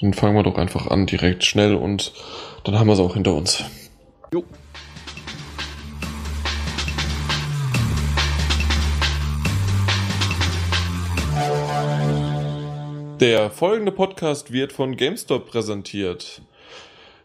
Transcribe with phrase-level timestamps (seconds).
[0.00, 2.12] Dann fangen wir doch einfach an, direkt schnell und
[2.64, 3.64] dann haben wir es auch hinter uns.
[4.32, 4.44] Jo.
[13.20, 16.40] Der folgende Podcast wird von GameStop präsentiert.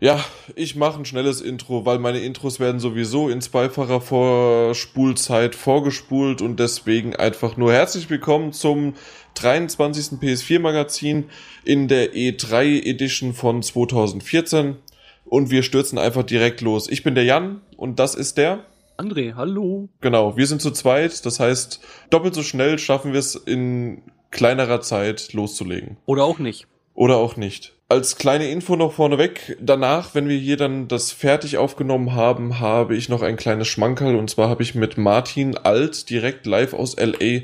[0.04, 0.20] Ja,
[0.58, 6.60] ich mache ein schnelles Intro, weil meine Intros werden sowieso in zweifacher Vorspulzeit vorgespult und
[6.60, 8.96] deswegen einfach nur herzlich willkommen zum
[9.36, 10.20] 23.
[10.20, 11.30] PS4 Magazin
[11.64, 14.76] in der E3 Edition von 2014
[15.24, 16.90] und wir stürzen einfach direkt los.
[16.90, 18.66] Ich bin der Jan und das ist der
[18.98, 19.88] André, hallo.
[20.02, 24.82] Genau, wir sind zu zweit, das heißt, doppelt so schnell schaffen wir es in kleinerer
[24.82, 25.96] Zeit loszulegen.
[26.06, 26.68] Oder auch nicht.
[26.94, 31.58] Oder auch nicht als kleine Info noch vorneweg, danach, wenn wir hier dann das fertig
[31.58, 36.10] aufgenommen haben, habe ich noch ein kleines Schmankerl und zwar habe ich mit Martin Alt
[36.10, 37.42] direkt live aus LA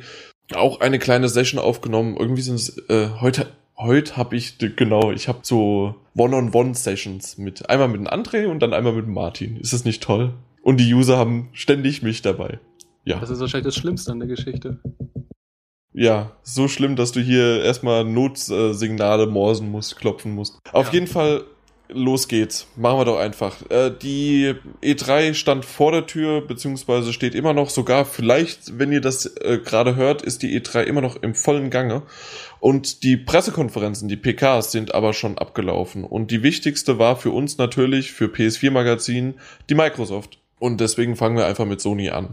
[0.55, 2.17] auch eine kleine Session aufgenommen.
[2.17, 3.47] Irgendwie sind es äh, heute
[3.79, 8.93] heute habe ich genau, ich habe so One-on-One-Sessions mit einmal mit André und dann einmal
[8.93, 9.57] mit Martin.
[9.57, 10.33] Ist das nicht toll?
[10.61, 12.59] Und die User haben ständig mich dabei.
[13.05, 13.19] Ja.
[13.19, 14.79] Das ist wahrscheinlich das Schlimmste an der Geschichte.
[15.99, 20.57] Ja, so schlimm, dass du hier erstmal Notsignale morsen musst, klopfen musst.
[20.71, 20.93] Auf ja.
[20.93, 21.43] jeden Fall,
[21.89, 22.67] los geht's.
[22.77, 23.69] Machen wir doch einfach.
[23.69, 29.01] Äh, die E3 stand vor der Tür, beziehungsweise steht immer noch, sogar vielleicht, wenn ihr
[29.01, 32.03] das äh, gerade hört, ist die E3 immer noch im vollen Gange.
[32.61, 36.05] Und die Pressekonferenzen, die PKs sind aber schon abgelaufen.
[36.05, 39.33] Und die wichtigste war für uns natürlich, für PS4 Magazin,
[39.69, 40.39] die Microsoft.
[40.59, 42.29] Und deswegen fangen wir einfach mit Sony an.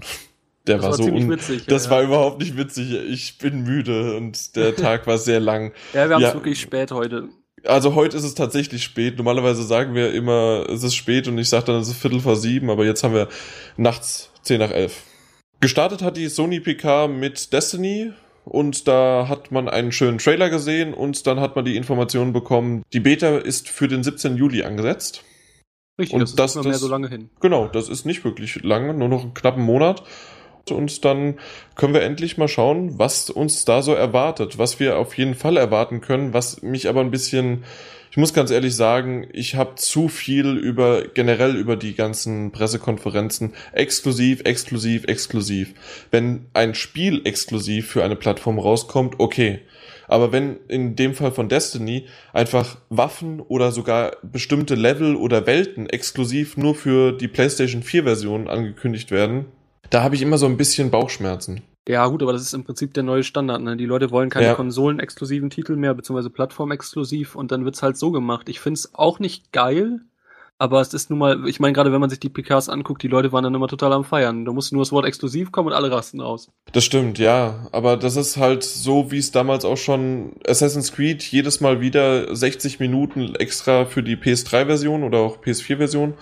[0.66, 1.90] Der das war, war so un witzig, Das ja.
[1.90, 2.92] war überhaupt nicht witzig.
[2.92, 5.72] Ich bin müde und der Tag war sehr lang.
[5.92, 6.34] Ja, wir haben es ja.
[6.34, 7.28] wirklich spät heute.
[7.64, 9.16] Also heute ist es tatsächlich spät.
[9.16, 12.36] Normalerweise sagen wir immer, es ist spät und ich sage dann, es ist Viertel vor
[12.36, 13.28] sieben, aber jetzt haben wir
[13.76, 15.02] nachts zehn nach elf.
[15.60, 18.12] Gestartet hat die Sony PK mit Destiny
[18.44, 22.82] und da hat man einen schönen Trailer gesehen und dann hat man die Information bekommen,
[22.92, 24.36] die Beta ist für den 17.
[24.36, 25.24] Juli angesetzt.
[25.98, 27.30] Richtig, und das ist das, nicht mehr so lange hin.
[27.40, 30.02] Genau, das ist nicht wirklich lange, nur noch einen knappen Monat
[30.70, 31.38] und dann
[31.74, 35.56] können wir endlich mal schauen, was uns da so erwartet, was wir auf jeden Fall
[35.56, 37.64] erwarten können, was mich aber ein bisschen,
[38.10, 43.54] ich muss ganz ehrlich sagen, ich habe zu viel über generell über die ganzen Pressekonferenzen
[43.72, 45.74] exklusiv, exklusiv, exklusiv.
[46.10, 49.60] Wenn ein Spiel exklusiv für eine Plattform rauskommt, okay.
[50.08, 55.88] Aber wenn in dem Fall von Destiny einfach Waffen oder sogar bestimmte Level oder Welten
[55.88, 59.46] exklusiv nur für die PlayStation 4 Version angekündigt werden,
[59.90, 61.62] da habe ich immer so ein bisschen Bauchschmerzen.
[61.88, 63.62] Ja, gut, aber das ist im Prinzip der neue Standard.
[63.62, 63.76] Ne?
[63.76, 64.54] Die Leute wollen keine ja.
[64.54, 68.48] konsolenexklusiven Titel mehr, beziehungsweise plattformexklusiv und dann wird's halt so gemacht.
[68.48, 70.00] Ich find's auch nicht geil,
[70.58, 73.08] aber es ist nun mal, ich meine, gerade wenn man sich die PKs anguckt, die
[73.08, 74.44] Leute waren dann immer total am Feiern.
[74.44, 76.50] Da musste nur das Wort exklusiv kommen und alle rasten aus.
[76.72, 77.68] Das stimmt, ja.
[77.70, 82.34] Aber das ist halt so, wie es damals auch schon Assassin's Creed jedes Mal wieder
[82.34, 86.14] 60 Minuten extra für die PS3-Version oder auch PS4-Version.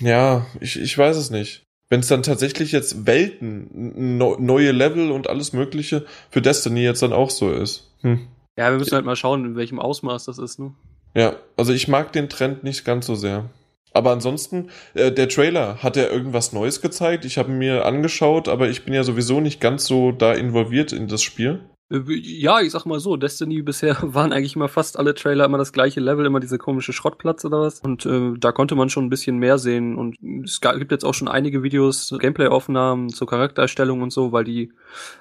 [0.00, 5.28] Ja, ich, ich weiß es nicht wenn es dann tatsächlich jetzt Welten, neue Level und
[5.28, 7.90] alles Mögliche für Destiny jetzt dann auch so ist.
[8.00, 8.26] Hm.
[8.56, 10.72] Ja, wir müssen halt mal schauen, in welchem Ausmaß das ist, ne?
[11.14, 13.50] Ja, also ich mag den Trend nicht ganz so sehr.
[13.92, 17.24] Aber ansonsten, äh, der Trailer, hat er irgendwas Neues gezeigt?
[17.24, 21.06] Ich habe mir angeschaut, aber ich bin ja sowieso nicht ganz so da involviert in
[21.06, 21.60] das Spiel.
[21.90, 25.58] Äh, ja, ich sag mal so, Destiny bisher waren eigentlich immer fast alle Trailer immer
[25.58, 27.80] das gleiche Level, immer diese komische Schrottplatz oder was.
[27.80, 29.96] Und äh, da konnte man schon ein bisschen mehr sehen.
[29.96, 34.72] Und es gibt jetzt auch schon einige Videos, Gameplay-Aufnahmen zur Charaktererstellung und so, weil die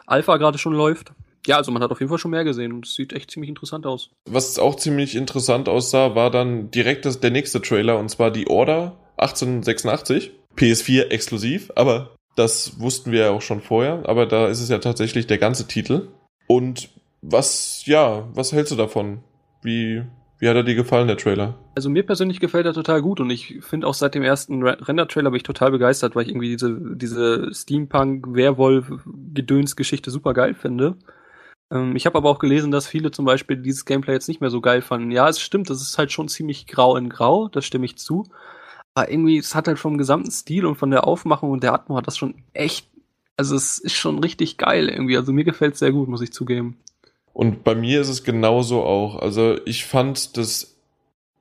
[0.06, 1.14] Alpha gerade schon läuft.
[1.46, 3.50] Ja, also man hat auf jeden Fall schon mehr gesehen und es sieht echt ziemlich
[3.50, 4.12] interessant aus.
[4.30, 8.48] Was auch ziemlich interessant aussah, war dann direkt das, der nächste Trailer und zwar die
[8.48, 10.32] Order 1886.
[10.56, 14.78] PS4 exklusiv, aber das wussten wir ja auch schon vorher, aber da ist es ja
[14.78, 16.08] tatsächlich der ganze Titel.
[16.54, 16.90] Und
[17.24, 19.24] was, ja, was hältst du davon?
[19.64, 20.04] Wie,
[20.38, 21.56] wie hat er dir gefallen, der Trailer?
[21.74, 25.32] Also mir persönlich gefällt er total gut und ich finde auch seit dem ersten Render-Trailer
[25.32, 30.96] bin ich total begeistert, weil ich irgendwie diese, diese Steampunk-Werwolf-Gedöns-Geschichte super geil finde.
[31.72, 34.52] Ähm, ich habe aber auch gelesen, dass viele zum Beispiel dieses Gameplay jetzt nicht mehr
[34.52, 35.10] so geil fanden.
[35.10, 38.28] Ja, es stimmt, das ist halt schon ziemlich grau in grau, das stimme ich zu.
[38.94, 41.98] Aber irgendwie, es hat halt vom gesamten Stil und von der Aufmachung und der Atmo
[41.98, 42.93] hat das schon echt
[43.38, 45.18] also es ist schon richtig geil irgendwie.
[45.18, 46.78] Also mir gefällt es sehr gut, muss ich zugeben.
[47.34, 49.18] Und bei mir ist es genauso auch.
[49.18, 50.76] Also ich fand das,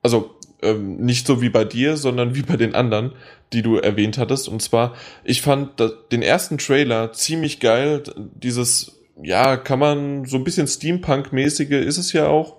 [0.01, 3.11] also ähm, nicht so wie bei dir, sondern wie bei den anderen,
[3.51, 4.47] die du erwähnt hattest.
[4.47, 8.03] Und zwar, ich fand das, den ersten Trailer ziemlich geil.
[8.17, 12.57] Dieses, ja, kann man so ein bisschen Steampunk-mäßige ist es ja auch.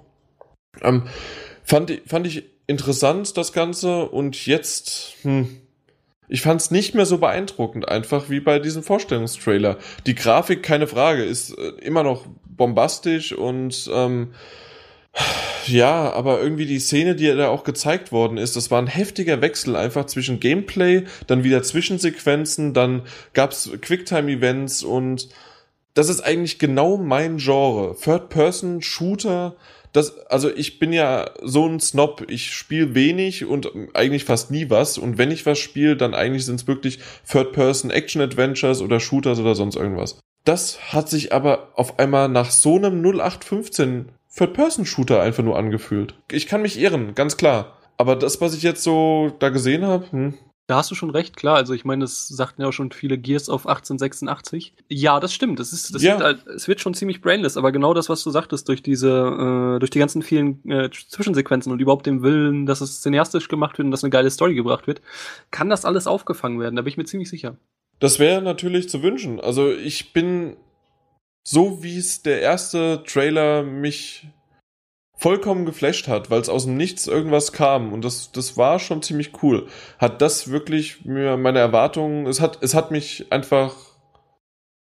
[0.80, 1.04] Ähm,
[1.64, 4.06] fand, fand ich interessant, das Ganze.
[4.06, 5.48] Und jetzt, hm,
[6.34, 9.78] ich fand es nicht mehr so beeindruckend, einfach wie bei diesem Vorstellungstrailer.
[10.04, 14.34] Die Grafik, keine Frage, ist äh, immer noch bombastisch und ähm,
[15.68, 19.40] Ja, aber irgendwie die Szene, die da auch gezeigt worden ist, das war ein heftiger
[19.40, 23.02] Wechsel einfach zwischen Gameplay, dann wieder Zwischensequenzen, dann
[23.32, 25.28] gab's Quicktime-Events und
[25.94, 27.96] das ist eigentlich genau mein Genre.
[27.96, 29.54] Third-Person-Shooter,
[29.94, 34.68] das, also ich bin ja so ein Snob, ich spiele wenig und eigentlich fast nie
[34.68, 36.98] was und wenn ich was spiele, dann eigentlich sind es wirklich
[37.30, 40.18] Third-Person-Action-Adventures oder Shooters oder sonst irgendwas.
[40.44, 46.14] Das hat sich aber auf einmal nach so einem 0815 Third-Person-Shooter einfach nur angefühlt.
[46.32, 47.78] Ich kann mich irren, ganz klar.
[47.96, 50.34] Aber das, was ich jetzt so da gesehen habe, hm.
[50.66, 51.56] Da hast du schon recht, klar.
[51.56, 54.72] Also ich meine, das sagten ja auch schon viele Gears auf 1886.
[54.88, 55.58] Ja, das stimmt.
[55.60, 56.14] Das ist, das Ja.
[56.14, 59.10] Wird halt, es wird schon ziemlich brainless, aber genau das, was du sagtest, durch diese,
[59.76, 63.76] äh, durch die ganzen vielen äh, Zwischensequenzen und überhaupt dem Willen, dass es cineastisch gemacht
[63.76, 65.02] wird und dass eine geile Story gebracht wird,
[65.50, 66.76] kann das alles aufgefangen werden.
[66.76, 67.58] Da bin ich mir ziemlich sicher.
[68.00, 69.40] Das wäre natürlich zu wünschen.
[69.40, 70.56] Also ich bin
[71.46, 74.28] so, wie es der erste Trailer mich
[75.16, 79.02] vollkommen geflasht hat, weil es aus dem Nichts irgendwas kam und das, das war schon
[79.02, 79.66] ziemlich cool.
[79.98, 83.74] Hat das wirklich mir meine Erwartungen, es hat, es hat mich einfach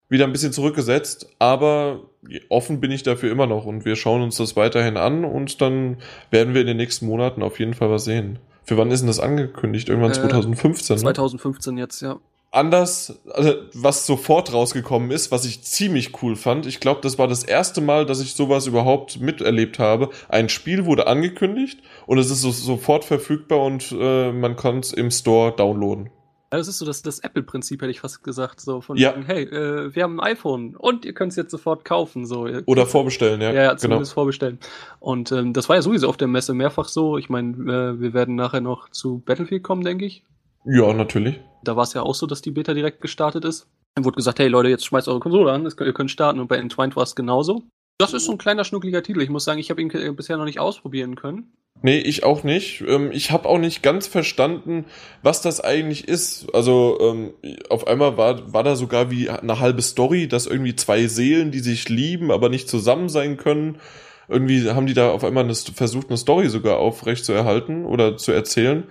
[0.09, 2.01] wieder ein bisschen zurückgesetzt, aber
[2.49, 5.97] offen bin ich dafür immer noch und wir schauen uns das weiterhin an und dann
[6.29, 8.39] werden wir in den nächsten Monaten auf jeden Fall was sehen.
[8.63, 9.89] Für wann ist denn das angekündigt?
[9.89, 11.01] Irgendwann Äh, 2015, ne?
[11.01, 12.19] 2015 jetzt, ja.
[12.53, 16.65] Anders, also was sofort rausgekommen ist, was ich ziemlich cool fand.
[16.65, 20.09] Ich glaube, das war das erste Mal, dass ich sowas überhaupt miterlebt habe.
[20.29, 24.93] Ein Spiel wurde angekündigt und es ist so, sofort verfügbar und äh, man kann es
[24.93, 26.09] im Store downloaden.
[26.51, 28.61] Ja, Das ist so das, das Apple-Prinzip, hätte ich fast gesagt.
[28.61, 29.15] So von Ja.
[29.15, 32.27] wegen, hey, äh, wir haben ein iPhone und ihr könnt es jetzt sofort kaufen.
[32.27, 32.47] So.
[32.67, 33.47] Oder vorbestellen, ja.
[33.51, 33.79] Ja, ja genau.
[33.79, 34.59] zumindest vorbestellen.
[34.99, 37.17] Und ähm, das war ja sowieso auf der Messe mehrfach so.
[37.17, 40.23] Ich meine, äh, wir werden nachher noch zu Battlefield kommen, denke ich.
[40.65, 41.39] Ja, natürlich.
[41.63, 43.67] Da war es ja auch so, dass die Beta direkt gestartet ist.
[43.95, 46.39] Dann wurde gesagt, hey Leute, jetzt schmeißt eure Konsole an, ihr könnt starten.
[46.39, 47.63] Und bei Entwined war es genauso.
[47.99, 49.21] Das ist so ein kleiner schnuckliger Titel.
[49.21, 51.53] Ich muss sagen, ich habe ihn äh, bisher noch nicht ausprobieren können.
[51.81, 52.81] Nee, ich auch nicht.
[52.87, 54.85] Ähm, ich habe auch nicht ganz verstanden,
[55.21, 56.47] was das eigentlich ist.
[56.53, 57.33] Also ähm,
[57.69, 61.59] auf einmal war, war da sogar wie eine halbe Story, dass irgendwie zwei Seelen, die
[61.59, 63.79] sich lieben, aber nicht zusammen sein können.
[64.27, 68.17] Irgendwie haben die da auf einmal eine, versucht, eine Story sogar aufrecht zu erhalten oder
[68.17, 68.85] zu erzählen.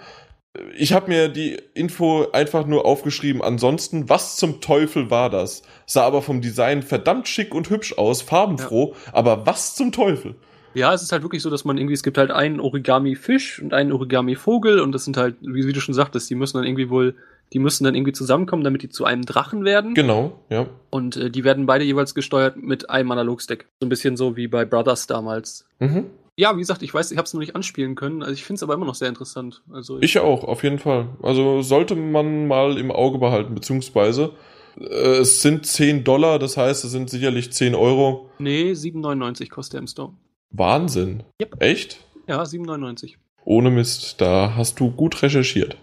[0.76, 3.40] Ich habe mir die Info einfach nur aufgeschrieben.
[3.40, 5.62] Ansonsten, was zum Teufel war das?
[5.86, 8.94] Sah aber vom Design verdammt schick und hübsch aus, farbenfroh.
[9.12, 10.34] Aber was zum Teufel?
[10.74, 13.72] Ja, es ist halt wirklich so, dass man irgendwie, es gibt halt einen Origami-Fisch und
[13.72, 16.88] einen Origami-Vogel und das sind halt, wie, wie du schon sagtest, die müssen dann irgendwie
[16.90, 17.14] wohl,
[17.52, 19.94] die müssen dann irgendwie zusammenkommen, damit die zu einem Drachen werden.
[19.94, 20.66] Genau, ja.
[20.90, 23.66] Und äh, die werden beide jeweils gesteuert mit einem Analogstick.
[23.80, 25.66] So ein bisschen so wie bei Brothers damals.
[25.78, 26.06] Mhm.
[26.36, 28.22] Ja, wie gesagt, ich weiß, ich habe es noch nicht anspielen können.
[28.22, 29.62] Also ich finde es aber immer noch sehr interessant.
[29.70, 31.08] Also Ich auch, auf jeden Fall.
[31.22, 34.32] Also sollte man mal im Auge behalten, beziehungsweise
[34.80, 34.84] äh,
[35.18, 38.30] es sind 10 Dollar, das heißt, es sind sicherlich 10 Euro.
[38.38, 40.14] nee, 7,99 kostet er im Store.
[40.50, 41.22] Wahnsinn.
[41.40, 41.62] Yep.
[41.62, 41.98] Echt?
[42.26, 43.16] Ja, 7,99.
[43.44, 45.76] Ohne Mist, da hast du gut recherchiert.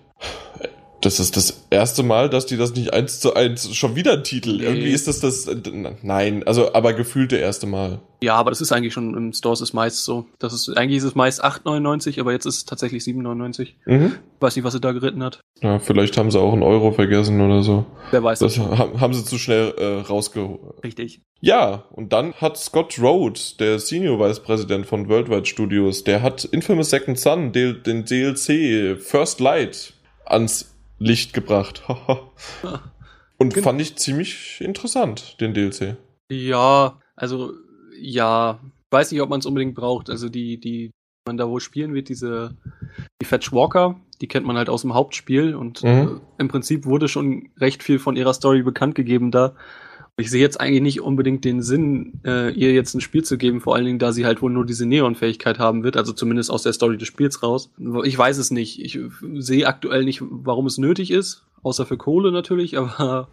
[1.02, 4.24] Das ist das erste Mal, dass die das nicht eins zu eins schon wieder ein
[4.24, 4.58] Titel.
[4.58, 4.64] Nee.
[4.64, 5.50] Irgendwie ist das das.
[6.02, 8.00] Nein, also aber gefühlt der erste Mal.
[8.22, 10.26] Ja, aber das ist eigentlich schon im Store ist meist so.
[10.40, 13.70] Das ist eigentlich ist es meist 8,99, aber jetzt ist es tatsächlich 7,99.
[13.86, 14.16] Mhm.
[14.42, 15.40] Weiß nicht, was sie da geritten hat.
[15.62, 17.86] Ja, vielleicht haben sie auch einen Euro vergessen oder so.
[18.12, 18.40] Wer weiß.
[18.40, 20.84] Das haben haben sie zu schnell äh, rausgeholt.
[20.84, 21.22] Richtig.
[21.40, 26.44] Ja, und dann hat Scott Rhodes, der Senior Vice President von Worldwide Studios, der hat
[26.44, 29.94] Infamous Second Son, den DLC First Light,
[30.26, 30.69] ans
[31.00, 31.84] Licht gebracht.
[33.38, 35.98] und Gen- fand ich ziemlich interessant, den DLC.
[36.32, 37.54] Ja, also
[38.00, 38.60] ja,
[38.92, 40.10] weiß nicht, ob man es unbedingt braucht.
[40.10, 40.92] Also die, die
[41.28, 42.56] man da wohl spielen wird, diese
[43.22, 45.90] die Fetch Walker, die kennt man halt aus dem Hauptspiel und Mhm.
[46.38, 49.56] äh, im Prinzip wurde schon recht viel von ihrer Story bekannt gegeben da.
[50.20, 53.62] Ich sehe jetzt eigentlich nicht unbedingt den Sinn, äh, ihr jetzt ein Spiel zu geben,
[53.62, 56.64] vor allen Dingen, da sie halt wohl nur diese Neon-Fähigkeit haben wird, also zumindest aus
[56.64, 57.72] der Story des Spiels raus.
[58.04, 58.84] Ich weiß es nicht.
[58.84, 59.00] Ich
[59.36, 63.30] sehe aktuell nicht, warum es nötig ist, außer für Kohle natürlich, aber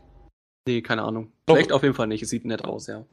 [0.66, 1.30] nee, keine Ahnung.
[1.46, 2.22] Vielleicht auf jeden Fall nicht.
[2.22, 3.04] Es sieht nett aus, ja.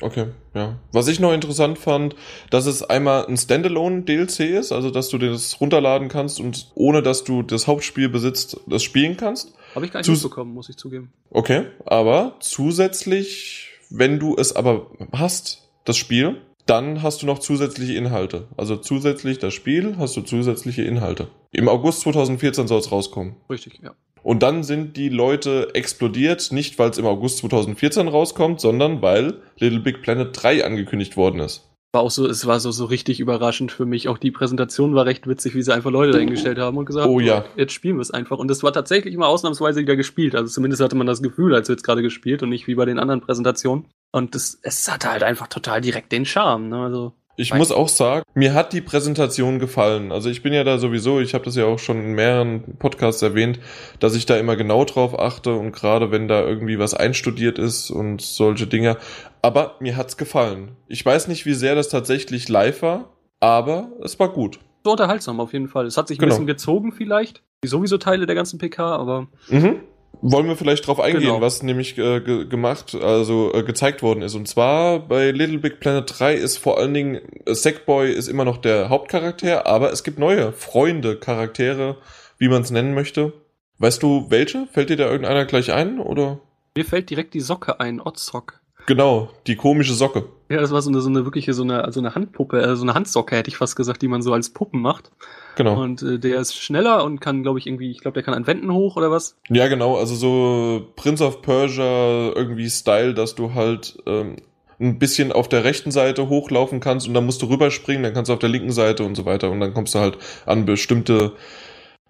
[0.00, 0.78] Okay, ja.
[0.92, 2.16] Was ich noch interessant fand,
[2.50, 7.22] dass es einmal ein Standalone-DLC ist, also dass du das runterladen kannst und ohne dass
[7.24, 9.54] du das Hauptspiel besitzt, das spielen kannst.
[9.74, 11.12] Habe ich gar nicht Zus- mitbekommen, muss ich zugeben.
[11.30, 17.94] Okay, aber zusätzlich, wenn du es aber hast, das Spiel, dann hast du noch zusätzliche
[17.94, 18.48] Inhalte.
[18.56, 21.28] Also zusätzlich das Spiel hast du zusätzliche Inhalte.
[21.52, 23.36] Im August 2014 soll es rauskommen.
[23.50, 23.92] Richtig, ja.
[24.24, 29.34] Und dann sind die Leute explodiert, nicht weil es im August 2014 rauskommt, sondern weil
[29.58, 31.70] Little Big Planet 3 angekündigt worden ist.
[31.92, 34.08] War auch so, es war so, so richtig überraschend für mich.
[34.08, 37.20] Auch die Präsentation war recht witzig, wie sie einfach Leute dahingestellt haben und gesagt, Oh
[37.20, 37.44] ja.
[37.56, 38.38] jetzt spielen wir es einfach.
[38.38, 40.34] Und es war tatsächlich mal ausnahmsweise wieder gespielt.
[40.34, 42.86] Also zumindest hatte man das Gefühl, als wird es gerade gespielt und nicht wie bei
[42.86, 43.84] den anderen Präsentationen.
[44.10, 46.70] Und das, es hatte halt einfach total direkt den Charme.
[46.70, 46.78] Ne?
[46.78, 50.12] Also Ich muss auch sagen, mir hat die Präsentation gefallen.
[50.12, 53.22] Also ich bin ja da sowieso, ich habe das ja auch schon in mehreren Podcasts
[53.22, 53.58] erwähnt,
[53.98, 57.90] dass ich da immer genau drauf achte und gerade wenn da irgendwie was einstudiert ist
[57.90, 58.98] und solche Dinge.
[59.42, 60.76] Aber mir hat's gefallen.
[60.86, 64.60] Ich weiß nicht, wie sehr das tatsächlich live war, aber es war gut.
[64.84, 65.86] So unterhaltsam auf jeden Fall.
[65.86, 66.30] Es hat sich ein Genau.
[66.34, 67.42] bisschen gezogen vielleicht.
[67.62, 69.80] Wie sowieso Teile der ganzen PK, aber Mhm.
[70.26, 71.40] Wollen wir vielleicht drauf eingehen, Genau.
[71.42, 74.34] was nämlich äh, ge gemacht, also äh, gezeigt worden ist.
[74.34, 78.46] Und zwar bei Little Big Planet 3 ist vor allen Dingen äh, Sackboy ist immer
[78.46, 81.98] noch der Hauptcharakter, aber es gibt neue Freunde, Charaktere,
[82.38, 83.34] wie man es nennen möchte.
[83.78, 84.66] Weißt du welche?
[84.72, 86.40] Fällt dir da irgendeiner gleich ein oder?
[86.74, 88.60] mir fällt direkt die Socke ein, Oddsock.
[88.86, 90.24] Genau, die komische Socke.
[90.50, 92.82] Ja, das war so eine, so eine wirkliche, so eine, also eine Handpuppe, äh, so
[92.82, 95.10] eine Handsocke hätte ich fast gesagt, die man so als Puppen macht.
[95.56, 95.80] Genau.
[95.82, 98.46] Und äh, der ist schneller und kann, glaube ich, irgendwie, ich glaube, der kann an
[98.46, 99.36] Wänden hoch oder was.
[99.48, 104.36] Ja, genau, also so Prince of Persia irgendwie Style, dass du halt ähm,
[104.80, 108.28] ein bisschen auf der rechten Seite hochlaufen kannst und dann musst du rüberspringen, dann kannst
[108.28, 111.32] du auf der linken Seite und so weiter und dann kommst du halt an bestimmte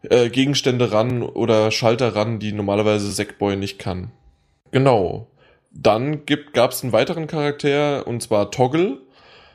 [0.03, 4.11] äh, Gegenstände ran oder Schalter ran, die normalerweise Sackboy nicht kann.
[4.71, 5.29] Genau.
[5.75, 8.99] Dann gibt, gab's einen weiteren Charakter und zwar Toggle.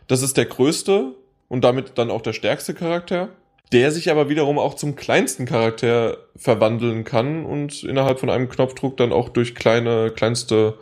[0.07, 1.15] Das ist der größte
[1.47, 3.29] und damit dann auch der stärkste Charakter
[3.71, 8.97] der sich aber wiederum auch zum kleinsten Charakter verwandeln kann und innerhalb von einem Knopfdruck
[8.97, 10.79] dann auch durch kleine, kleinste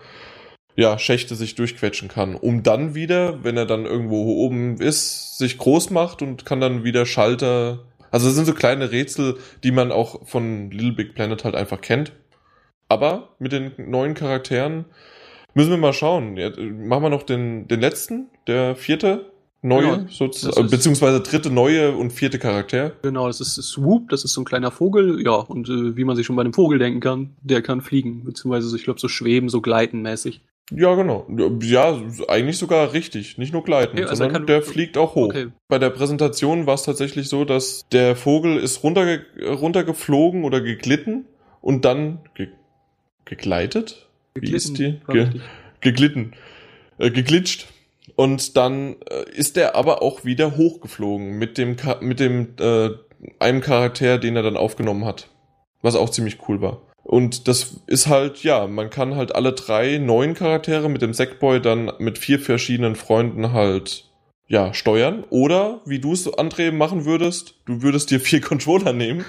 [0.76, 5.58] ja, Schächte sich durchquetschen kann, um dann wieder, wenn er dann irgendwo oben ist, sich
[5.58, 7.80] groß macht und kann dann wieder Schalter.
[8.12, 11.82] Also das sind so kleine Rätsel, die man auch von Little Big Planet halt einfach
[11.82, 12.14] kennt.
[12.90, 14.86] Aber mit den neuen Charakteren
[15.58, 16.38] müssen wir mal schauen.
[16.38, 19.32] Ja, machen wir noch den, den letzten, der vierte
[19.64, 22.92] neue, Genau, sozusagen, beziehungsweise dritte neue und vierte Charakter.
[23.02, 26.16] Genau, das ist Swoop, das ist so ein kleiner Vogel, ja, und äh, wie man
[26.16, 29.50] sich schon bei einem Vogel denken kann, der kann fliegen, beziehungsweise ich glaube so schweben,
[29.50, 30.42] so gleiten mäßig.
[30.70, 31.26] Ja, genau.
[31.62, 31.98] Ja,
[32.28, 33.38] eigentlich sogar richtig.
[33.38, 35.30] Nicht nur gleiten, Okay, also sondern er kann- der fliegt auch hoch.
[35.30, 35.48] Okay.
[35.70, 41.26] Bei der Präsentation war es tatsächlich so, dass der Vogel ist runterge runtergeflogen oder geglitten
[41.62, 42.50] und dann ge
[43.26, 44.07] gegleitet?
[44.42, 45.00] Wie ist die?
[45.08, 45.30] Ge
[45.82, 46.34] geglitten.
[46.98, 47.68] Äh, geglitscht.
[48.16, 52.90] Und dann äh, ist er aber auch wieder hochgeflogen mit dem, Ka mit dem äh,
[53.40, 55.30] einem Charakter, den er dann aufgenommen hat.
[55.82, 56.82] Was auch ziemlich cool war.
[57.04, 61.62] Und das ist halt, ja, man kann halt alle drei neuen Charaktere mit dem Sackboy
[61.62, 64.07] dann mit vier verschiedenen Freunden halt,
[64.50, 65.26] ja, steuern.
[65.30, 69.26] Oder, wie du es, André, machen würdest, du würdest dir vier Controller nehmen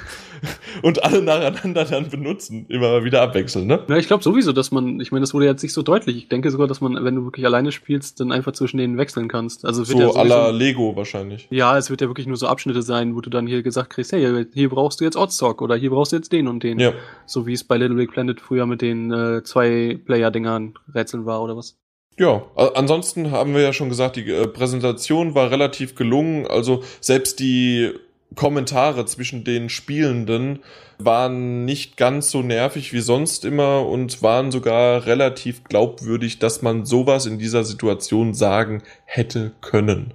[0.83, 2.67] und alle nacheinander dann benutzen.
[2.69, 3.85] Immer wieder abwechseln, ne?
[3.89, 6.17] Ja, ich glaube sowieso, dass man, ich meine, das wurde jetzt nicht so deutlich.
[6.17, 9.27] Ich denke sogar, dass man, wenn du wirklich alleine spielst, dann einfach zwischen denen wechseln
[9.27, 9.65] kannst.
[9.65, 11.49] Also So ja la Lego wahrscheinlich.
[11.51, 14.13] Ja, es wird ja wirklich nur so Abschnitte sein, wo du dann hier gesagt kriegst,
[14.13, 16.79] hey, hier brauchst du jetzt Oddstock oder hier brauchst du jetzt den und den.
[16.79, 16.93] Ja.
[17.27, 21.57] So wie es bei Little Big Planet früher mit den äh, Zwei-Player-Dingern Rätseln war oder
[21.57, 21.77] was.
[22.19, 26.47] Ja, ansonsten haben wir ja schon gesagt, die äh, Präsentation war relativ gelungen.
[26.47, 27.93] Also selbst die
[28.35, 30.61] Kommentare zwischen den Spielenden
[30.99, 36.85] waren nicht ganz so nervig wie sonst immer und waren sogar relativ glaubwürdig, dass man
[36.85, 40.13] sowas in dieser Situation sagen hätte können.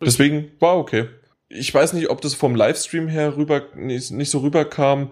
[0.00, 1.08] Deswegen war okay.
[1.48, 5.10] Ich weiß nicht, ob das vom Livestream her rüber nicht, nicht so rüberkam.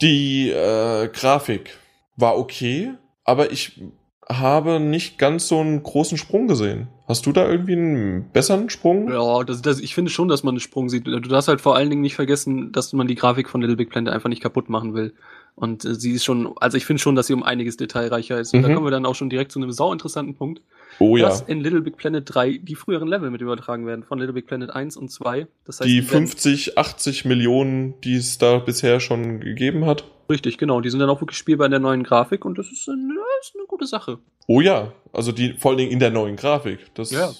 [0.00, 1.76] Die äh, Grafik
[2.16, 2.92] war okay,
[3.24, 3.80] aber ich
[4.28, 6.88] habe nicht ganz so einen großen Sprung gesehen.
[7.06, 9.08] Hast du da irgendwie einen besseren Sprung?
[9.12, 11.06] Ja, das, das, ich finde schon, dass man einen Sprung sieht.
[11.06, 13.90] Du darfst halt vor allen Dingen nicht vergessen, dass man die Grafik von Little Big
[13.90, 15.14] Planet einfach nicht kaputt machen will.
[15.54, 18.52] Und äh, sie ist schon, also ich finde schon, dass sie um einiges detailreicher ist.
[18.52, 18.74] Und da Mhm.
[18.74, 20.60] kommen wir dann auch schon direkt zu einem sau interessanten Punkt,
[20.98, 21.28] Oh ja.
[21.28, 24.46] dass in Little Big Planet 3 die früheren Level mit übertragen werden, von Little Big
[24.48, 25.46] Planet 1 und 2.
[25.64, 30.04] Das heißt, Die werden- 50, 80 Millionen, die es da bisher schon gegeben hat.
[30.28, 30.80] Richtig, genau.
[30.80, 33.48] Die sind dann auch wirklich spielbar in der neuen Grafik und das ist eine, das
[33.48, 34.18] ist eine gute Sache.
[34.46, 36.94] Oh ja, also die vor allen Dingen in der neuen Grafik.
[36.94, 37.32] Das Ja.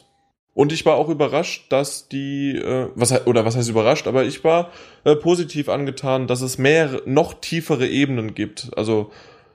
[0.54, 4.42] Und ich war auch überrascht, dass die, äh, was oder was heißt überrascht, aber ich
[4.42, 4.70] war
[5.04, 8.70] äh, positiv angetan, dass es mehr, noch tiefere Ebenen gibt.
[8.74, 9.10] Also,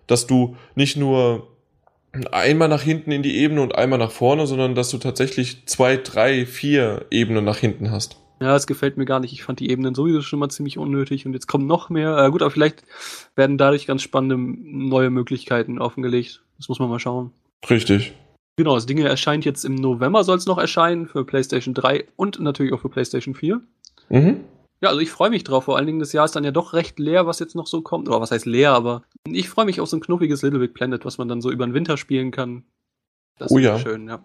[0.06, 1.48] dass du nicht nur
[2.32, 5.98] einmal nach hinten in die Ebene und einmal nach vorne, sondern dass du tatsächlich zwei,
[5.98, 8.18] drei, vier Ebenen nach hinten hast.
[8.42, 9.34] Ja, es gefällt mir gar nicht.
[9.34, 12.18] Ich fand die Ebenen sowieso schon mal ziemlich unnötig und jetzt kommen noch mehr.
[12.18, 12.84] Äh, gut, aber vielleicht
[13.36, 16.44] werden dadurch ganz spannende neue Möglichkeiten offengelegt.
[16.58, 17.32] Das muss man mal schauen.
[17.70, 18.14] Richtig.
[18.58, 22.40] Genau, das Ding erscheint jetzt im November, soll es noch erscheinen für PlayStation 3 und
[22.40, 23.62] natürlich auch für PlayStation 4.
[24.10, 24.42] Mhm.
[24.82, 25.66] Ja, also ich freue mich drauf.
[25.66, 27.84] Vor allen Dingen, das Jahr ist dann ja doch recht leer, was jetzt noch so
[27.84, 28.10] kommt.
[28.10, 31.06] Oder was heißt leer, aber ich freue mich auf so ein knuffiges Little Big Planet,
[31.06, 32.64] was man dann so über den Winter spielen kann.
[33.38, 33.78] Das Oh ist ja.
[33.78, 34.24] schön, ja.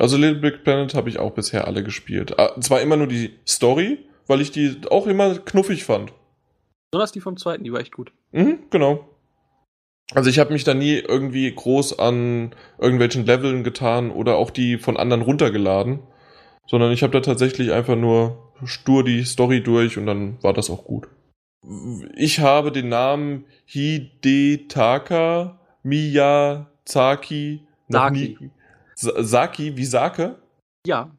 [0.00, 2.38] Also Little Big Planet habe ich auch bisher alle gespielt.
[2.38, 6.14] Ah, Zwar immer nur die Story, weil ich die auch immer knuffig fand.
[6.90, 8.10] Besonders die vom zweiten, die war echt gut.
[8.32, 9.06] Mhm, genau.
[10.14, 14.78] Also ich habe mich da nie irgendwie groß an irgendwelchen Leveln getan oder auch die
[14.78, 16.00] von anderen runtergeladen,
[16.66, 20.70] sondern ich habe da tatsächlich einfach nur stur die Story durch und dann war das
[20.70, 21.08] auch gut.
[22.16, 28.36] Ich habe den Namen Hidetaka Miyazaki noch Saki.
[28.40, 28.50] nie.
[29.00, 30.36] Sa- Saki wie Sake?
[30.86, 31.10] Ja.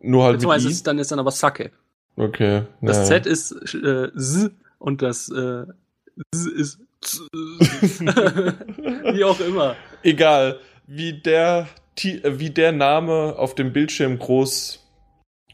[0.00, 0.68] Nur halt mit I.
[0.70, 1.70] ist, dann ist dann aber Sake.
[2.16, 2.62] Okay.
[2.80, 3.04] Das ja.
[3.04, 5.64] Z ist äh, S und das äh,
[6.32, 7.20] S ist Z.
[9.14, 9.76] Wie auch immer.
[10.02, 11.68] Egal, wie der,
[12.02, 14.80] äh, wie der Name auf dem Bildschirm groß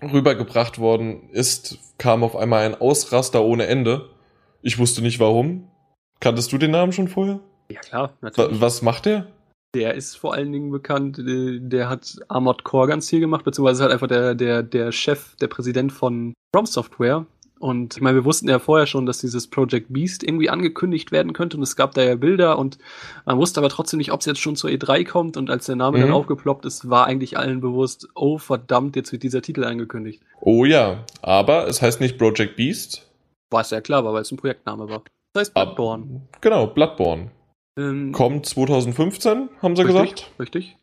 [0.02, 4.10] rübergebracht worden ist, kam auf einmal ein Ausraster ohne Ende.
[4.62, 5.68] Ich wusste nicht warum.
[6.20, 7.40] Kanntest du den Namen schon vorher?
[7.70, 8.60] Ja klar, natürlich.
[8.60, 9.26] Was macht der?
[9.74, 13.84] Der ist vor allen Dingen bekannt, äh, der hat Armored Core ganz viel gemacht, beziehungsweise
[13.84, 17.24] halt einfach der, der, der Chef, der Präsident von From Software.
[17.60, 21.34] Und ich meine, wir wussten ja vorher schon, dass dieses Project Beast irgendwie angekündigt werden
[21.34, 22.78] könnte und es gab da ja Bilder und
[23.26, 25.76] man wusste aber trotzdem nicht, ob es jetzt schon zur E3 kommt und als der
[25.76, 26.02] Name Mhm.
[26.02, 30.22] dann aufgeploppt ist, war eigentlich allen bewusst, oh verdammt, jetzt wird dieser Titel angekündigt.
[30.40, 33.06] Oh ja, aber es heißt nicht Project Beast.
[33.50, 35.02] War es ja klar, war, weil es ein Projektname war.
[35.34, 36.22] Das heißt Ab- Bloodborne.
[36.40, 37.30] Genau, Bloodborne.
[37.76, 40.30] Ähm, Kommt 2015, haben sie Richtig, gesagt.
[40.38, 40.76] Richtig.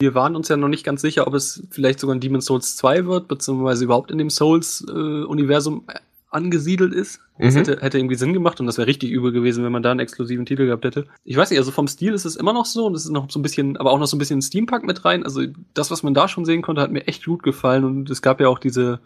[0.00, 2.76] Wir waren uns ja noch nicht ganz sicher, ob es vielleicht sogar ein Demon's Souls
[2.76, 5.94] 2 wird, beziehungsweise überhaupt in dem Souls-Universum äh,
[6.30, 7.20] angesiedelt ist.
[7.38, 7.58] Das Mhm.
[7.58, 10.00] hätte, hätte irgendwie Sinn gemacht und das wäre richtig übel gewesen, wenn man da einen
[10.00, 11.06] exklusiven Titel gehabt hätte.
[11.24, 13.30] Ich weiß nicht, also vom Stil ist es immer noch so und es ist noch
[13.30, 15.24] so ein bisschen, aber auch noch so ein bisschen Steampunk mit rein.
[15.24, 15.42] Also
[15.74, 18.40] das, was man da schon sehen konnte, hat mir echt gut gefallen und es gab
[18.40, 19.00] ja auch diese,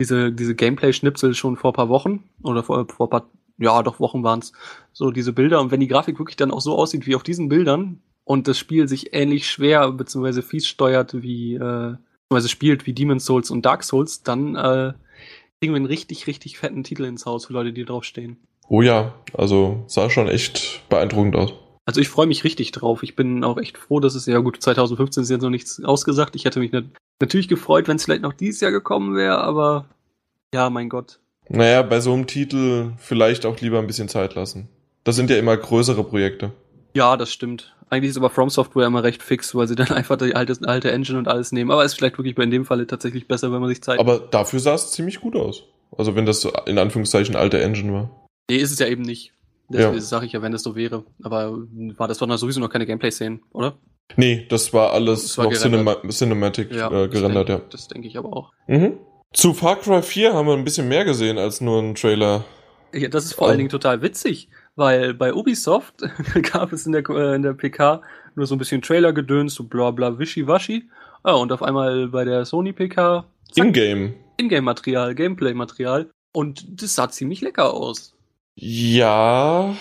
[0.00, 3.26] diese, diese Gameplay-Schnipsel schon vor ein paar Wochen oder vor, vor ein paar,
[3.58, 4.52] ja doch Wochen waren es,
[4.92, 7.48] so diese Bilder und wenn die Grafik wirklich dann auch so aussieht wie auf diesen
[7.48, 11.96] Bildern und das Spiel sich ähnlich schwer beziehungsweise fies steuert wie, äh,
[12.28, 14.92] beziehungsweise spielt wie Demon's Souls und Dark Souls, dann äh,
[15.60, 18.38] kriegen wir einen richtig, richtig fetten Titel ins Haus für Leute, die draufstehen.
[18.68, 21.52] Oh ja, also sah schon echt beeindruckend aus.
[21.86, 23.02] Also ich freue mich richtig drauf.
[23.02, 26.34] Ich bin auch echt froh, dass es ja gut 2015 ist jetzt noch nichts ausgesagt.
[26.34, 26.84] Ich hätte mich nat
[27.20, 29.86] natürlich gefreut, wenn es vielleicht noch dieses Jahr gekommen wäre, aber
[30.54, 31.20] ja, mein Gott.
[31.48, 34.68] Naja, bei so einem Titel vielleicht auch lieber ein bisschen Zeit lassen.
[35.04, 36.52] Das sind ja immer größere Projekte.
[36.94, 37.74] Ja, das stimmt.
[37.90, 40.90] Eigentlich ist aber From Software immer recht fix, weil sie dann einfach die alte, alte
[40.90, 41.70] Engine und alles nehmen.
[41.70, 44.18] Aber ist vielleicht wirklich bei in dem Falle tatsächlich besser, wenn man sich Zeit Aber
[44.18, 45.64] dafür sah es ziemlich gut aus.
[45.96, 48.28] Also wenn das in Anführungszeichen alte Engine war.
[48.50, 49.32] Nee, ist es ja eben nicht.
[49.70, 49.78] Ja.
[49.78, 51.04] Deswegen sage ich ja, wenn es so wäre.
[51.22, 51.58] Aber
[51.96, 53.76] war das doch noch sowieso noch keine Gameplay-Szenen, oder?
[54.16, 56.16] Nee, das war alles Das war noch Cinema gerendert.
[56.16, 57.66] Cinematic äh, das gerendert, denk, ja.
[57.70, 58.52] Das denke ich aber auch.
[58.66, 58.98] Mhm.
[59.34, 62.44] Zu Far Cry 4 haben wir ein bisschen mehr gesehen als nur einen Trailer.
[62.92, 65.96] Ja, das ist vor allen Dingen total witzig, weil bei Ubisoft
[66.52, 68.00] gab es in der, äh, in der PK
[68.36, 70.88] nur so ein bisschen Trailer-Gedöns, so bla bla wischiwaschi.
[71.26, 73.24] Ja, und auf einmal bei der Sony PK
[73.56, 74.14] In-game.
[74.36, 76.08] Ingame-Material, Gameplay-Material.
[76.32, 78.14] Und das sah ziemlich lecker aus.
[78.54, 79.74] Ja,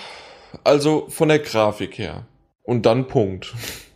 [0.63, 2.25] also von der Grafik her.
[2.63, 3.53] Und dann Punkt.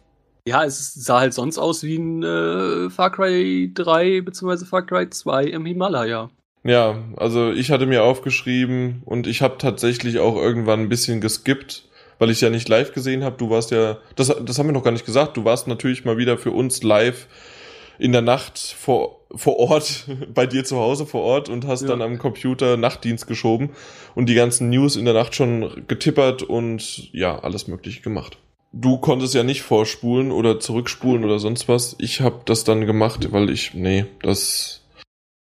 [0.47, 4.63] Ja, es sah halt sonst aus wie ein äh, Far Cry 3 bzw.
[4.63, 6.29] Far Cry 2 im Himalaya.
[6.63, 11.83] Ja, also ich hatte mir aufgeschrieben und ich habe tatsächlich auch irgendwann ein bisschen geskippt,
[12.17, 13.35] weil ich ja nicht live gesehen habe.
[13.37, 16.17] Du warst ja, das, das haben wir noch gar nicht gesagt, du warst natürlich mal
[16.17, 17.27] wieder für uns live
[17.99, 21.89] in der Nacht vor, vor Ort, bei dir zu Hause vor Ort und hast Ja.
[21.89, 23.71] dann am Computer Nachtdienst geschoben
[24.15, 28.37] und die ganzen News in der Nacht schon getippert und ja, alles Mögliche gemacht.
[28.79, 31.95] Du konntest ja nicht vorspulen oder zurückspulen oder sonst was.
[31.97, 34.81] Ich habe das dann gemacht, weil ich, nee, das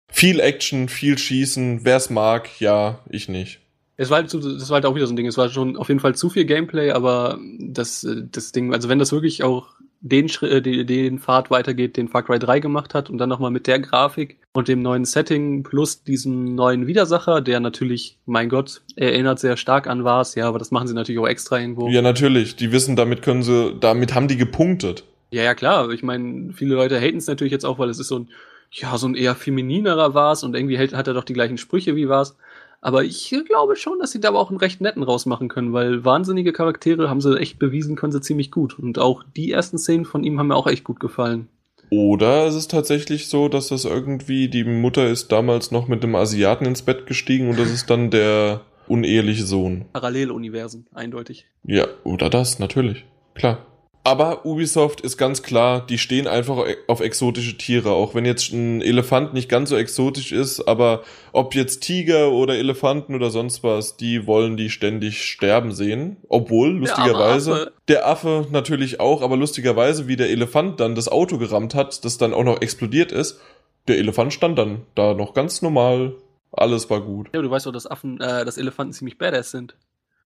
[0.10, 1.84] viel Action, viel Schießen.
[1.84, 3.60] Wer's mag, ja, ich nicht.
[3.98, 5.28] Es war halt das war halt auch wieder so ein Ding.
[5.28, 8.88] Es war schon auf jeden Fall zu viel Gameplay, aber das, äh, das Ding, also
[8.88, 9.68] wenn das wirklich auch
[10.06, 13.28] den Schritt, äh, den, den Pfad weitergeht, den Far Cry 3 gemacht hat und dann
[13.28, 18.48] nochmal mit der Grafik und dem neuen Setting plus diesem neuen Widersacher, der natürlich, mein
[18.50, 21.90] Gott, erinnert sehr stark an was, ja, aber das machen sie natürlich auch extra irgendwo.
[21.90, 22.56] Ja, natürlich.
[22.56, 25.06] Die wissen, damit können sie, damit haben die gepunktet.
[25.32, 25.90] Ja, ja, klar.
[25.90, 28.30] Ich meine, viele Leute haten es natürlich jetzt auch, weil es ist so ein,
[28.72, 31.96] ja, so ein eher femininerer Vars und irgendwie hält, hat er doch die gleichen Sprüche
[31.96, 32.38] wie Vars.
[32.86, 36.06] Aber ich glaube schon, dass sie da aber auch einen recht netten rausmachen können, weil
[36.06, 38.78] wahnsinnige Charaktere haben sie echt bewiesen, können sie ziemlich gut.
[38.78, 41.48] Und auch die ersten Szenen von ihm haben mir auch echt gut gefallen.
[41.90, 46.14] Oder es ist tatsächlich so, dass das irgendwie, die Mutter ist damals noch mit einem
[46.14, 49.86] Asiaten ins Bett gestiegen und das ist dann der uneheliche Sohn.
[49.92, 51.48] Paralleluniversen, eindeutig.
[51.64, 53.04] Ja, oder das, natürlich.
[53.34, 53.66] Klar.
[54.06, 57.90] Aber Ubisoft ist ganz klar, die stehen einfach auf exotische Tiere.
[57.90, 62.54] Auch wenn jetzt ein Elefant nicht ganz so exotisch ist, aber ob jetzt Tiger oder
[62.56, 66.18] Elefanten oder sonst was, die wollen die ständig sterben sehen.
[66.30, 67.72] Obwohl, Der lustigerweise, Affe.
[67.88, 72.20] der Affe natürlich auch, aber lustigerweise, wie der Elefant dann das Auto gerammt hat, das
[72.20, 73.40] dann auch noch explodiert ist,
[73.88, 76.14] der Elefant stand dann da noch ganz normal.
[76.52, 77.30] Alles war gut.
[77.34, 79.76] Ja, du weißt doch, dass Affen, äh, dass Elefanten ziemlich badass sind.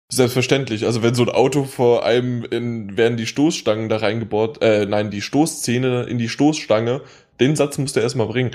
[0.08, 0.86] Selbstverständlich.
[0.86, 5.10] Also wenn so ein Auto vor einem in, werden die Stoßstangen da reingebohrt, äh, nein,
[5.10, 7.02] die Stoßzähne in die Stoßstange
[7.40, 8.52] den Satz musste er erstmal bringen,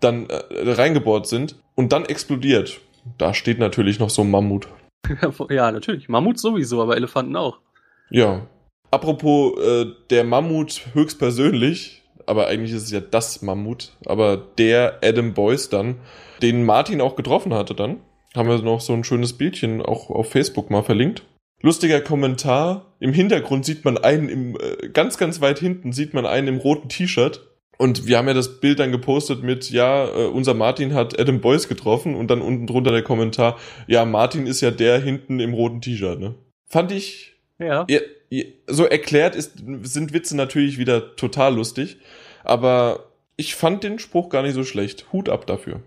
[0.00, 2.80] dann äh, reingebohrt sind und dann explodiert.
[3.18, 4.68] Da steht natürlich noch so ein Mammut.
[5.50, 6.08] ja, natürlich.
[6.08, 7.58] Mammut sowieso, aber Elefanten auch.
[8.10, 8.46] Ja.
[8.90, 15.32] Apropos äh, der Mammut höchstpersönlich, aber eigentlich ist es ja das Mammut, aber der Adam
[15.32, 16.00] Boyce dann,
[16.42, 18.00] den Martin auch getroffen hatte dann,
[18.34, 21.24] haben wir noch so ein schönes Bildchen auch auf Facebook mal verlinkt.
[21.62, 22.94] Lustiger Kommentar.
[23.00, 26.56] Im Hintergrund sieht man einen im, äh, ganz, ganz weit hinten sieht man einen im
[26.56, 27.46] roten T-Shirt.
[27.76, 31.40] Und wir haben ja das Bild dann gepostet mit, ja, äh, unser Martin hat Adam
[31.40, 35.54] Boyce getroffen und dann unten drunter der Kommentar, ja, Martin ist ja der hinten im
[35.54, 36.34] roten T-Shirt, ne?
[36.66, 37.86] Fand ich, Ja.
[37.88, 41.96] ja, ja, so erklärt ist, sind Witze natürlich wieder total lustig,
[42.44, 45.06] aber ich fand den Spruch gar nicht so schlecht.
[45.12, 45.80] Hut ab dafür.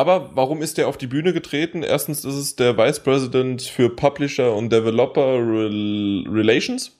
[0.00, 1.82] Aber warum ist der auf die Bühne getreten?
[1.82, 6.98] Erstens ist es der Vice President für Publisher und Developer Rel Relations.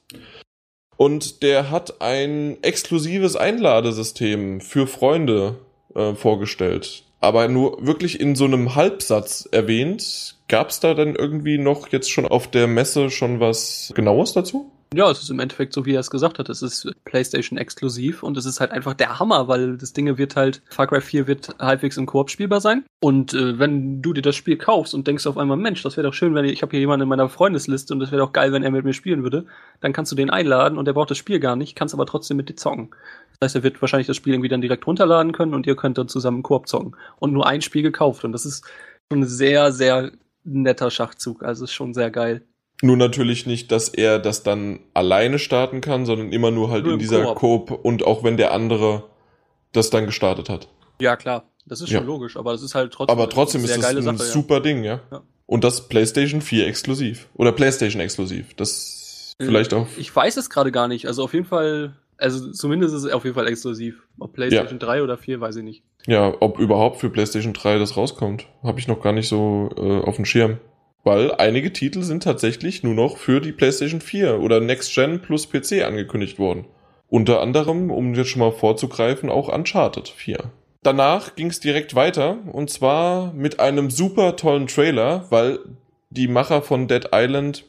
[0.98, 5.56] Und der hat ein exklusives Einladesystem für Freunde
[5.94, 7.04] äh, vorgestellt.
[7.20, 10.36] Aber nur wirklich in so einem Halbsatz erwähnt.
[10.48, 14.70] Gab es da dann irgendwie noch jetzt schon auf der Messe schon was Genaues dazu?
[14.92, 16.48] Ja, es ist im Endeffekt so, wie er es gesagt hat.
[16.48, 20.34] Es ist PlayStation exklusiv und es ist halt einfach der Hammer, weil das Ding wird
[20.34, 22.84] halt, Far Cry 4 wird halbwegs im Koop spielbar sein.
[23.00, 26.08] Und äh, wenn du dir das Spiel kaufst und denkst auf einmal, Mensch, das wäre
[26.08, 28.32] doch schön, wenn ich, ich habe hier jemanden in meiner Freundesliste und das wäre doch
[28.32, 29.46] geil, wenn er mit mir spielen würde,
[29.80, 32.36] dann kannst du den einladen und der braucht das Spiel gar nicht, kannst aber trotzdem
[32.36, 32.90] mit dir zocken.
[33.38, 35.98] Das heißt, er wird wahrscheinlich das Spiel irgendwie dann direkt runterladen können und ihr könnt
[35.98, 36.96] dann zusammen Koop zocken.
[37.20, 38.24] Und nur ein Spiel gekauft.
[38.24, 38.64] Und das ist
[39.08, 40.10] schon ein sehr, sehr
[40.42, 41.44] netter Schachzug.
[41.44, 42.42] Also ist schon sehr geil.
[42.82, 46.94] Nur natürlich nicht, dass er das dann alleine starten kann, sondern immer nur halt Nur
[46.94, 47.34] in dieser.
[47.34, 49.04] Coop und auch wenn der andere
[49.72, 50.68] das dann gestartet hat.
[51.00, 51.44] Ja, klar.
[51.66, 52.04] Das ist schon Ja.
[52.06, 54.24] logisch, aber das ist halt trotzdem, Aber trotzdem ist das ein Sache, ja.
[54.24, 55.00] super Ding, ja?
[55.12, 55.22] Ja.
[55.46, 57.28] Und das PlayStation 4 exklusiv.
[57.34, 58.54] Oder PlayStation exklusiv.
[58.54, 59.86] Das Äh, vielleicht auch.
[59.96, 61.06] Ich weiß es gerade gar nicht.
[61.06, 64.02] Also auf jeden Fall, also zumindest ist es auf jeden Fall exklusiv.
[64.18, 65.82] Ob PlayStation 3 oder 4, weiß ich nicht.
[66.06, 70.00] Ja, ob überhaupt für PlayStation 3 das rauskommt, habe ich noch gar nicht so äh,
[70.06, 70.58] auf dem Schirm.
[71.02, 75.48] Weil einige Titel sind tatsächlich nur noch für die PlayStation 4 oder Next Gen plus
[75.48, 76.66] PC angekündigt worden.
[77.08, 80.38] Unter anderem, um jetzt schon mal vorzugreifen, auch Uncharted 4.
[80.82, 85.58] Danach ging es direkt weiter und zwar mit einem super tollen Trailer, weil
[86.10, 87.64] die Macher von Dead Island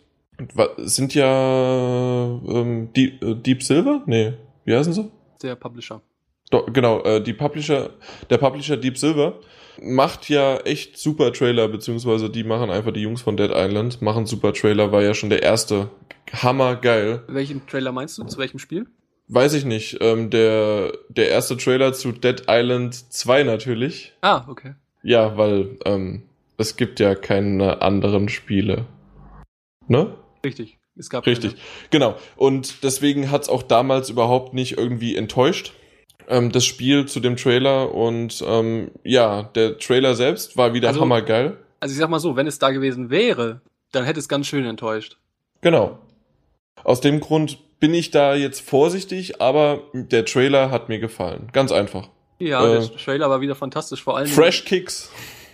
[0.77, 4.01] sind ja ähm, Deep, äh, Deep Silver?
[4.05, 4.33] Nee,
[4.65, 5.11] wie heißen sie?
[5.43, 6.01] Der Publisher.
[6.49, 7.91] Do, genau, äh, die Publisher,
[8.29, 9.39] der Publisher Deep Silver
[9.81, 14.25] macht ja echt super Trailer, beziehungsweise die machen einfach die Jungs von Dead Island, machen
[14.25, 15.89] super Trailer, war ja schon der erste.
[16.33, 17.23] Hammergeil.
[17.27, 18.23] Welchen Trailer meinst du?
[18.23, 18.87] Zu welchem Spiel?
[19.27, 19.97] Weiß ich nicht.
[20.01, 24.13] Ähm, der, der erste Trailer zu Dead Island 2 natürlich.
[24.21, 24.75] Ah, okay.
[25.03, 26.23] Ja, weil ähm,
[26.57, 28.85] es gibt ja keine anderen Spiele.
[29.87, 30.15] Ne?
[30.45, 30.77] Richtig.
[30.95, 31.55] Es gab Richtig,
[31.89, 32.15] genau.
[32.35, 35.73] Und deswegen hat's auch damals überhaupt nicht irgendwie enttäuscht,
[36.31, 37.93] ähm, das Spiel zu dem Trailer.
[37.93, 41.57] Und ähm, ja, der Trailer selbst war wieder Also- hammergeil.
[41.79, 44.65] Also ich sag mal so, wenn es da gewesen wäre, dann hätte es ganz schön
[44.65, 45.17] enttäuscht.
[45.61, 45.97] Genau.
[46.83, 51.49] Aus dem Grund bin ich da jetzt vorsichtig, aber der Trailer hat mir gefallen.
[51.53, 52.09] Ganz einfach.
[52.39, 54.03] Ja, Äh, der Trailer war wieder fantastisch.
[54.03, 54.31] Vor Dingen.
[54.33, 55.11] Fresh Kicks.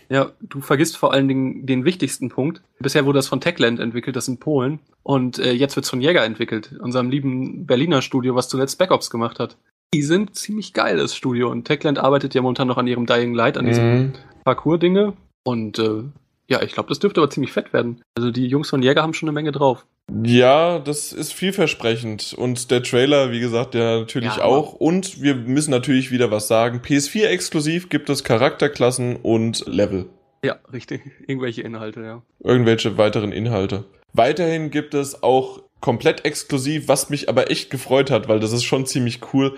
[0.09, 2.61] Ja, du vergisst vor allen Dingen den wichtigsten Punkt.
[2.79, 4.79] Bisher wurde das von Techland entwickelt, das in Polen.
[5.03, 9.39] Und äh, jetzt wird's von Jäger entwickelt, unserem lieben Berliner Studio, was zuletzt Backups gemacht
[9.39, 9.57] hat.
[9.97, 11.49] Die sind ziemlich geil, das Studio.
[11.49, 14.13] Und Techland arbeitet ja momentan noch an ihrem Dying Light, an diesem Mhm.
[14.45, 15.13] Parcours-Dinge.
[15.43, 16.03] Und äh,
[16.47, 18.03] ja, ich glaube, das dürfte aber ziemlich fett werden.
[18.15, 19.87] Also die Jungs von Jäger haben schon eine Menge drauf.
[20.23, 22.35] Ja, das ist vielversprechend.
[22.37, 24.73] Und der Trailer, wie gesagt, ja natürlich Ja, auch.
[24.73, 26.81] Und wir müssen natürlich wieder was sagen.
[26.85, 30.05] PS4 exklusiv gibt es Charakterklassen und Level.
[30.43, 31.01] Ja, richtig.
[31.27, 32.21] Irgendwelche Inhalte, ja.
[32.43, 33.85] Irgendwelche weiteren Inhalte.
[34.13, 38.63] Weiterhin gibt es auch komplett exklusiv, was mich aber echt gefreut hat, weil das ist
[38.63, 39.55] schon ziemlich cool.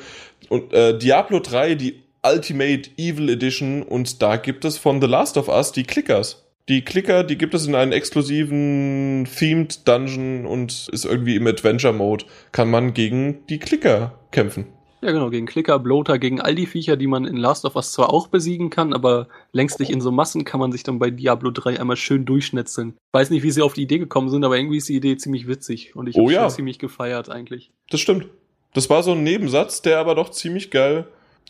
[0.50, 5.38] Und äh, Diablo 3, die Ultimate Evil Edition, und da gibt es von The Last
[5.38, 6.46] of Us die Clickers.
[6.68, 11.94] Die Clicker, die gibt es in einem exklusiven Themed Dungeon und ist irgendwie im Adventure
[11.94, 12.26] Mode.
[12.52, 14.68] Kann man gegen die Clicker kämpfen.
[15.02, 17.94] Ja, genau, gegen Klicker, Bloater, gegen all die Viecher, die man in Last of Us
[17.94, 21.52] zwar auch besiegen kann, aber längstlich in so Massen kann man sich dann bei Diablo
[21.52, 22.98] 3 einmal schön durchschnetzeln.
[23.14, 25.48] Weiß nicht, wie sie auf die Idee gekommen sind, aber irgendwie ist die Idee ziemlich
[25.48, 26.50] witzig und ich Oh habe ja.
[26.50, 27.72] ziemlich gefeiert eigentlich.
[27.90, 28.28] Das stimmt.
[28.74, 31.08] Das war so ein Nebensatz, der aber doch ziemlich geil.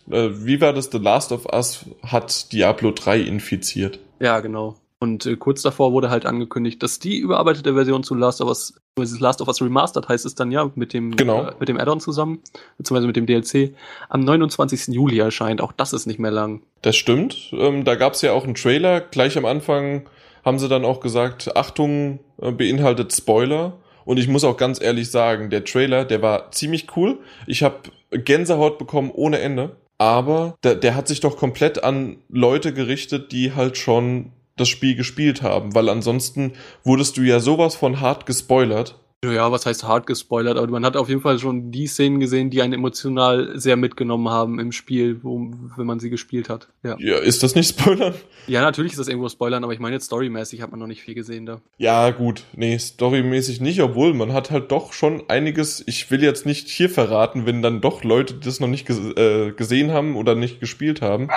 [0.09, 0.89] Äh, wie war das?
[0.91, 3.99] The Last of Us hat Diablo 3 infiziert.
[4.19, 4.75] Ja, genau.
[5.01, 8.73] Und äh, kurz davor wurde halt angekündigt, dass die überarbeitete Version zu Last of Us,
[9.19, 11.43] Last of Us Remastered heißt es dann ja, mit dem, Genau.
[11.43, 12.39] äh, mit dem Add-on zusammen,
[12.77, 13.73] beziehungsweise mit dem DLC,
[14.09, 14.87] am 29.
[14.93, 15.61] Juli erscheint.
[15.61, 16.61] Auch das ist nicht mehr lang.
[16.81, 17.53] Das stimmt.
[17.53, 18.99] Ähm, da gab es ja auch einen Trailer.
[18.99, 20.09] Gleich am Anfang
[20.43, 23.77] haben sie dann auch gesagt, Achtung, äh, beinhaltet Spoiler.
[24.03, 27.19] Und ich muss auch ganz ehrlich sagen, der Trailer, der war ziemlich cool.
[27.47, 27.77] Ich habe
[28.11, 29.77] Gänsehaut bekommen ohne Ende.
[29.97, 34.95] aber der, der hat sich doch komplett an Leute gerichtet, die halt schon das Spiel
[34.95, 38.99] gespielt haben, weil ansonsten wurdest du ja sowas von hart gespoilert.
[39.23, 42.49] Ja, was heißt hart gespoilert, aber man hat auf jeden Fall schon die Szenen gesehen,
[42.49, 46.69] die einen emotional sehr mitgenommen haben im Spiel, wo, wenn man sie gespielt hat.
[46.83, 46.95] Ja.
[46.99, 48.13] ja, ist das nicht Spoilern?
[48.47, 51.01] Ja, natürlich ist das irgendwo Spoilern, aber ich meine jetzt storymäßig hat man noch nicht
[51.01, 51.59] viel gesehen da.
[51.77, 56.45] Ja, gut, nee, storymäßig nicht, obwohl man hat halt doch schon einiges, ich will jetzt
[56.45, 60.35] nicht hier verraten, wenn dann doch Leute das noch nicht ges äh, gesehen haben oder
[60.35, 61.27] nicht gespielt haben.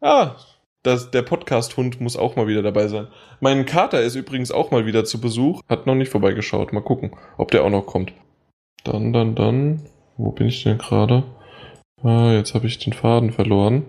[0.00, 0.36] Ah,
[0.84, 3.08] das, der Podcast-Hund muss auch mal wieder dabei sein.
[3.40, 5.62] Mein Kater ist übrigens auch mal wieder zu Besuch.
[5.68, 6.72] Hat noch nicht vorbeigeschaut.
[6.72, 8.12] Mal gucken, ob der auch noch kommt.
[8.84, 9.82] Dann, dann, dann.
[10.16, 11.24] Wo bin ich denn gerade?
[12.02, 13.86] Ah, jetzt habe ich den Faden verloren.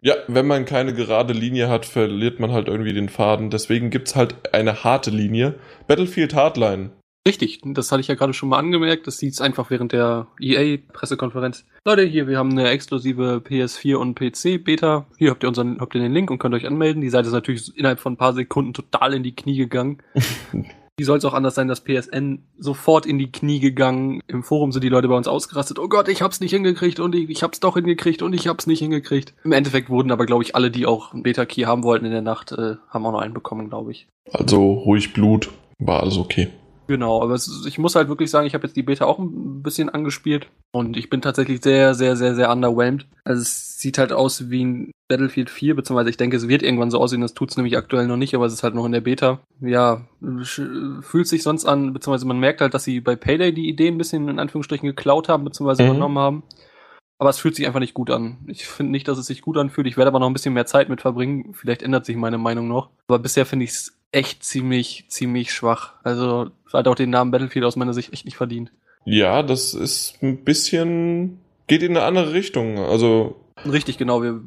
[0.00, 3.50] Ja, wenn man keine gerade Linie hat, verliert man halt irgendwie den Faden.
[3.50, 5.54] Deswegen gibt's halt eine harte Linie.
[5.88, 6.90] Battlefield Hardline.
[7.28, 9.06] Richtig, das hatte ich ja gerade schon mal angemerkt.
[9.06, 11.66] Das sieht einfach während der EA-Pressekonferenz.
[11.84, 15.04] Leute, hier, wir haben eine exklusive PS4 und PC-Beta.
[15.18, 17.02] Hier habt ihr unseren, habt ihr den Link und könnt euch anmelden.
[17.02, 19.98] Die Seite ist natürlich innerhalb von ein paar Sekunden total in die Knie gegangen.
[20.96, 24.22] Wie soll es auch anders sein, dass PSN sofort in die Knie gegangen.
[24.26, 25.78] Im Forum sind die Leute bei uns ausgerastet.
[25.78, 28.66] Oh Gott, ich hab's nicht hingekriegt und ich, ich hab's doch hingekriegt und ich hab's
[28.66, 29.34] nicht hingekriegt.
[29.44, 32.22] Im Endeffekt wurden aber, glaube ich, alle, die auch einen Beta-Key haben wollten in der
[32.22, 34.08] Nacht, äh, haben auch noch einen bekommen, glaube ich.
[34.32, 36.48] Also ruhig Blut, war alles okay.
[36.88, 39.62] Genau, aber es, ich muss halt wirklich sagen, ich habe jetzt die Beta auch ein
[39.62, 43.06] bisschen angespielt und ich bin tatsächlich sehr, sehr, sehr, sehr underwhelmed.
[43.24, 46.90] Also es sieht halt aus wie ein Battlefield 4, beziehungsweise ich denke, es wird irgendwann
[46.90, 49.02] so aussehen, das tut's nämlich aktuell noch nicht, aber es ist halt noch in der
[49.02, 49.40] Beta.
[49.60, 50.06] Ja,
[51.02, 53.98] fühlt sich sonst an, beziehungsweise man merkt halt, dass sie bei Payday die Idee ein
[53.98, 55.90] bisschen in Anführungsstrichen geklaut haben, beziehungsweise mhm.
[55.90, 56.42] übernommen haben.
[57.18, 58.38] Aber es fühlt sich einfach nicht gut an.
[58.46, 59.88] Ich finde nicht, dass es sich gut anfühlt.
[59.88, 61.52] Ich werde aber noch ein bisschen mehr Zeit mit verbringen.
[61.52, 62.90] Vielleicht ändert sich meine Meinung noch.
[63.08, 65.94] Aber bisher finde ich es echt ziemlich, ziemlich schwach.
[66.02, 68.72] Also hat auch den Namen Battlefield aus meiner Sicht echt nicht verdient.
[69.04, 72.78] Ja, das ist ein bisschen, geht in eine andere Richtung.
[72.78, 74.22] Also Richtig, genau.
[74.22, 74.40] Wir,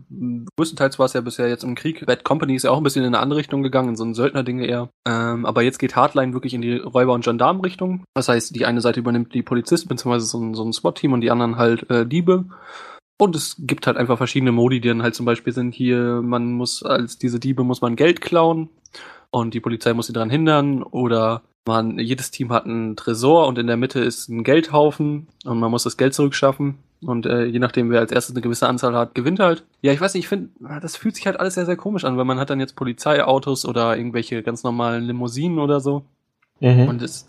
[0.56, 2.06] größtenteils war es ja bisher jetzt im Krieg.
[2.06, 4.14] Bad Company ist ja auch ein bisschen in eine andere Richtung gegangen, in so ein
[4.14, 4.90] Söldner-Ding eher.
[5.06, 8.06] Ähm, aber jetzt geht Hardline wirklich in die Räuber- und Gendarmen-Richtung.
[8.14, 11.22] Das heißt, die eine Seite übernimmt die Polizisten, beziehungsweise so ein, so ein SWAT-Team und
[11.22, 12.46] die anderen halt äh, Diebe.
[13.18, 16.54] Und es gibt halt einfach verschiedene Modi, die dann halt zum Beispiel sind hier, man
[16.54, 18.70] muss als diese Diebe muss man Geld klauen
[19.32, 23.58] und die Polizei muss sie daran hindern oder man, jedes Team hat einen Tresor und
[23.58, 26.80] in der Mitte ist ein Geldhaufen und man muss das Geld zurückschaffen.
[27.04, 29.64] Und äh, je nachdem, wer als erstes eine gewisse Anzahl hat, gewinnt halt.
[29.82, 30.50] Ja, ich weiß nicht, ich finde,
[30.82, 33.66] das fühlt sich halt alles sehr, sehr komisch an, weil man hat dann jetzt Polizeiautos
[33.66, 36.04] oder irgendwelche ganz normalen Limousinen oder so.
[36.60, 36.88] Mhm.
[36.88, 37.26] Und es,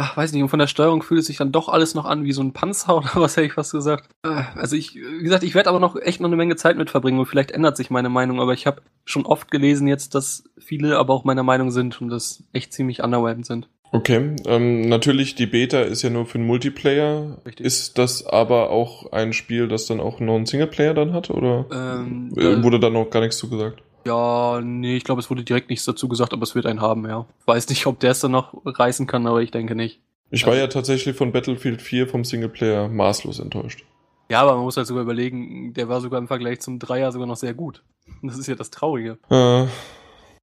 [0.00, 2.24] ach, weiß nicht, und von der Steuerung fühlt es sich dann doch alles noch an
[2.24, 4.08] wie so ein Panzer oder was hätte ich fast gesagt.
[4.22, 6.90] Äh, also ich, wie gesagt, ich werde aber noch echt noch eine Menge Zeit mit
[6.90, 10.44] verbringen und vielleicht ändert sich meine Meinung, aber ich habe schon oft gelesen jetzt, dass
[10.58, 13.68] viele aber auch meiner Meinung sind und das echt ziemlich underwhelmed sind.
[13.92, 17.38] Okay, ähm, natürlich die Beta ist ja nur für den Multiplayer.
[17.44, 17.66] Richtig.
[17.66, 21.66] Ist das aber auch ein Spiel, das dann auch noch einen Singleplayer dann hat oder
[21.72, 23.82] ähm, äh, wurde da noch gar nichts zu gesagt?
[24.06, 27.08] Ja, nee, ich glaube, es wurde direkt nichts dazu gesagt, aber es wird einen haben,
[27.08, 27.26] ja.
[27.46, 30.00] Weiß nicht, ob der es dann noch reißen kann, aber ich denke nicht.
[30.30, 33.84] Ich war also, ja tatsächlich von Battlefield 4 vom Singleplayer maßlos enttäuscht.
[34.30, 37.26] Ja, aber man muss halt sogar überlegen, der war sogar im Vergleich zum Dreier sogar
[37.26, 37.82] noch sehr gut.
[38.22, 39.18] Das ist ja das Traurige.
[39.28, 39.66] Äh,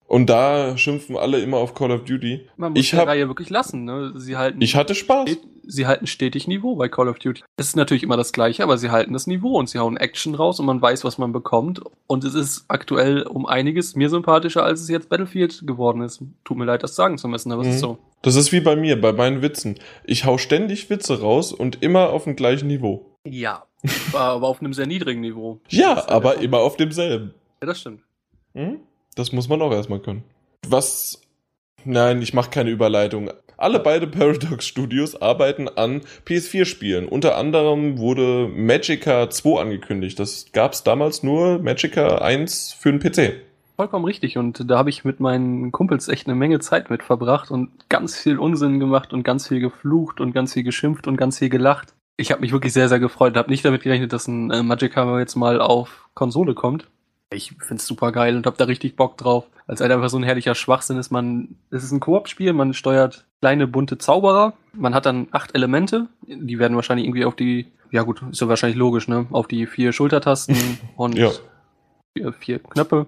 [0.08, 2.48] und da schimpfen alle immer auf Call of Duty.
[2.56, 3.84] Man muss ich die hab, Reihe wirklich lassen.
[3.84, 4.14] Ne?
[4.16, 5.30] Sie halten, ich hatte Spaß.
[5.70, 7.44] Sie halten stetig Niveau bei Call of Duty.
[7.58, 10.34] Es ist natürlich immer das Gleiche, aber sie halten das Niveau und sie hauen Action
[10.34, 11.82] raus und man weiß, was man bekommt.
[12.08, 16.24] Und es ist aktuell um einiges mir sympathischer, als es jetzt Battlefield geworden ist.
[16.46, 17.70] Tut mir leid, das sagen zu müssen, aber mhm.
[17.70, 17.88] es ist mhm.
[17.88, 17.98] so.
[18.22, 19.78] Das ist wie bei mir, bei meinen Witzen.
[20.06, 23.06] Ich hau ständig Witze raus und immer auf dem gleichen Niveau.
[23.26, 23.66] Ja,
[24.14, 25.60] aber auf einem sehr niedrigen Niveau.
[25.68, 27.34] ja, aber immer auf demselben.
[27.62, 28.04] Ja, das stimmt.
[28.54, 28.80] Mhm?
[29.18, 30.24] Das muss man auch erstmal können.
[30.68, 31.22] Was.
[31.84, 33.32] Nein, ich mache keine Überleitung.
[33.58, 37.08] Alle beide Paradox Studios arbeiten an PS4-Spielen.
[37.08, 40.20] Unter anderem wurde Magica 2 angekündigt.
[40.20, 43.42] Das gab es damals nur Magica 1 für den PC.
[43.76, 44.38] Vollkommen richtig.
[44.38, 48.20] Und da habe ich mit meinen Kumpels echt eine Menge Zeit mit verbracht und ganz
[48.20, 51.96] viel Unsinn gemacht und ganz viel geflucht und ganz viel geschimpft und ganz viel gelacht.
[52.18, 53.36] Ich habe mich wirklich sehr, sehr gefreut.
[53.36, 56.88] Habe nicht damit gerechnet, dass ein äh, Magica jetzt mal auf Konsole kommt.
[57.30, 59.46] Ich find's super geil und hab da richtig Bock drauf.
[59.68, 63.26] Als halt einfach so ein herrlicher Schwachsinn ist man, es ist ein Koop-Spiel, man steuert
[63.42, 68.04] kleine bunte Zauberer, man hat dann acht Elemente, die werden wahrscheinlich irgendwie auf die, ja
[68.04, 70.56] gut, ist ja wahrscheinlich logisch, ne, auf die vier Schultertasten
[70.96, 71.32] und ja.
[72.16, 73.08] vier, vier Knöpfe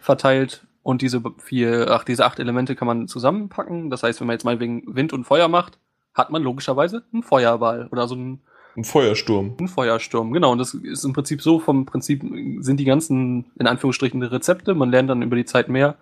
[0.00, 3.90] verteilt und diese vier, ach, diese acht Elemente kann man zusammenpacken.
[3.90, 5.78] Das heißt, wenn man jetzt mal wegen Wind und Feuer macht,
[6.14, 8.40] hat man logischerweise einen Feuerball oder so einen
[8.80, 9.56] ein Feuersturm.
[9.60, 10.52] Ein Feuersturm, genau.
[10.52, 12.22] Und das ist im Prinzip so, vom Prinzip
[12.58, 14.74] sind die ganzen, in Anführungsstrichen, Rezepte.
[14.74, 15.96] Man lernt dann über die Zeit mehr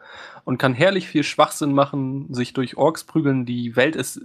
[0.44, 3.46] und kann herrlich viel Schwachsinn machen, sich durch Orks prügeln.
[3.46, 4.20] Die Welt ist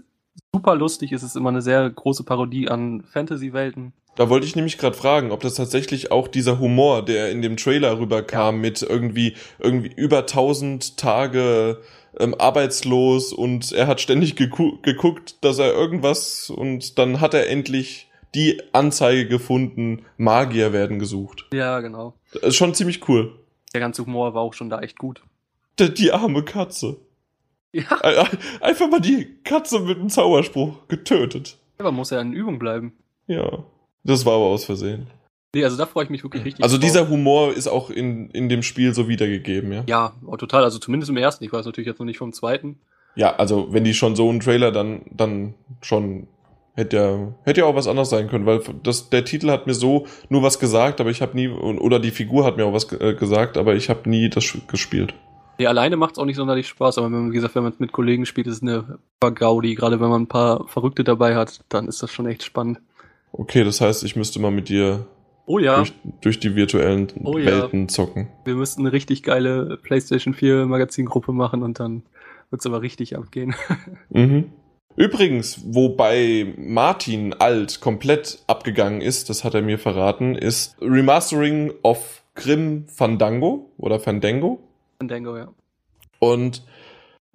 [0.53, 1.11] super lustig.
[1.11, 3.93] Es ist immer eine sehr große Parodie an Fantasy-Welten.
[4.15, 7.57] Da wollte ich nämlich gerade fragen, ob das tatsächlich auch dieser Humor, der in dem
[7.57, 8.61] Trailer rüberkam, ja.
[8.61, 11.79] mit irgendwie irgendwie über 1000 Tage
[12.19, 18.11] ähm, arbeitslos und er hat ständig geguckt, dass er irgendwas und dann hat er endlich
[18.35, 21.45] die Anzeige gefunden, Magier werden gesucht.
[21.53, 22.13] Ja, genau.
[22.33, 23.39] Das ist schon ziemlich cool.
[23.73, 25.23] Der ganze Humor war auch schon da echt gut.
[25.79, 26.97] Die, die arme Katze.
[27.71, 27.87] Ja.
[28.61, 31.57] Einfach mal die Katze mit einem Zauberspruch getötet.
[31.79, 32.93] Aber muss ja in Übung bleiben.
[33.27, 33.63] Ja.
[34.03, 35.07] Das war aber aus Versehen.
[35.55, 36.63] Nee, also da freue ich mich wirklich richtig.
[36.63, 39.83] Also dieser Humor ist auch in, in dem Spiel so wiedergegeben, ja?
[39.87, 40.63] Ja, oh, total.
[40.63, 41.43] Also zumindest im ersten.
[41.43, 42.79] Ich weiß natürlich jetzt noch nicht vom zweiten.
[43.15, 46.27] Ja, also wenn die schon so einen Trailer dann, dann schon
[46.73, 49.73] hätte ja, hätte ja auch was anderes sein können, weil das, der Titel hat mir
[49.73, 52.91] so nur was gesagt, aber ich habe nie, oder die Figur hat mir auch was
[52.91, 55.13] äh, gesagt, aber ich habe nie das gespielt.
[55.59, 57.79] Nee, alleine macht es auch nicht sonderlich Spaß, aber wenn, wie gesagt, wenn man es
[57.79, 59.75] mit Kollegen spielt, ist es eine Gaudi.
[59.75, 62.79] Gerade wenn man ein paar Verrückte dabei hat, dann ist das schon echt spannend.
[63.31, 65.05] Okay, das heißt, ich müsste mal mit dir
[65.45, 65.77] oh, ja.
[65.77, 67.87] durch, durch die virtuellen oh, Welten ja.
[67.87, 68.29] zocken.
[68.45, 72.03] Wir müssten eine richtig geile PlayStation 4 Magazingruppe machen und dann
[72.49, 73.55] wird es aber richtig abgehen.
[74.09, 74.51] Mhm.
[74.95, 82.23] Übrigens, wobei Martin Alt komplett abgegangen ist, das hat er mir verraten, ist Remastering of
[82.35, 84.59] Grim Fandango oder Fandango.
[84.99, 85.49] Fandango, ja.
[86.19, 86.63] Und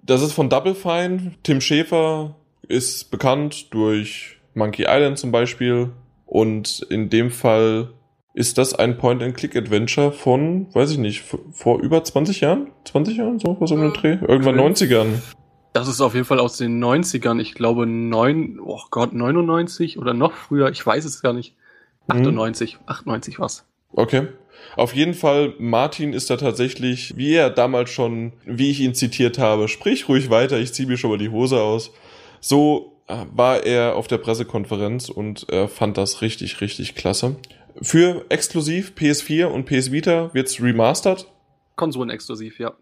[0.01, 1.33] das ist von Double Fine.
[1.43, 2.35] Tim Schäfer
[2.67, 5.91] ist bekannt durch Monkey Island zum Beispiel.
[6.25, 7.89] Und in dem Fall
[8.33, 12.71] ist das ein Point-and-Click-Adventure von, weiß ich nicht, vor über 20 Jahren?
[12.85, 14.17] 20 Jahren, so was um den Dreh?
[14.21, 14.85] Irgendwann okay.
[14.85, 15.07] 90ern.
[15.73, 17.39] Das ist auf jeden Fall aus den 90ern.
[17.39, 20.69] Ich glaube, neun, oh Gott, 99 oder noch früher.
[20.69, 21.55] Ich weiß es gar nicht.
[22.07, 22.79] 98, hm.
[22.87, 23.65] 98 was.
[23.93, 24.27] Okay.
[24.75, 29.37] Auf jeden Fall, Martin ist da tatsächlich, wie er damals schon, wie ich ihn zitiert
[29.37, 31.91] habe, sprich ruhig weiter, ich ziehe mir schon mal die Hose aus.
[32.41, 37.37] So war er auf der Pressekonferenz und er fand das richtig, richtig klasse.
[37.81, 41.25] Für exklusiv PS4 und PS Vita wird's remastered.
[41.75, 42.73] Konsolenexklusiv, ja.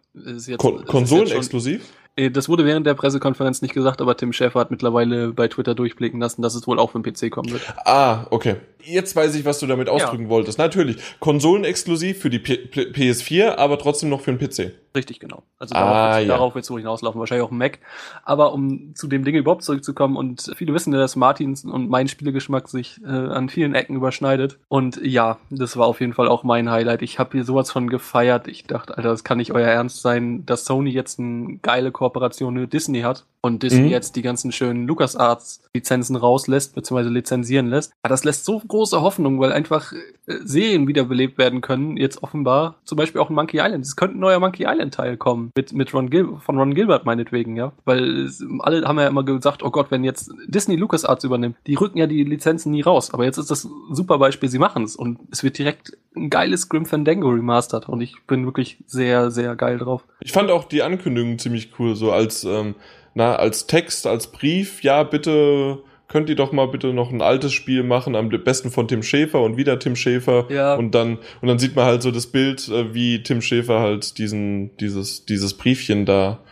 [0.57, 1.81] Kon Konsolenexklusiv?
[1.81, 5.75] Äh, das wurde während der Pressekonferenz nicht gesagt, aber Tim Schäfer hat mittlerweile bei Twitter
[5.75, 7.61] durchblicken lassen, dass es wohl auch für den PC kommen wird.
[7.85, 8.55] Ah, okay.
[8.83, 10.29] Jetzt weiß ich, was du damit ausdrücken ja.
[10.29, 10.57] wolltest.
[10.57, 10.97] Natürlich.
[11.19, 14.73] Konsolenexklusiv für die P P PS4, aber trotzdem noch für den PC.
[14.97, 15.43] Richtig, genau.
[15.59, 16.27] Also ah, darauf, ja.
[16.27, 17.77] darauf wird es wohl hinauslaufen, wahrscheinlich auch ein Mac.
[18.23, 22.07] Aber um zu dem Ding überhaupt zurückzukommen, und viele wissen ja, dass Martins und mein
[22.07, 24.57] Spielegeschmack sich äh, an vielen Ecken überschneidet.
[24.69, 27.03] Und ja, das war auf jeden Fall auch mein Highlight.
[27.03, 28.47] Ich habe hier sowas von gefeiert.
[28.47, 32.55] Ich dachte, Alter, das kann nicht euer Ernst sein, dass Sony jetzt eine geile Kooperation
[32.55, 33.89] mit Disney hat und Disney mhm.
[33.89, 37.93] jetzt die ganzen schönen LucasArts-Lizenzen rauslässt, beziehungsweise lizenzieren lässt.
[38.03, 42.75] Aber das lässt so große Hoffnung, weil einfach äh, Serien wiederbelebt werden können, jetzt offenbar.
[42.83, 43.85] Zum Beispiel auch ein Monkey Island.
[43.85, 47.55] Es könnte ein neuer Monkey Island-Teil kommen, mit, mit Ron Gil von Ron Gilbert meinetwegen,
[47.55, 47.71] ja.
[47.85, 51.75] Weil es, alle haben ja immer gesagt, oh Gott, wenn jetzt Disney LucasArts übernimmt, die
[51.75, 53.13] rücken ja die Lizenzen nie raus.
[53.13, 54.95] Aber jetzt ist das ein super Beispiel, sie machen es.
[54.95, 57.87] Und es wird direkt ein geiles Grim Fandango remastered.
[57.87, 60.03] Und ich bin wirklich sehr, sehr geil drauf.
[60.19, 62.75] Ich fand auch die Ankündigung ziemlich cool, so als ähm,
[63.17, 67.51] na, als Text, als Brief, ja, bitte könnt ihr doch mal bitte noch ein altes
[67.51, 70.45] Spiel machen, am besten von Tim Schäfer und wieder Tim Schäfer.
[70.51, 70.75] Ja.
[70.75, 74.19] Und dann, und dann sieht man halt so das Bild, äh, wie Tim Schäfer halt
[74.19, 76.43] diesen, dieses, dieses Briefchen da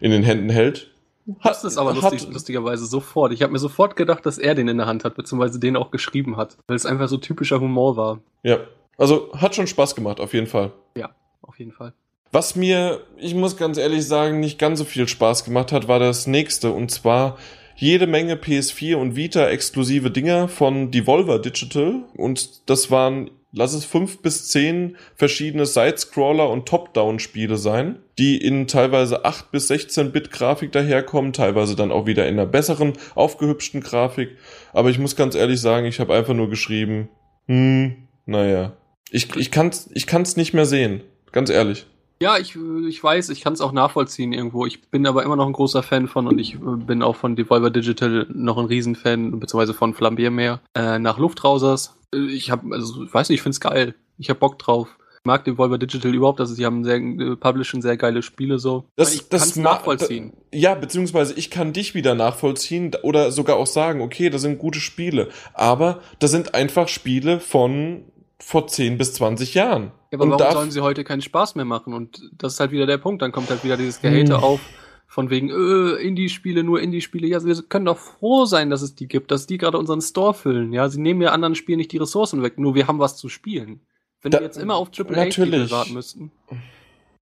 [0.00, 0.92] in den Händen hält.
[1.40, 3.32] Hat, ist aber lustig, hat, lustigerweise sofort.
[3.32, 5.90] Ich habe mir sofort gedacht, dass er den in der Hand hat, beziehungsweise den auch
[5.90, 8.20] geschrieben hat, weil es einfach so typischer Humor war.
[8.44, 8.58] Ja,
[8.96, 10.70] also hat schon Spaß gemacht, auf jeden Fall.
[10.96, 11.10] Ja,
[11.42, 11.94] auf jeden Fall.
[12.32, 15.98] Was mir, ich muss ganz ehrlich sagen, nicht ganz so viel Spaß gemacht hat, war
[15.98, 16.72] das nächste.
[16.72, 17.36] Und zwar
[17.76, 22.04] jede Menge PS4 und Vita exklusive Dinger von Devolver Digital.
[22.16, 28.66] Und das waren, lass es fünf bis zehn verschiedene Sidescroller und Top-Down-Spiele sein, die in
[28.66, 33.82] teilweise 8 bis 16 Bit Grafik daherkommen, teilweise dann auch wieder in einer besseren, aufgehübschten
[33.82, 34.30] Grafik.
[34.72, 37.10] Aber ich muss ganz ehrlich sagen, ich habe einfach nur geschrieben,
[37.46, 38.72] hm, naja.
[39.10, 41.02] Ich, ich kann's, ich kann's nicht mehr sehen.
[41.30, 41.86] Ganz ehrlich.
[42.22, 42.56] Ja, ich,
[42.88, 44.64] ich weiß, ich kann es auch nachvollziehen irgendwo.
[44.64, 47.70] Ich bin aber immer noch ein großer Fan von und ich bin auch von Devolver
[47.70, 50.60] Digital noch ein Riesenfan, beziehungsweise von Flambier mehr.
[50.74, 51.98] Äh, nach Luftrausers.
[52.12, 53.96] Ich habe, also ich weiß nicht, ich finde es geil.
[54.18, 54.96] Ich habe Bock drauf.
[55.18, 58.84] Ich mag Devolver Digital überhaupt, also sie haben sehr, äh, publishen sehr geile Spiele so.
[58.94, 60.32] Das, ich das nachvollziehen.
[60.52, 64.78] Ja, beziehungsweise ich kann dich wieder nachvollziehen oder sogar auch sagen, okay, das sind gute
[64.78, 65.28] Spiele.
[65.54, 68.04] Aber das sind einfach Spiele von
[68.38, 69.90] vor 10 bis 20 Jahren.
[70.12, 71.94] Ja, aber und warum sollen sie heute keinen Spaß mehr machen?
[71.94, 73.22] Und das ist halt wieder der Punkt.
[73.22, 74.44] Dann kommt halt wieder dieses Gehate hm.
[74.44, 74.60] auf,
[75.06, 77.26] von wegen, äh, Indie-Spiele, nur Indie-Spiele.
[77.26, 80.34] Ja, wir können doch froh sein, dass es die gibt, dass die gerade unseren Store
[80.34, 80.74] füllen.
[80.74, 83.30] Ja, sie nehmen ja anderen Spielen nicht die Ressourcen weg, nur wir haben was zu
[83.30, 83.80] spielen.
[84.20, 86.30] Wenn da, wir jetzt immer auf Triple A warten müssten.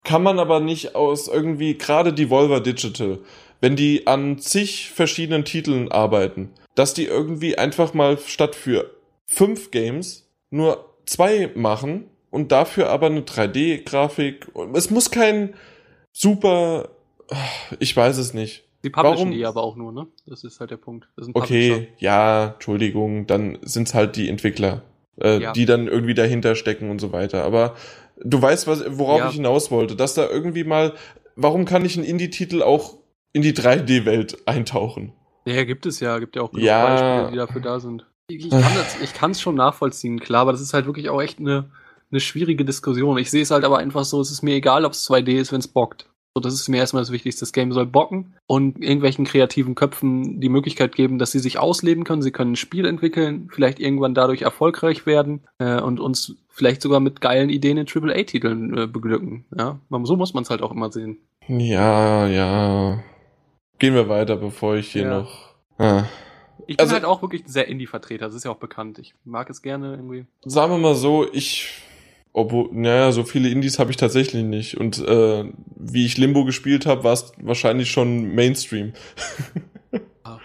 [0.02, 3.20] Kann man aber nicht aus irgendwie, gerade Devolver Digital,
[3.60, 8.90] wenn die an zig verschiedenen Titeln arbeiten, dass die irgendwie einfach mal statt für
[9.26, 14.48] fünf Games nur zwei machen und dafür aber eine 3D-Grafik.
[14.74, 15.54] Es muss kein
[16.12, 16.90] super,
[17.78, 18.64] ich weiß es nicht.
[18.82, 19.30] Die publishen Warum?
[19.32, 20.06] die aber auch nur, ne?
[20.26, 21.08] Das ist halt der Punkt.
[21.34, 24.82] okay, ja, Entschuldigung, dann sind's halt die Entwickler,
[25.20, 25.52] äh, ja.
[25.52, 27.44] die dann irgendwie dahinter stecken und so weiter.
[27.44, 27.74] Aber
[28.22, 29.28] du weißt, was, worauf ja.
[29.28, 30.94] ich hinaus wollte, dass da irgendwie mal,
[31.36, 32.96] warum kann ich einen Indie-Titel auch
[33.32, 35.12] in die 3D-Welt eintauchen?
[35.44, 36.86] Ja, gibt es ja, gibt ja auch genug ja.
[36.86, 38.06] Beispiele, die dafür da sind.
[38.28, 38.46] Ich,
[39.02, 41.70] ich kann es schon nachvollziehen, klar, aber das ist halt wirklich auch echt eine,
[42.10, 43.18] eine schwierige Diskussion.
[43.18, 45.52] Ich sehe es halt aber einfach so, es ist mir egal, ob es 2D ist,
[45.52, 46.06] wenn es bockt.
[46.34, 47.40] So, das ist mir erstmal das Wichtigste.
[47.40, 52.04] Das Game soll bocken und irgendwelchen kreativen Köpfen die Möglichkeit geben, dass sie sich ausleben
[52.04, 52.22] können.
[52.22, 57.00] Sie können ein Spiel entwickeln, vielleicht irgendwann dadurch erfolgreich werden äh, und uns vielleicht sogar
[57.00, 59.44] mit geilen Ideen in AAA-Titeln äh, beglücken.
[59.56, 61.18] Ja, so muss man es halt auch immer sehen.
[61.48, 63.02] Ja, ja.
[63.80, 65.18] Gehen wir weiter, bevor ich hier ja.
[65.20, 65.54] noch.
[65.78, 66.04] Ah.
[66.66, 69.00] Ich bin also, halt auch wirklich ein sehr Indie-Vertreter, das ist ja auch bekannt.
[69.00, 70.26] Ich mag es gerne irgendwie.
[70.44, 71.82] Sagen wir mal so, ich
[72.32, 74.76] obwohl, naja, so viele Indies habe ich tatsächlich nicht.
[74.76, 75.44] Und äh,
[75.76, 78.92] wie ich Limbo gespielt habe, war es wahrscheinlich schon Mainstream.
[80.24, 80.38] ah.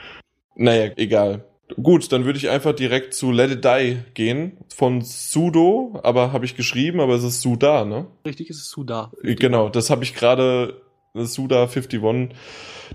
[0.56, 1.46] Naja, egal.
[1.82, 4.58] Gut, dann würde ich einfach direkt zu Let It Die gehen.
[4.74, 8.08] Von Sudo, aber habe ich geschrieben, aber es ist Suda, ne?
[8.26, 9.12] Richtig, es ist Suda.
[9.24, 9.40] 51.
[9.40, 10.82] Genau, das habe ich gerade,
[11.14, 12.30] Suda 51.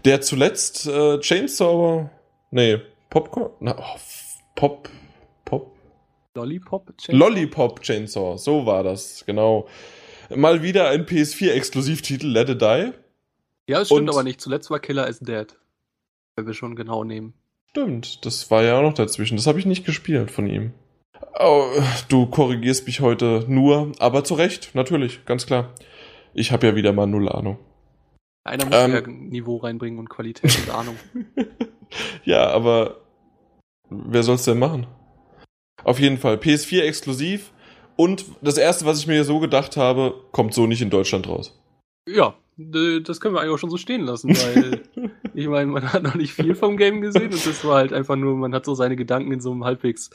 [0.04, 2.10] Der zuletzt äh, Chainsaw,
[2.50, 2.78] nee,
[3.08, 3.98] Popcorn, na, oh,
[4.54, 4.88] Pop,
[6.36, 7.16] Lollipop Chainsaw?
[7.16, 9.68] Lollipop Chainsaw, so war das, genau.
[10.34, 12.92] Mal wieder ein PS4-Exklusivtitel, Let It Die.
[13.66, 14.40] Ja, es stimmt Und aber nicht.
[14.40, 15.46] Zuletzt war Killer is Dead.
[16.36, 17.34] Wenn wir schon genau nehmen.
[17.70, 19.36] Stimmt, das war ja auch noch dazwischen.
[19.36, 20.72] Das habe ich nicht gespielt von ihm.
[21.38, 21.66] Oh,
[22.08, 25.74] du korrigierst mich heute nur, aber zu Recht, natürlich, ganz klar.
[26.34, 27.58] Ich habe ja wieder mal null Ahnung.
[28.44, 30.96] Einer muss ähm, ja Niveau reinbringen und Qualität und Ahnung.
[32.24, 33.00] ja, aber
[33.88, 34.86] wer soll's denn machen?
[35.84, 36.36] Auf jeden Fall.
[36.36, 37.52] PS4 exklusiv.
[37.96, 41.58] Und das erste, was ich mir so gedacht habe, kommt so nicht in Deutschland raus.
[42.08, 44.82] Ja, das können wir eigentlich auch schon so stehen lassen, weil
[45.34, 48.16] ich meine, man hat noch nicht viel vom Game gesehen und das war halt einfach
[48.16, 50.10] nur, man hat so seine Gedanken in so einem halbwegs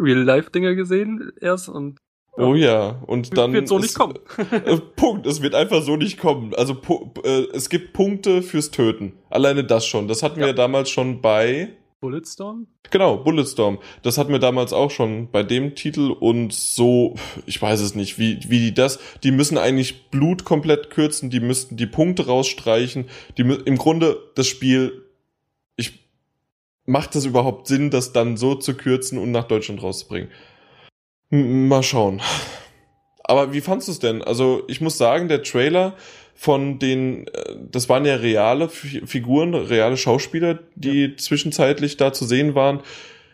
[0.00, 1.98] Real-Life-Dinger gesehen erst und
[2.36, 2.44] ja.
[2.44, 3.52] Oh ja, und dann.
[3.52, 4.18] Wird so nicht kommen.
[4.50, 6.52] äh, Punkt, es wird einfach so nicht kommen.
[6.54, 6.76] Also
[7.22, 9.12] äh, es gibt Punkte fürs Töten.
[9.30, 10.08] Alleine das schon.
[10.08, 10.46] Das hatten ja.
[10.46, 11.70] wir damals schon bei
[12.04, 12.66] Bulletstorm?
[12.90, 13.78] Genau, Bulletstorm.
[14.02, 17.14] Das hatten wir damals auch schon bei dem Titel und so,
[17.46, 21.40] ich weiß es nicht, wie, wie die das, die müssen eigentlich Blut komplett kürzen, die
[21.40, 23.06] müssten die Punkte rausstreichen,
[23.38, 25.06] die im Grunde das Spiel,
[25.76, 26.06] ich,
[26.84, 30.28] macht das überhaupt Sinn, das dann so zu kürzen und nach Deutschland rauszubringen?
[31.30, 32.20] M mal schauen.
[33.22, 34.20] Aber wie fandst du es denn?
[34.20, 35.96] Also, ich muss sagen, der Trailer,
[36.34, 41.16] von den, äh, das waren ja reale Figuren, reale Schauspieler, die ja.
[41.16, 42.80] zwischenzeitlich da zu sehen waren,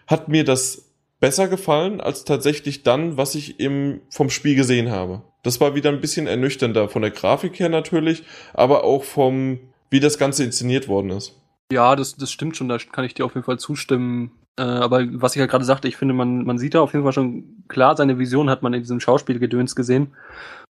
[0.07, 5.23] hat mir das besser gefallen als tatsächlich dann, was ich im, vom Spiel gesehen habe.
[5.43, 10.01] Das war wieder ein bisschen ernüchternder von der Grafik her natürlich, aber auch vom, wie
[10.01, 11.37] das Ganze inszeniert worden ist.
[11.73, 14.33] Ja, das, das stimmt schon, da kann ich dir auf jeden Fall zustimmen.
[14.59, 17.05] Äh, aber was ich ja gerade sagte, ich finde, man, man sieht da auf jeden
[17.05, 20.09] Fall schon klar, seine Vision hat man in diesem Schauspielgedöns gesehen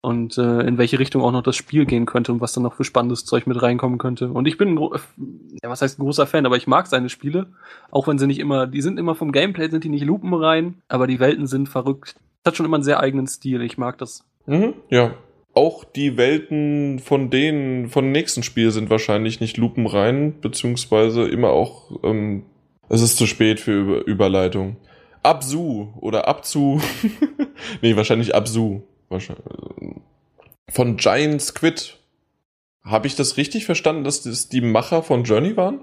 [0.05, 2.75] und äh, in welche Richtung auch noch das Spiel gehen könnte und was dann noch
[2.75, 4.29] für spannendes Zeug mit reinkommen könnte.
[4.29, 7.47] Und ich bin, ja, was heißt ein großer Fan, aber ich mag seine Spiele,
[7.89, 11.07] auch wenn sie nicht immer, die sind immer vom Gameplay, sind die nicht lupenrein, aber
[11.07, 12.15] die Welten sind verrückt.
[12.43, 14.23] Das hat schon immer einen sehr eigenen Stil, ich mag das.
[14.45, 15.15] Mhm, ja.
[15.55, 22.03] Auch die Welten von denen, von nächsten Spiel sind wahrscheinlich nicht lupenrein, beziehungsweise immer auch,
[22.03, 22.43] ähm,
[22.89, 24.75] es ist zu spät für Über Überleitung.
[25.23, 26.79] Absu oder Abzu.
[27.81, 28.81] nee, wahrscheinlich Absu.
[30.69, 31.97] Von Giant Squid.
[32.83, 35.81] Habe ich das richtig verstanden, dass das die Macher von Journey waren?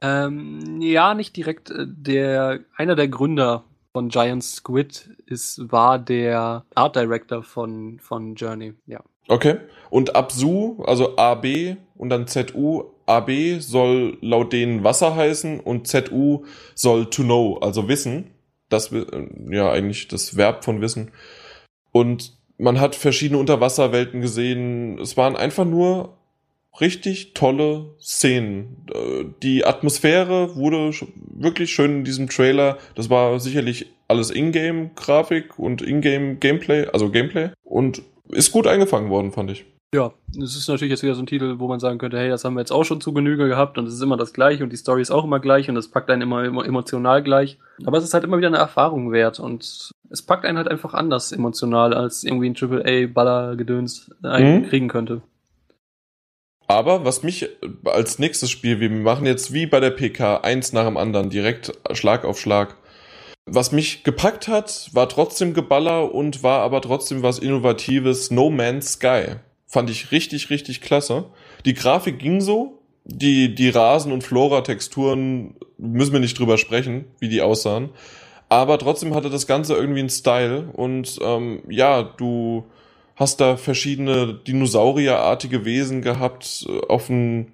[0.00, 1.70] Ähm, ja, nicht direkt.
[1.70, 8.34] Äh, der, einer der Gründer von Giant Squid ist, war der Art Director von, von
[8.34, 9.00] Journey, ja.
[9.28, 9.56] Okay.
[9.90, 16.44] Und Absu, also AB und dann ZU, AB soll laut denen Wasser heißen und ZU
[16.74, 18.30] soll to know, also wissen.
[18.68, 19.04] Das, äh,
[19.50, 21.12] ja, eigentlich das Verb von wissen.
[21.92, 24.98] Und man hat verschiedene Unterwasserwelten gesehen.
[24.98, 26.16] Es waren einfach nur
[26.80, 28.86] richtig tolle Szenen.
[28.92, 30.90] Äh, die Atmosphäre wurde
[31.34, 32.78] wirklich schön in diesem Trailer.
[32.94, 37.50] Das war sicherlich alles Ingame-Grafik und Ingame-Gameplay, also Gameplay.
[37.64, 39.64] Und ist gut eingefangen worden, fand ich.
[39.94, 42.44] Ja, es ist natürlich jetzt wieder so ein Titel, wo man sagen könnte, hey, das
[42.44, 44.72] haben wir jetzt auch schon zu Genüge gehabt und es ist immer das gleiche und
[44.72, 47.58] die Story ist auch immer gleich und es packt einen immer, immer emotional gleich.
[47.84, 50.92] Aber es ist halt immer wieder eine Erfahrung wert und es packt einen halt einfach
[50.92, 54.66] anders emotional, als irgendwie ein AAA-Baller-Gedöns mhm.
[54.68, 55.22] kriegen könnte.
[56.66, 57.48] Aber was mich
[57.84, 61.72] als nächstes Spiel, wir machen jetzt wie bei der PK eins nach dem anderen, direkt
[61.92, 62.76] Schlag auf Schlag.
[63.48, 68.32] Was mich gepackt hat, war trotzdem Geballer und war aber trotzdem was Innovatives.
[68.32, 69.36] No Man's Sky.
[69.76, 71.26] Fand ich richtig, richtig klasse.
[71.66, 72.78] Die Grafik ging so.
[73.04, 77.90] Die, die Rasen- und Flora-Texturen müssen wir nicht drüber sprechen, wie die aussahen.
[78.48, 80.70] Aber trotzdem hatte das Ganze irgendwie einen Style.
[80.72, 82.64] Und ähm, ja, du
[83.16, 87.52] hast da verschiedene Dinosaurierartige Wesen gehabt, äh, auf ein,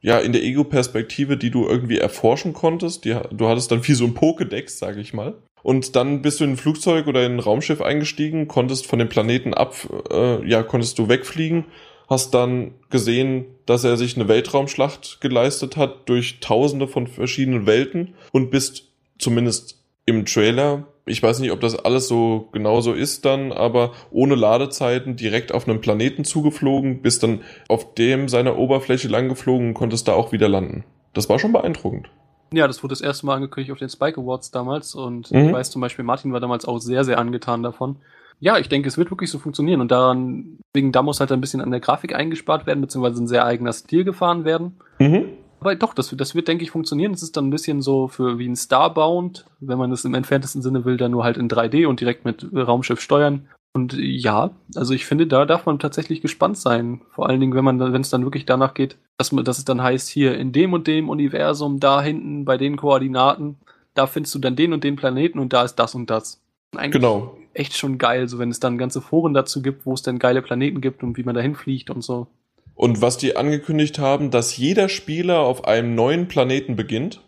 [0.00, 3.04] ja, in der Ego-Perspektive, die du irgendwie erforschen konntest.
[3.04, 5.34] Die, du hattest dann wie so ein Pokédex, sage ich mal.
[5.64, 9.08] Und dann bist du in ein Flugzeug oder in ein Raumschiff eingestiegen, konntest von dem
[9.08, 9.74] Planeten ab,
[10.12, 11.64] äh, ja, konntest du wegfliegen,
[12.08, 18.14] hast dann gesehen, dass er sich eine Weltraumschlacht geleistet hat durch tausende von verschiedenen Welten
[18.30, 18.84] und bist
[19.18, 23.92] zumindest im Trailer ich weiß nicht, ob das alles so genau so ist dann, aber
[24.10, 29.74] ohne Ladezeiten direkt auf einem Planeten zugeflogen, bist dann auf dem seiner Oberfläche langgeflogen und
[29.74, 30.84] konntest da auch wieder landen.
[31.12, 32.08] Das war schon beeindruckend.
[32.54, 35.46] Ja, das wurde das erste Mal angekündigt auf den Spike Awards damals und mhm.
[35.46, 37.96] ich weiß zum Beispiel, Martin war damals auch sehr, sehr angetan davon.
[38.40, 41.40] Ja, ich denke, es wird wirklich so funktionieren und daran, wegen da muss halt ein
[41.40, 44.76] bisschen an der Grafik eingespart werden, beziehungsweise ein sehr eigener Stil gefahren werden.
[44.98, 45.28] Mhm.
[45.60, 47.12] Aber doch, das, das wird, denke ich, funktionieren.
[47.12, 50.60] Das ist dann ein bisschen so für wie ein Starbound, wenn man das im entferntesten
[50.60, 53.48] Sinne will, dann nur halt in 3D und direkt mit Raumschiff steuern.
[53.76, 57.00] Und ja, also ich finde, da darf man tatsächlich gespannt sein.
[57.10, 59.64] Vor allen Dingen, wenn man, wenn es dann wirklich danach geht, dass, man, dass es
[59.64, 63.56] dann heißt, hier in dem und dem Universum, da hinten bei den Koordinaten,
[63.94, 66.40] da findest du dann den und den Planeten und da ist das und das.
[66.76, 67.36] Eigentlich genau.
[67.52, 70.40] echt schon geil, so wenn es dann ganze Foren dazu gibt, wo es dann geile
[70.40, 72.28] Planeten gibt und wie man dahin fliegt und so.
[72.76, 77.20] Und was die angekündigt haben, dass jeder Spieler auf einem neuen Planeten beginnt.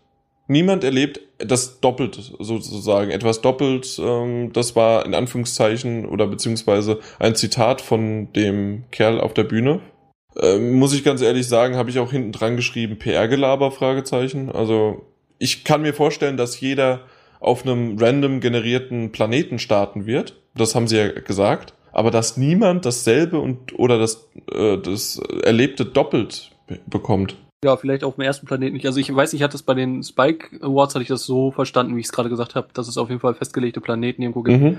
[0.47, 3.99] Niemand erlebt das doppelt sozusagen, etwas doppelt.
[4.01, 9.81] Ähm, das war in Anführungszeichen oder beziehungsweise ein Zitat von dem Kerl auf der Bühne.
[10.39, 14.51] Ähm, muss ich ganz ehrlich sagen, habe ich auch hinten dran geschrieben, PR-Gelaber, Fragezeichen.
[14.51, 15.05] Also
[15.37, 17.01] ich kann mir vorstellen, dass jeder
[17.39, 20.35] auf einem random generierten Planeten starten wird.
[20.55, 25.83] Das haben sie ja gesagt aber dass niemand dasselbe und oder das, äh, das Erlebte
[25.83, 26.51] doppelt
[26.85, 27.35] bekommt.
[27.63, 28.85] Ja, vielleicht auf dem ersten Planeten nicht.
[28.85, 31.95] Also ich weiß, ich hatte es bei den Spike Awards, hatte ich das so verstanden,
[31.95, 34.61] wie ich es gerade gesagt habe, dass es auf jeden Fall festgelegte Planeten irgendwo gibt.
[34.61, 34.77] Mhm.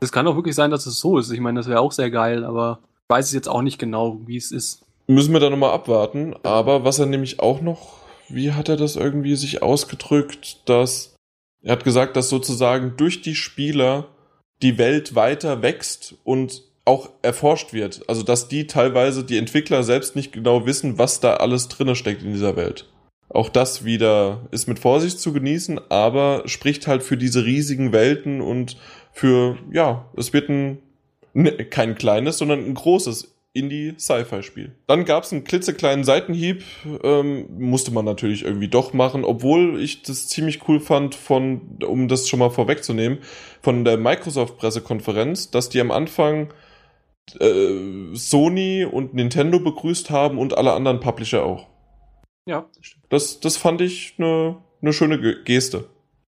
[0.00, 1.30] Es kann auch wirklich sein, dass es so ist.
[1.30, 4.20] Ich meine, das wäre auch sehr geil, aber ich weiß es jetzt auch nicht genau,
[4.26, 4.84] wie es ist.
[5.06, 6.34] Müssen wir da nochmal abwarten.
[6.42, 11.14] Aber was er nämlich auch noch, wie hat er das irgendwie sich ausgedrückt, dass
[11.62, 14.08] er hat gesagt, dass sozusagen durch die Spieler
[14.62, 18.02] die Welt weiter wächst und auch erforscht wird.
[18.08, 22.22] Also dass die teilweise, die Entwickler selbst nicht genau wissen, was da alles drinne steckt
[22.22, 22.88] in dieser Welt.
[23.28, 28.40] Auch das wieder ist mit Vorsicht zu genießen, aber spricht halt für diese riesigen Welten
[28.40, 28.76] und
[29.12, 30.78] für, ja, es wird ein,
[31.34, 34.72] ne, kein kleines, sondern ein großes Indie-Sci-Fi-Spiel.
[34.86, 36.62] Dann gab es einen klitzekleinen Seitenhieb,
[37.02, 42.06] ähm, musste man natürlich irgendwie doch machen, obwohl ich das ziemlich cool fand, von, um
[42.06, 43.18] das schon mal vorwegzunehmen,
[43.62, 46.52] von der Microsoft-Pressekonferenz, dass die am Anfang
[47.40, 51.66] äh, Sony und Nintendo begrüßt haben und alle anderen Publisher auch.
[52.46, 53.04] Ja, das stimmt.
[53.08, 55.88] Das, das fand ich eine ne schöne Geste.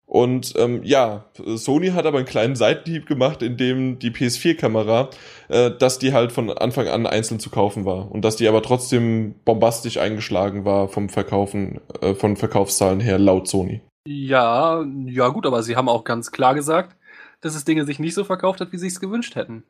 [0.06, 5.10] Und ähm, ja, Sony hat aber einen kleinen Seitenhieb gemacht, in dem die PS4-Kamera,
[5.48, 8.62] äh, dass die halt von Anfang an einzeln zu kaufen war und dass die aber
[8.62, 13.82] trotzdem bombastisch eingeschlagen war vom Verkaufen, äh, von Verkaufszahlen her laut Sony.
[14.06, 16.96] Ja, ja gut, aber sie haben auch ganz klar gesagt,
[17.42, 19.64] dass das Ding sich nicht so verkauft hat, wie sie es gewünscht hätten.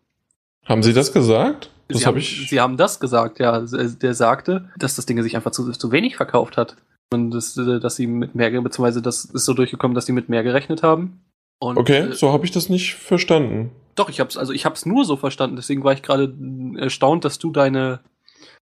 [0.65, 1.69] Haben Sie das gesagt?
[1.89, 2.49] Das hab ich.
[2.49, 3.59] Sie haben das gesagt, ja.
[3.59, 6.75] Der sagte, dass das Ding sich einfach zu, zu wenig verkauft hat.
[7.11, 10.29] Und das, äh, dass sie mit mehr, beziehungsweise das ist so durchgekommen, dass sie mit
[10.29, 11.21] mehr gerechnet haben.
[11.59, 13.71] Und, okay, äh, so habe ich das nicht verstanden.
[13.95, 16.33] Doch, ich hab's, also ich hab's nur so verstanden, deswegen war ich gerade
[16.77, 17.99] erstaunt, dass du deine,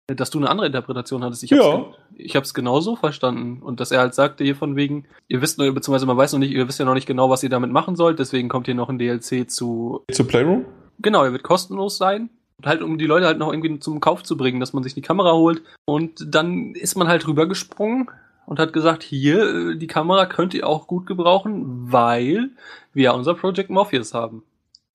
[0.08, 1.44] dass du eine andere Interpretation hattest.
[1.44, 1.86] Ich hab's, ja.
[2.16, 3.62] ich hab's genau so verstanden.
[3.62, 6.40] Und dass er halt sagte hier von wegen, ihr wisst nur, beziehungsweise man weiß noch
[6.40, 8.76] nicht, ihr wisst ja noch nicht genau, was ihr damit machen sollt, deswegen kommt hier
[8.76, 10.06] noch ein DLC zu.
[10.10, 10.66] Zu Playroom?
[11.00, 12.30] Genau, er wird kostenlos sein.
[12.66, 15.02] Halt, um die Leute halt noch irgendwie zum Kauf zu bringen, dass man sich die
[15.02, 15.62] Kamera holt.
[15.86, 18.10] Und dann ist man halt rübergesprungen
[18.48, 22.50] und hat gesagt, hier, äh, die Kamera könnt ihr auch gut gebrauchen, weil
[22.94, 24.44] wir ja unser Project Morpheus haben.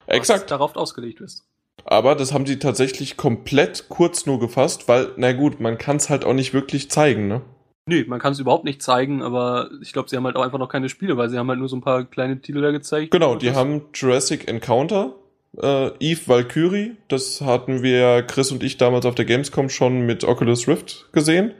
[0.06, 0.50] Exakt.
[0.50, 1.44] darauf ausgelegt ist.
[1.84, 6.10] Aber das haben sie tatsächlich komplett kurz nur gefasst, weil, na gut, man kann es
[6.10, 7.42] halt auch nicht wirklich zeigen, ne?
[7.86, 10.58] Nee, man kann es überhaupt nicht zeigen, aber ich glaube, sie haben halt auch einfach
[10.58, 13.10] noch keine Spiele, weil sie haben halt nur so ein paar kleine Titel da gezeigt.
[13.10, 15.14] Genau, die haben Jurassic Encounter,
[15.60, 20.24] äh, Eve Valkyrie, das hatten wir Chris und ich damals auf der Gamescom schon mit
[20.24, 21.52] Oculus Rift gesehen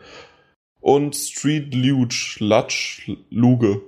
[0.80, 3.82] und Street Luge, Lutsch, Luge.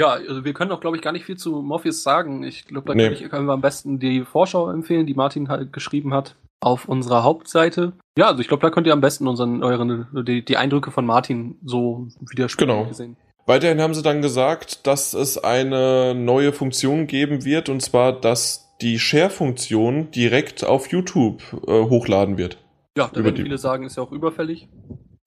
[0.00, 2.44] Ja, also wir können auch, glaube ich, gar nicht viel zu Morpheus sagen.
[2.44, 3.14] Ich glaube, da nee.
[3.28, 6.36] können wir am besten die Vorschau empfehlen, die Martin halt geschrieben hat.
[6.60, 7.92] auf unserer Hauptseite.
[8.16, 11.06] Ja, also ich glaube, da könnt ihr am besten unseren, euren, die, die Eindrücke von
[11.06, 12.88] Martin so widerspiegeln.
[12.90, 13.16] Genau.
[13.46, 18.67] Weiterhin haben sie dann gesagt, dass es eine neue Funktion geben wird, und zwar, dass
[18.80, 22.58] die Share-Funktion direkt auf YouTube äh, hochladen wird.
[22.96, 24.68] Ja, da werden viele sagen, ist ja auch überfällig.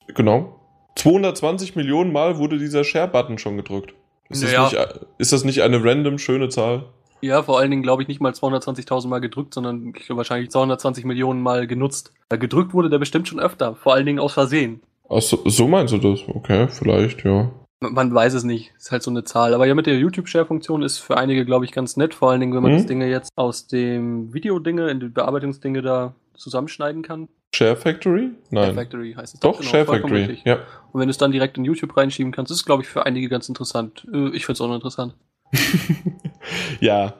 [0.07, 0.59] Genau.
[0.95, 3.93] 220 Millionen Mal wurde dieser Share-Button schon gedrückt.
[4.29, 4.63] Ist, naja.
[4.63, 6.85] das nicht, ist das nicht eine random schöne Zahl?
[7.21, 10.49] Ja, vor allen Dingen glaube ich nicht mal 220.000 Mal gedrückt, sondern ich glaube wahrscheinlich
[10.49, 12.13] 220 Millionen Mal genutzt.
[12.29, 14.81] Da gedrückt wurde der bestimmt schon öfter, vor allen Dingen aus Versehen.
[15.09, 16.21] Ach so, so meinst du das?
[16.27, 17.51] Okay, vielleicht, ja.
[17.81, 18.73] Man weiß es nicht.
[18.77, 19.53] Ist halt so eine Zahl.
[19.55, 22.13] Aber ja, mit der YouTube-Share-Funktion ist für einige, glaube ich, ganz nett.
[22.13, 22.77] Vor allen Dingen, wenn man mhm.
[22.77, 27.27] das Dinge jetzt aus dem Videodinge in die Bearbeitungsdinge da zusammenschneiden kann.
[27.53, 28.29] Share Factory?
[28.49, 28.65] Nein.
[28.65, 29.39] Share Factory heißt es.
[29.39, 30.39] Doch, genau, Share Factory.
[30.45, 30.59] Ja.
[30.91, 33.05] Und wenn du es dann direkt in YouTube reinschieben kannst, ist es, glaube ich, für
[33.05, 34.07] einige ganz interessant.
[34.13, 35.15] Äh, ich finde es auch noch interessant.
[36.79, 37.15] ja,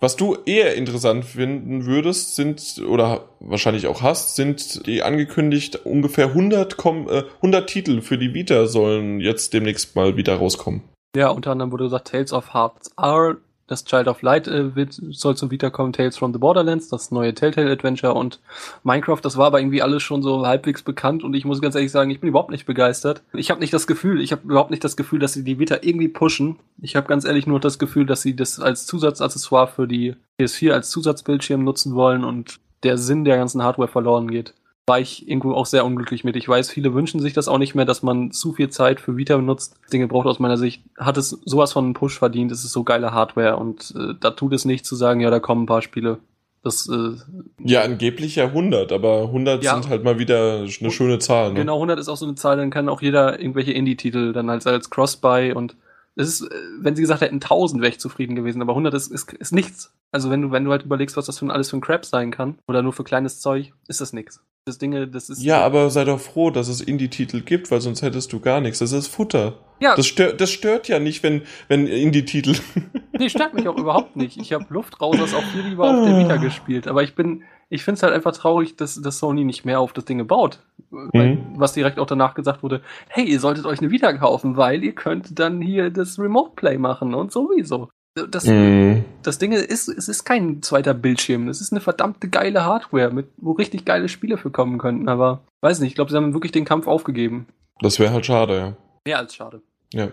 [0.00, 6.28] was du eher interessant finden würdest, sind, oder wahrscheinlich auch hast, sind die angekündigt ungefähr
[6.28, 10.82] 100, äh, 100 Titel für die Vita sollen jetzt demnächst mal wieder rauskommen.
[11.16, 13.36] Ja, unter anderem wurde gesagt Tales of Hearts R,
[13.66, 17.34] das Child of Light äh, wird, soll zum Wiederkommen, Tales from the Borderlands, das neue
[17.34, 18.40] Telltale Adventure und
[18.84, 21.90] Minecraft, das war aber irgendwie alles schon so halbwegs bekannt und ich muss ganz ehrlich
[21.90, 23.22] sagen, ich bin überhaupt nicht begeistert.
[23.32, 25.78] Ich habe nicht das Gefühl, ich habe überhaupt nicht das Gefühl, dass sie die Vita
[25.80, 26.56] irgendwie pushen.
[26.80, 30.72] Ich habe ganz ehrlich nur das Gefühl, dass sie das als Zusatzaccessoire für die PS4
[30.72, 34.54] als Zusatzbildschirm nutzen wollen und der Sinn der ganzen Hardware verloren geht
[34.86, 36.36] war ich irgendwo auch sehr unglücklich mit.
[36.36, 39.16] Ich weiß, viele wünschen sich das auch nicht mehr, dass man zu viel Zeit für
[39.16, 39.74] Vita benutzt.
[39.92, 42.84] Dinge braucht aus meiner Sicht, hat es sowas von einem Push verdient, es ist so
[42.84, 45.82] geile Hardware und äh, da tut es nicht zu sagen, ja, da kommen ein paar
[45.82, 46.18] Spiele.
[46.62, 47.16] Das, äh,
[47.64, 51.50] ja, angeblich ja 100, aber 100 ja, sind halt mal wieder eine schöne Zahl.
[51.50, 51.60] Ne?
[51.60, 54.66] Genau, 100 ist auch so eine Zahl, dann kann auch jeder irgendwelche Indie-Titel dann als,
[54.68, 55.76] als Cross-Buy und
[56.14, 59.08] es ist, äh, wenn sie gesagt hätten 1000 wäre ich zufrieden gewesen, aber 100 ist,
[59.08, 59.92] ist, ist nichts.
[60.12, 62.30] Also wenn du, wenn du halt überlegst, was das für alles für ein Crap sein
[62.30, 65.42] kann oder nur für kleines Zeug, ist das nichts das Dinge, das ist.
[65.42, 68.80] Ja, aber sei doch froh, dass es Indie-Titel gibt, weil sonst hättest du gar nichts.
[68.80, 69.54] Das ist Futter.
[69.78, 69.94] Ja.
[69.94, 72.56] Das stört, das stört ja nicht, wenn, wenn Indie-Titel.
[73.18, 74.38] nee, stört mich auch überhaupt nicht.
[74.38, 76.88] Ich habe Luftrausers auch viel lieber auf der Vita gespielt.
[76.88, 79.92] Aber ich bin, ich finde es halt einfach traurig, dass, dass Sony nicht mehr auf
[79.92, 80.60] das Ding baut.
[80.90, 81.54] Mhm.
[81.56, 84.94] was direkt auch danach gesagt wurde, hey, ihr solltet euch eine Vita kaufen, weil ihr
[84.94, 87.88] könnt dann hier das Remote Play machen und sowieso.
[88.30, 89.04] Das, mm.
[89.22, 91.48] das Ding ist, es ist kein zweiter Bildschirm.
[91.48, 95.08] Es ist eine verdammte geile Hardware, mit, wo richtig geile Spiele für kommen könnten.
[95.08, 97.46] Aber weiß nicht, ich glaube, sie haben wirklich den Kampf aufgegeben.
[97.80, 98.76] Das wäre halt schade, ja.
[99.04, 99.60] Mehr als schade.
[99.92, 100.08] Ja.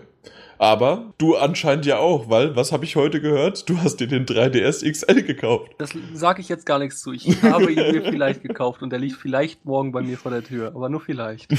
[0.64, 3.68] Aber du anscheinend ja auch, weil, was habe ich heute gehört?
[3.68, 5.72] Du hast dir den 3DS XL gekauft.
[5.76, 7.12] Das sage ich jetzt gar nichts zu.
[7.12, 10.42] Ich habe ihn mir vielleicht gekauft und der liegt vielleicht morgen bei mir vor der
[10.42, 11.50] Tür, aber nur vielleicht.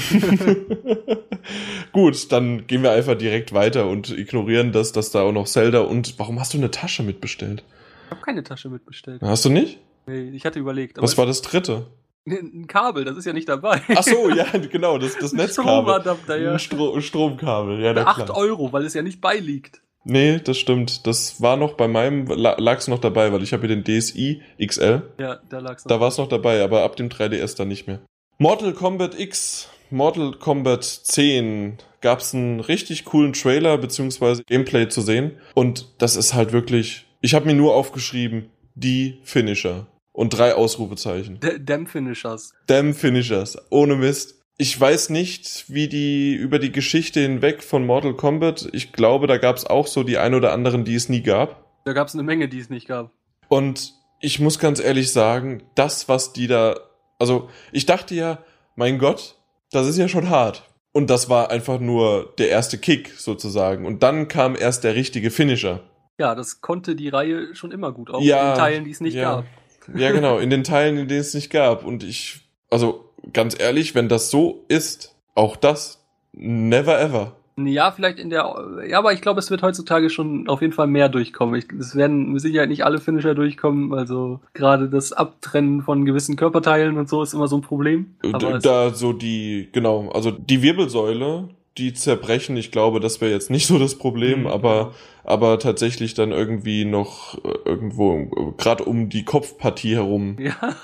[1.92, 5.82] Gut, dann gehen wir einfach direkt weiter und ignorieren das, dass da auch noch Zelda
[5.82, 7.62] und warum hast du eine Tasche mitbestellt?
[8.06, 9.22] Ich habe keine Tasche mitbestellt.
[9.22, 9.78] Hast du nicht?
[10.08, 11.00] Nee, ich hatte überlegt.
[11.00, 11.86] Was war das dritte?
[12.28, 13.80] Ein Kabel, das ist ja nicht dabei.
[13.94, 15.48] Ach so, ja, genau, das, das Netzkabel.
[15.48, 16.52] Stromadapter, ja.
[16.52, 19.80] Ein Stro Stromkabel, ja, na 8 Euro, weil es ja nicht beiliegt.
[20.08, 21.06] Nee, das stimmt.
[21.06, 24.40] Das war noch bei meinem, lag es noch dabei, weil ich habe hier den DSi
[24.64, 25.02] XL.
[25.18, 25.88] Ja, da lag's noch.
[25.88, 28.00] Da war es noch dabei, aber ab dem 3DS dann nicht mehr.
[28.38, 35.00] Mortal Kombat X, Mortal Kombat 10 gab es einen richtig coolen Trailer beziehungsweise Gameplay zu
[35.00, 35.32] sehen.
[35.54, 39.86] Und das ist halt wirklich, ich habe mir nur aufgeschrieben, die Finisher
[40.16, 41.40] und drei Ausrufezeichen.
[41.40, 42.54] D Damn Finishers.
[42.66, 43.58] Damn Finishers.
[43.70, 44.42] Ohne Mist.
[44.56, 48.70] Ich weiß nicht, wie die über die Geschichte hinweg von Mortal Kombat.
[48.72, 51.66] Ich glaube, da gab es auch so die ein oder anderen, die es nie gab.
[51.84, 53.12] Da gab es eine Menge, die es nicht gab.
[53.48, 56.80] Und ich muss ganz ehrlich sagen, das, was die da.
[57.18, 58.38] Also, ich dachte ja,
[58.74, 59.36] mein Gott,
[59.70, 60.64] das ist ja schon hart.
[60.92, 63.84] Und das war einfach nur der erste Kick sozusagen.
[63.84, 65.80] Und dann kam erst der richtige Finisher.
[66.18, 69.14] Ja, das konnte die Reihe schon immer gut, auch ja, in Teilen, die es nicht
[69.14, 69.34] ja.
[69.34, 69.44] gab.
[69.94, 71.84] Ja, genau, in den Teilen, in denen es nicht gab.
[71.84, 77.36] Und ich, also ganz ehrlich, wenn das so ist, auch das, never ever.
[77.58, 78.54] Ja, vielleicht in der,
[78.86, 81.54] ja, aber ich glaube, es wird heutzutage schon auf jeden Fall mehr durchkommen.
[81.54, 83.94] Ich, es werden mit Sicherheit nicht alle Finisher durchkommen.
[83.94, 88.14] Also gerade das Abtrennen von gewissen Körperteilen und so ist immer so ein Problem.
[88.30, 91.48] Aber da so die, genau, also die Wirbelsäule,
[91.78, 92.56] die zerbrechen.
[92.56, 94.46] Ich glaube, das wäre jetzt nicht so das Problem, mhm.
[94.46, 100.36] aber, aber tatsächlich dann irgendwie noch äh, irgendwo, gerade um die Kopfpartie herum.
[100.46, 100.76] Ja.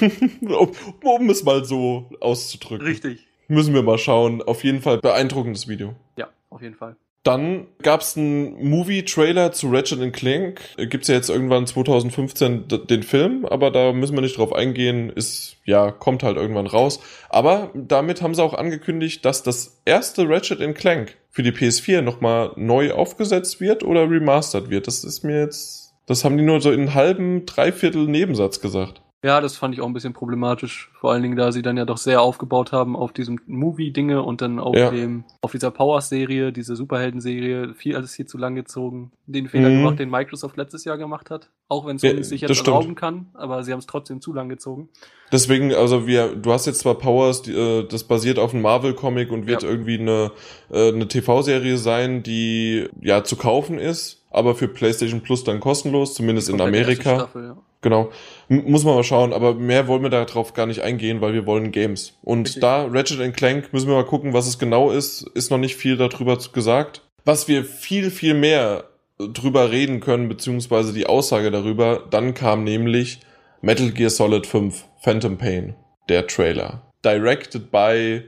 [0.40, 0.72] um,
[1.02, 2.86] um es mal so auszudrücken.
[2.86, 3.26] Richtig.
[3.46, 4.42] Müssen wir mal schauen.
[4.42, 5.94] Auf jeden Fall beeindruckendes Video.
[6.16, 6.96] Ja, auf jeden Fall.
[7.24, 10.60] Dann gab es einen Movie-Trailer zu Ratchet Clank.
[10.76, 15.08] Gibt's ja jetzt irgendwann 2015 den Film, aber da müssen wir nicht drauf eingehen.
[15.08, 17.00] Ist, ja, kommt halt irgendwann raus.
[17.30, 22.52] Aber damit haben sie auch angekündigt, dass das erste Ratchet Clank für die PS4 nochmal
[22.56, 24.86] neu aufgesetzt wird oder remastert wird.
[24.86, 29.00] Das ist mir jetzt, das haben die nur so in einem halben, dreiviertel Nebensatz gesagt.
[29.24, 30.90] Ja, das fand ich auch ein bisschen problematisch.
[31.00, 34.42] Vor allen Dingen, da sie dann ja doch sehr aufgebaut haben auf diesem Movie-Dinge und
[34.42, 34.90] dann auf Ja.
[34.90, 39.12] dem, auf dieser Power-Serie, diese Superhelden-Serie, viel alles hier zu lang gezogen.
[39.26, 39.76] Den Fehler Mhm.
[39.78, 41.48] gemacht, den Microsoft letztes Jahr gemacht hat.
[41.68, 44.50] Auch wenn Ja, Sony sich jetzt erlauben kann, aber sie haben es trotzdem zu lang
[44.50, 44.90] gezogen.
[45.32, 49.32] Deswegen, also wir, du hast jetzt zwar Powers, die, äh, das basiert auf einem Marvel-Comic
[49.32, 49.68] und wird Ja.
[49.70, 50.32] irgendwie eine,
[50.70, 56.12] äh, eine TV-Serie sein, die ja zu kaufen ist, aber für PlayStation Plus dann kostenlos,
[56.12, 57.14] zumindest in Amerika.
[57.14, 57.56] Staffel, ja.
[57.80, 58.10] Genau.
[58.48, 61.72] Muss man mal schauen, aber mehr wollen wir darauf gar nicht eingehen, weil wir wollen
[61.72, 62.12] Games.
[62.22, 62.60] Und Richtig.
[62.60, 65.22] da Ratchet Clank müssen wir mal gucken, was es genau ist.
[65.34, 67.02] Ist noch nicht viel darüber gesagt.
[67.24, 68.84] Was wir viel, viel mehr
[69.18, 73.20] drüber reden können, beziehungsweise die Aussage darüber, dann kam nämlich
[73.62, 75.74] Metal Gear Solid 5 Phantom Pain,
[76.08, 76.82] der Trailer.
[77.04, 78.22] Directed by,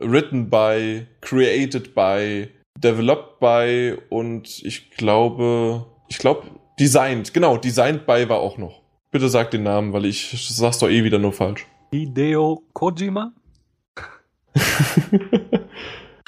[0.00, 2.48] written by, created by,
[2.78, 6.42] developed by und ich glaube, ich glaube,
[6.78, 8.79] designed, genau, designed by war auch noch.
[9.12, 11.66] Bitte sag den Namen, weil ich sag's doch eh wieder nur falsch.
[11.92, 13.32] Hideo Kojima?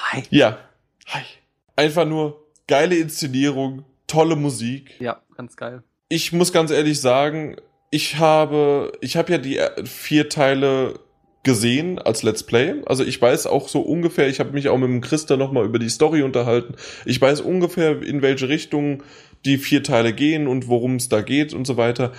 [0.01, 0.23] Hi.
[0.29, 0.57] Ja.
[1.07, 1.23] Hi.
[1.77, 4.99] Einfach nur geile Inszenierung, tolle Musik.
[4.99, 5.83] Ja, ganz geil.
[6.09, 7.55] Ich muss ganz ehrlich sagen,
[7.89, 10.99] ich habe, ich habe ja die äh, vier Teile
[11.43, 12.81] gesehen als Let's Play.
[12.85, 15.79] Also ich weiß auch so ungefähr, ich habe mich auch mit dem Christa nochmal über
[15.79, 16.75] die Story unterhalten.
[17.05, 19.03] Ich weiß ungefähr, in welche Richtung
[19.45, 22.11] die vier Teile gehen und worum es da geht und so weiter.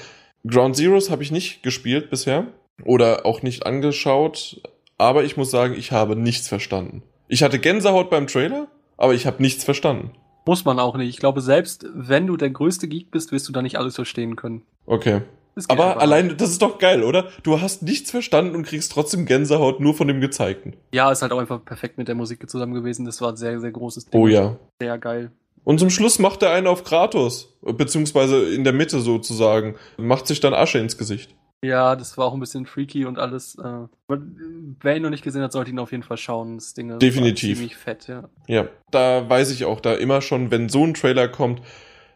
[0.47, 2.47] Ground Zeroes habe ich nicht gespielt bisher
[2.85, 4.61] oder auch nicht angeschaut,
[4.99, 7.03] aber ich muss sagen, ich habe nichts verstanden.
[7.29, 10.11] Ich hatte Gänsehaut beim Trailer, aber ich habe nichts verstanden.
[10.47, 11.09] Muss man auch nicht.
[11.09, 14.37] Ich glaube, selbst wenn du der größte Geek bist, wirst du da nicht alles verstehen
[14.37, 14.63] können.
[14.85, 15.23] Okay.
[15.69, 16.03] Aber einfach.
[16.03, 17.29] allein, das ist doch geil, oder?
[17.45, 20.75] Du hast nichts verstanden und kriegst trotzdem Gänsehaut nur von dem Gezeigten.
[20.93, 23.07] Ja, ist halt auch einfach perfekt mit der Musik zusammen gewesen.
[23.07, 24.21] Das war ein sehr, sehr großes Ding.
[24.21, 24.57] Oh ja.
[24.81, 25.31] Sehr geil.
[25.65, 27.57] Und zum Schluss macht er einen auf Kratos.
[27.63, 29.77] Beziehungsweise in der Mitte sozusagen.
[29.97, 31.35] Macht sich dann Asche ins Gesicht.
[31.65, 33.57] Ja, das war auch ein bisschen freaky und alles.
[33.57, 36.57] Äh, wer ihn noch nicht gesehen hat, sollte ihn auf jeden Fall schauen.
[36.57, 37.57] Das Ding ist Definitiv.
[37.57, 38.29] ziemlich fett, ja.
[38.47, 38.69] Ja.
[38.91, 41.63] Da weiß ich auch da immer schon, wenn so ein Trailer kommt,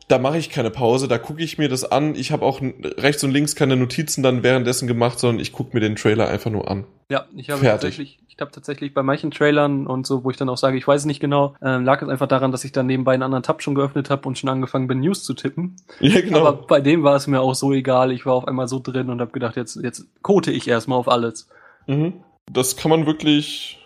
[0.08, 2.14] da mache ich keine Pause, da gucke ich mir das an.
[2.14, 5.80] Ich habe auch rechts und links keine Notizen dann währenddessen gemacht, sondern ich gucke mir
[5.80, 6.84] den Trailer einfach nur an.
[7.10, 7.72] Ja, ich habe Fertig.
[7.72, 10.88] tatsächlich, ich habe tatsächlich bei manchen Trailern und so, wo ich dann auch sage, ich
[10.88, 13.42] weiß es nicht genau, ähm, lag es einfach daran, dass ich dann nebenbei einen anderen
[13.42, 15.76] Tab schon geöffnet habe und schon angefangen bin, News zu tippen.
[16.00, 16.46] Ja, genau.
[16.46, 18.10] Aber bei dem war es mir auch so egal.
[18.10, 21.08] Ich war auf einmal so drin und habe gedacht, jetzt, jetzt kote ich erstmal auf
[21.08, 21.48] alles.
[21.86, 22.14] mhm.
[22.50, 23.78] Das kann man wirklich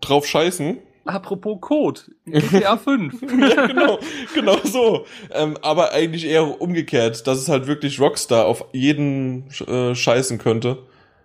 [0.00, 0.78] drauf scheißen.
[1.08, 3.14] Apropos Code, GTA 5.
[3.40, 3.98] ja, genau,
[4.34, 5.06] genau so.
[5.32, 10.78] Ähm, aber eigentlich eher umgekehrt, dass es halt wirklich Rockstar auf jeden äh, scheißen könnte.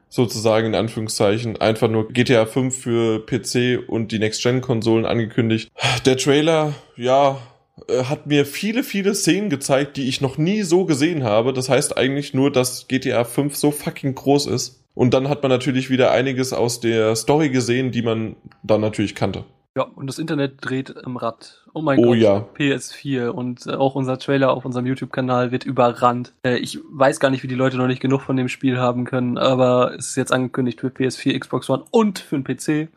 [0.08, 1.60] Sozusagen in Anführungszeichen.
[1.60, 5.70] Einfach nur GTA 5 für PC und die Next-Gen-Konsolen angekündigt.
[6.06, 7.40] Der Trailer, ja,
[7.90, 11.52] äh, hat mir viele, viele Szenen gezeigt, die ich noch nie so gesehen habe.
[11.52, 14.82] Das heißt eigentlich nur, dass GTA 5 so fucking groß ist.
[14.96, 19.16] Und dann hat man natürlich wieder einiges aus der Story gesehen, die man dann natürlich
[19.16, 19.44] kannte.
[19.76, 21.64] Ja, und das Internet dreht im Rad.
[21.74, 22.18] Oh mein Oh Gott.
[22.18, 22.46] ja.
[22.56, 26.32] PS4 und äh, auch unser Trailer auf unserem YouTube-Kanal wird überrannt.
[26.46, 29.04] Äh, ich weiß gar nicht, wie die Leute noch nicht genug von dem Spiel haben
[29.06, 32.90] können, aber es ist jetzt angekündigt für PS4, Xbox One und für den PC.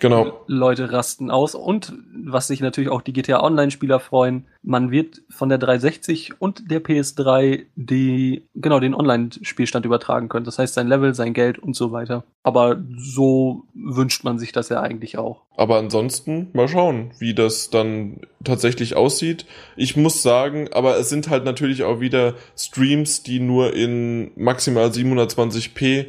[0.00, 0.44] Genau.
[0.46, 5.48] Leute rasten aus und was sich natürlich auch die GTA Online-Spieler freuen, man wird von
[5.48, 10.44] der 360 und der PS3 die, genau, den Online-Spielstand übertragen können.
[10.44, 12.24] Das heißt, sein Level, sein Geld und so weiter.
[12.42, 15.42] Aber so wünscht man sich das ja eigentlich auch.
[15.56, 19.46] Aber ansonsten mal schauen, wie das dann tatsächlich aussieht.
[19.76, 24.88] Ich muss sagen, aber es sind halt natürlich auch wieder Streams, die nur in maximal
[24.88, 26.06] 720p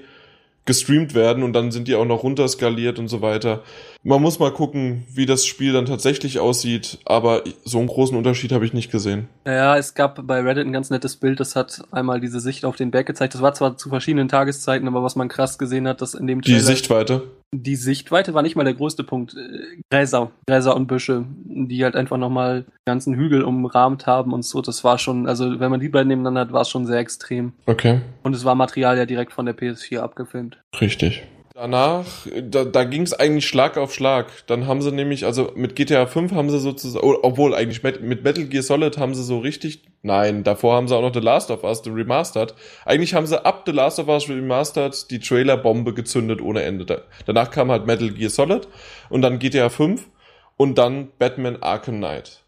[0.70, 3.64] gestreamt werden und dann sind die auch noch runterskaliert und so weiter.
[4.02, 8.54] Man muss mal gucken, wie das Spiel dann tatsächlich aussieht, aber so einen großen Unterschied
[8.54, 9.28] habe ich nicht gesehen.
[9.46, 12.78] Ja, es gab bei Reddit ein ganz nettes Bild, das hat einmal diese Sicht auf
[12.78, 13.34] den Berg gezeigt.
[13.34, 16.40] Das war zwar zu verschiedenen Tageszeiten, aber was man krass gesehen hat, dass in dem
[16.40, 17.24] Die Sichtweite.
[17.52, 19.36] die Sichtweite war nicht mal der größte Punkt.
[19.36, 24.46] Äh, Gräser, Gräser und Büsche, die halt einfach nochmal die ganzen Hügel umrahmt haben und
[24.46, 24.62] so.
[24.62, 27.52] Das war schon, also wenn man die beiden nebeneinander hat, war es schon sehr extrem.
[27.66, 28.00] Okay.
[28.24, 30.58] Und es war Material ja direkt von der PS4 abgefilmt.
[30.80, 31.24] Richtig.
[31.62, 32.06] Danach,
[32.42, 34.28] da, da ging es eigentlich Schlag auf Schlag.
[34.48, 38.02] Dann haben sie nämlich, also mit GTA 5 haben sie sozusagen, oh, obwohl eigentlich mit,
[38.02, 41.20] mit Metal Gear Solid haben sie so richtig, nein, davor haben sie auch noch The
[41.20, 42.56] Last of Us, The Remastered.
[42.86, 46.86] Eigentlich haben sie ab The Last of Us Remastered die Trailerbombe gezündet ohne Ende.
[46.86, 48.70] Da, danach kam halt Metal Gear Solid
[49.10, 50.08] und dann GTA 5
[50.56, 52.46] und dann Batman Arkham Knight.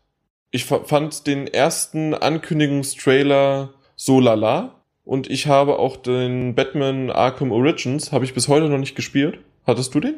[0.51, 4.80] Ich fa- fand den ersten Ankündigungstrailer so lala.
[5.03, 9.39] Und ich habe auch den Batman Arkham Origins, habe ich bis heute noch nicht gespielt.
[9.65, 10.15] Hattest du den?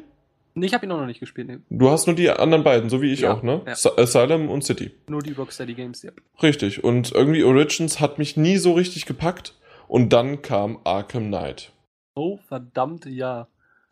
[0.56, 1.58] Nee, Ich habe ihn auch noch nicht gespielt, nee.
[1.70, 3.62] Du hast nur die anderen beiden, so wie ich Ja, auch, ne?
[3.66, 3.74] ja.
[3.98, 4.92] Asylum und City.
[5.08, 6.12] Nur die Rocksteady Games, ja.
[6.44, 6.84] Richtig.
[6.84, 9.56] Und irgendwie Origins hat mich nie so richtig gepackt.
[9.88, 11.72] Und dann kam Arkham Knight.
[12.16, 13.48] Oh, verdammt, ja.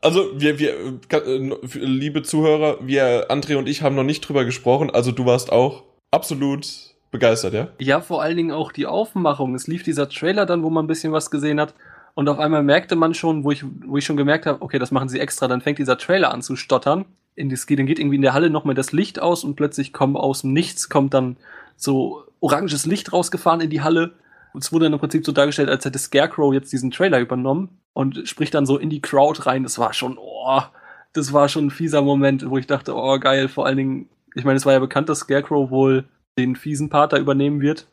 [0.00, 0.74] Also, wir, wir,
[1.10, 5.50] äh, liebe Zuhörer, wir, André und ich haben noch nicht drüber gesprochen, also du warst
[5.52, 7.68] auch absolut begeistert, ja?
[7.78, 9.54] Ja, vor allen Dingen auch die Aufmachung.
[9.54, 11.74] Es lief dieser Trailer dann, wo man ein bisschen was gesehen hat.
[12.14, 14.90] Und auf einmal merkte man schon, wo ich, wo ich schon gemerkt habe, okay, das
[14.90, 17.04] machen sie extra, dann fängt dieser Trailer an zu stottern.
[17.34, 20.16] In das, dann geht irgendwie in der Halle nochmal das Licht aus und plötzlich kommt
[20.16, 21.36] aus dem Nichts, kommt dann
[21.76, 24.12] so oranges Licht rausgefahren in die Halle.
[24.52, 27.78] Und es wurde dann im Prinzip so dargestellt, als hätte Scarecrow jetzt diesen Trailer übernommen
[27.94, 29.62] und spricht dann so in die Crowd rein.
[29.62, 30.60] Das war schon, oh,
[31.14, 34.44] das war schon ein fieser Moment, wo ich dachte, oh geil, vor allen Dingen, ich
[34.44, 36.04] meine, es war ja bekannt, dass Scarecrow wohl
[36.38, 37.86] den fiesen Part da übernehmen wird.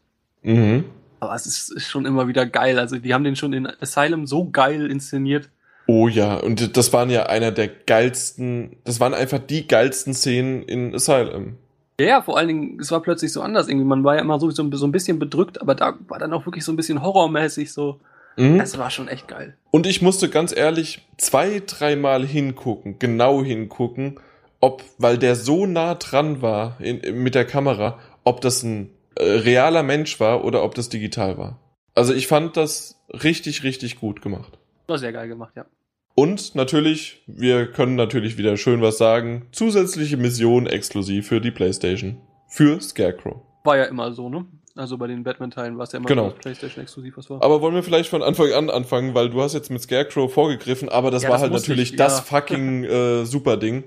[0.43, 0.85] Mhm.
[1.19, 2.79] Aber es ist, ist schon immer wieder geil.
[2.79, 5.49] Also die haben den schon in Asylum so geil inszeniert.
[5.87, 10.61] Oh ja, und das waren ja einer der geilsten, das waren einfach die geilsten Szenen
[10.63, 11.57] in Asylum.
[11.99, 13.87] Ja, vor allen Dingen, es war plötzlich so anders irgendwie.
[13.87, 16.63] Man war ja immer so, so, ein bisschen bedrückt, aber da war dann auch wirklich
[16.63, 17.99] so ein bisschen horrormäßig so.
[18.37, 18.59] Mhm.
[18.59, 19.57] Das war schon echt geil.
[19.71, 24.19] Und ich musste ganz ehrlich zwei, dreimal hingucken, genau hingucken,
[24.61, 27.97] ob, weil der so nah dran war in, mit der Kamera,
[28.29, 31.59] ob das ein äh, realer Mensch war oder ob das digital war.
[31.95, 34.59] Also ich fand das richtig, richtig gut gemacht.
[34.87, 35.65] War sehr geil gemacht, ja.
[36.13, 42.17] Und natürlich, wir können natürlich wieder schön was sagen, zusätzliche Mission exklusiv für die PlayStation.
[42.47, 43.41] Für Scarecrow.
[43.63, 44.45] War ja immer so, ne?
[44.75, 46.29] Also bei den Batman-Teilen war es ja immer genau.
[46.29, 47.41] so, PlayStation exklusiv was war.
[47.41, 50.87] Aber wollen wir vielleicht von Anfang an anfangen, weil du hast jetzt mit Scarecrow vorgegriffen,
[50.87, 52.23] aber das ja, war das halt natürlich ich, das ja.
[52.23, 53.85] fucking äh, super Ding.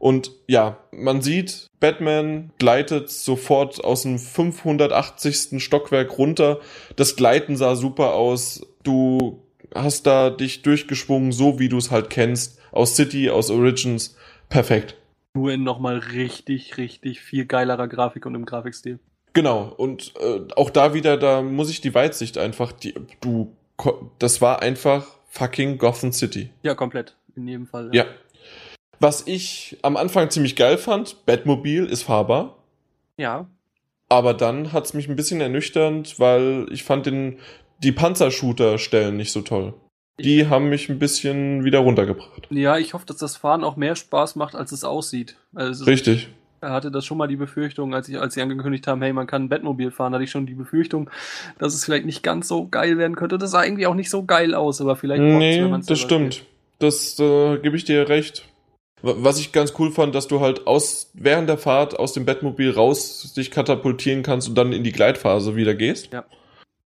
[0.00, 5.62] Und ja, man sieht, Batman gleitet sofort aus dem 580.
[5.62, 6.58] Stockwerk runter.
[6.96, 8.66] Das Gleiten sah super aus.
[8.82, 9.42] Du
[9.74, 12.58] hast da dich durchgeschwungen, so wie du es halt kennst.
[12.72, 14.16] Aus City, aus Origins.
[14.48, 14.96] Perfekt.
[15.34, 18.98] Nur in nochmal richtig, richtig viel geilerer Grafik und im Grafikstil.
[19.34, 19.70] Genau.
[19.76, 23.54] Und äh, auch da wieder, da muss ich die Weitsicht einfach, die, du,
[24.18, 26.48] das war einfach fucking Gotham City.
[26.62, 27.16] Ja, komplett.
[27.36, 27.90] In jedem Fall.
[27.92, 28.04] Ja.
[28.04, 28.10] ja.
[29.00, 32.58] Was ich am Anfang ziemlich geil fand, Batmobil ist fahrbar.
[33.16, 33.46] Ja.
[34.10, 37.38] Aber dann hat's mich ein bisschen ernüchternd, weil ich fand den,
[37.82, 39.72] die Panzershooter-Stellen nicht so toll.
[40.18, 42.48] Die haben mich ein bisschen wieder runtergebracht.
[42.50, 45.36] Ja, ich hoffe, dass das Fahren auch mehr Spaß macht, als es aussieht.
[45.54, 46.28] Also Richtig.
[46.60, 49.26] Er hatte das schon mal die Befürchtung, als, ich, als sie angekündigt haben, hey, man
[49.26, 51.08] kann ein Batmobil fahren, hatte ich schon die Befürchtung,
[51.58, 53.38] dass es vielleicht nicht ganz so geil werden könnte.
[53.38, 55.22] Das sah irgendwie auch nicht so geil aus, aber vielleicht.
[55.22, 56.34] Nee, das stimmt.
[56.34, 56.50] Spielt.
[56.80, 58.49] Das äh, gebe ich dir recht.
[59.02, 62.70] Was ich ganz cool fand, dass du halt aus, während der Fahrt aus dem Bettmobil
[62.70, 66.12] raus dich katapultieren kannst und dann in die Gleitphase wieder gehst.
[66.12, 66.24] Ja.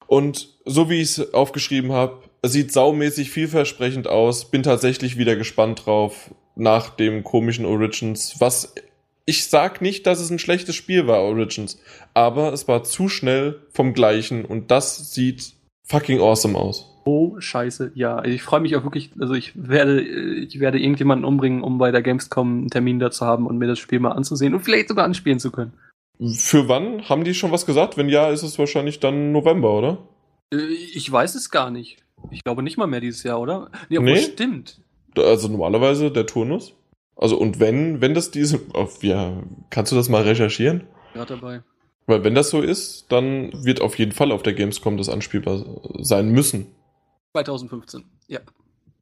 [0.07, 4.51] Und so wie ich es aufgeschrieben habe, sieht saumäßig vielversprechend aus.
[4.51, 8.35] Bin tatsächlich wieder gespannt drauf nach dem komischen Origins.
[8.39, 8.73] Was
[9.25, 11.79] ich sag nicht, dass es ein schlechtes Spiel war, Origins,
[12.13, 15.53] aber es war zu schnell vom gleichen und das sieht
[15.83, 16.94] fucking awesome aus.
[17.07, 18.23] Oh, scheiße, ja.
[18.25, 22.01] Ich freue mich auch wirklich, also ich werde, ich werde irgendjemanden umbringen, um bei der
[22.01, 25.05] Gamescom einen Termin da zu haben und mir das Spiel mal anzusehen und vielleicht sogar
[25.05, 25.73] anspielen zu können.
[26.35, 27.07] Für wann?
[27.07, 27.95] Haben die schon was gesagt?
[27.95, 29.97] Wenn ja, ist es wahrscheinlich dann November, oder?
[30.51, 31.97] Äh, ich weiß es gar nicht.
[32.31, 33.69] Ich glaube nicht mal mehr dieses Jahr, oder?
[33.89, 34.17] Nee, nee.
[34.17, 34.81] stimmt.
[35.15, 36.73] Also normalerweise der Turnus.
[37.15, 38.61] Also und wenn, wenn das diese,
[39.01, 40.85] ja, kannst du das mal recherchieren?
[41.13, 41.61] Gerade dabei.
[42.07, 45.63] Weil wenn das so ist, dann wird auf jeden Fall auf der Gamescom das anspielbar
[45.99, 46.67] sein müssen.
[47.35, 48.39] 2015, ja.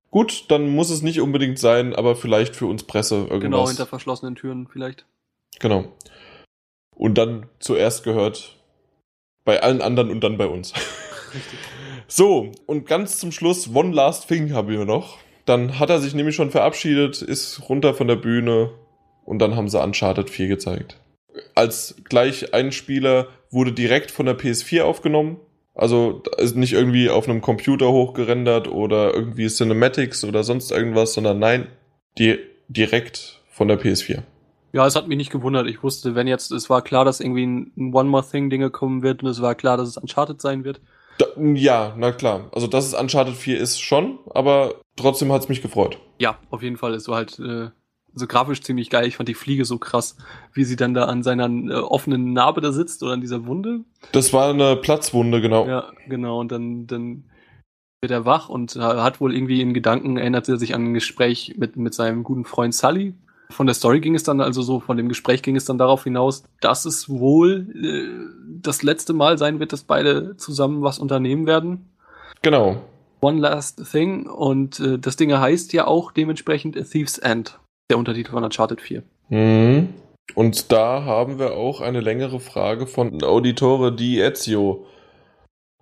[0.10, 3.42] Gut, dann muss es nicht unbedingt sein, aber vielleicht für uns Presse irgendwas.
[3.42, 5.06] Genau, hinter verschlossenen Türen vielleicht.
[5.60, 5.86] Genau.
[6.96, 8.58] Und dann zuerst gehört
[9.46, 10.74] bei allen anderen und dann bei uns.
[11.34, 11.60] Richtig.
[12.06, 15.18] So, und ganz zum Schluss, One Last Thing haben wir noch.
[15.46, 18.72] Dann hat er sich nämlich schon verabschiedet, ist runter von der Bühne
[19.24, 21.00] und dann haben sie Uncharted 4 gezeigt.
[21.56, 25.40] Als gleich ein Spieler wurde direkt von der PS4 aufgenommen
[25.76, 31.40] also ist nicht irgendwie auf einem Computer hochgerendert oder irgendwie Cinematics oder sonst irgendwas, sondern
[31.40, 31.68] nein,
[32.18, 34.24] die direkt von der PS4.
[34.72, 35.68] Ja, es hat mich nicht gewundert.
[35.68, 39.04] Ich wusste, wenn jetzt, es war klar, dass irgendwie ein One More Thing Dinge kommen
[39.04, 40.82] wird und es war klar, dass es Uncharted sein wird.
[41.20, 42.50] Da, ja, na klar.
[42.52, 46.00] Also, dass es Uncharted 4 ist schon, aber trotzdem hat's mich gefreut.
[46.18, 46.96] Ja, auf jeden Fall.
[46.96, 47.70] Es war halt äh,
[48.16, 49.08] so grafisch ziemlich geil.
[49.08, 50.18] Ich fand die Fliege so krass,
[50.54, 53.82] wie sie dann da an seiner äh, offenen Narbe da sitzt oder an dieser Wunde.
[54.12, 55.68] Das war eine Platzwunde, genau.
[55.68, 56.40] Ja, genau.
[56.40, 57.24] Und dann, dann
[58.02, 61.56] wird er wach und hat wohl irgendwie in Gedanken, erinnert er sich an ein Gespräch
[61.58, 63.14] mit, mit seinem guten Freund Sully.
[63.50, 66.04] Von der Story ging es dann also so, von dem Gespräch ging es dann darauf
[66.04, 71.46] hinaus, dass es wohl äh, das letzte Mal sein wird, dass beide zusammen was unternehmen
[71.46, 71.90] werden.
[72.42, 72.82] Genau.
[73.22, 77.58] One Last Thing und äh, das Ding heißt ja auch dementsprechend A Thief's End
[77.94, 79.04] der Untertitel von Uncharted 4.
[79.30, 79.94] Mhm.
[80.36, 84.86] Und da haben wir auch eine längere Frage von Auditore Di Ezio.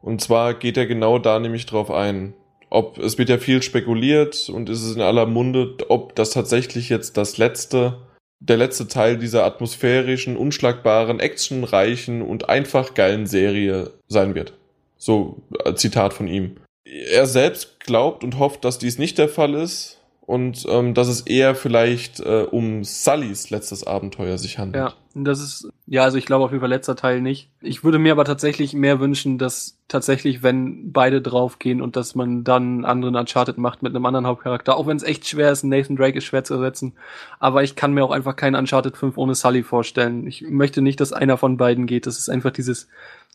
[0.01, 2.33] Und zwar geht er genau da nämlich drauf ein.
[2.69, 6.87] ob es wird ja viel spekuliert und ist es in aller Munde, ob das tatsächlich
[6.87, 7.97] jetzt das letzte,
[8.39, 14.53] der letzte Teil dieser atmosphärischen, unschlagbaren, actionreichen und einfach geilen Serie sein wird.
[14.97, 16.55] So äh, Zitat von ihm.
[16.85, 21.21] Er selbst glaubt und hofft, dass dies nicht der Fall ist und ähm, dass es
[21.21, 24.85] eher vielleicht äh, um Sullys letztes Abenteuer sich handelt.
[24.85, 27.49] Ja, das ist, ja, also ich glaube auf jeden Fall letzter Teil nicht.
[27.59, 32.43] Ich würde mir aber tatsächlich mehr wünschen, dass tatsächlich, wenn beide draufgehen und dass man
[32.43, 35.63] dann einen anderen Uncharted macht mit einem anderen Hauptcharakter, auch wenn es echt schwer ist,
[35.63, 36.93] Nathan Drake ist schwer zu ersetzen,
[37.39, 40.27] aber ich kann mir auch einfach keinen Uncharted 5 ohne Sully vorstellen.
[40.27, 42.05] Ich möchte nicht, dass einer von beiden geht.
[42.05, 42.87] Das ist einfach dieses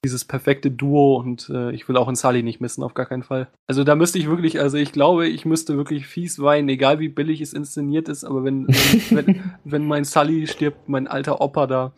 [0.04, 3.22] dieses perfekte Duo und äh, ich will auch in Sully nicht missen, auf gar keinen
[3.22, 3.48] Fall.
[3.66, 7.08] Also da müsste ich wirklich, also ich glaube, ich müsste wirklich fies weinen, egal wie
[7.08, 11.66] billig es inszeniert ist, aber wenn, wenn, wenn, wenn mein Sully stirbt, mein alter Opa
[11.66, 11.92] da,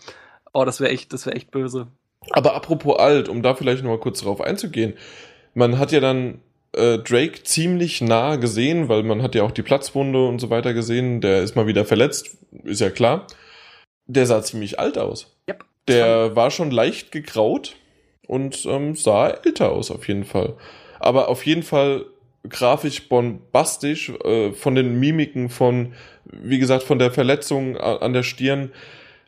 [0.52, 1.88] oh, das wäre echt, das wäre echt böse.
[2.30, 4.94] Aber apropos alt, um da vielleicht noch mal kurz drauf einzugehen,
[5.54, 6.40] man hat ja dann
[6.72, 10.74] äh, Drake ziemlich nah gesehen, weil man hat ja auch die Platzwunde und so weiter
[10.74, 13.26] gesehen, der ist mal wieder verletzt, ist ja klar.
[14.06, 15.36] Der sah ziemlich alt aus.
[15.50, 15.64] Yep.
[15.86, 17.76] Der war schon leicht gegraut
[18.28, 20.54] und ähm, sah älter aus auf jeden Fall.
[21.00, 22.04] Aber auf jeden Fall
[22.48, 28.70] grafisch bombastisch äh, von den Mimiken, von, wie gesagt, von der Verletzung an der Stirn.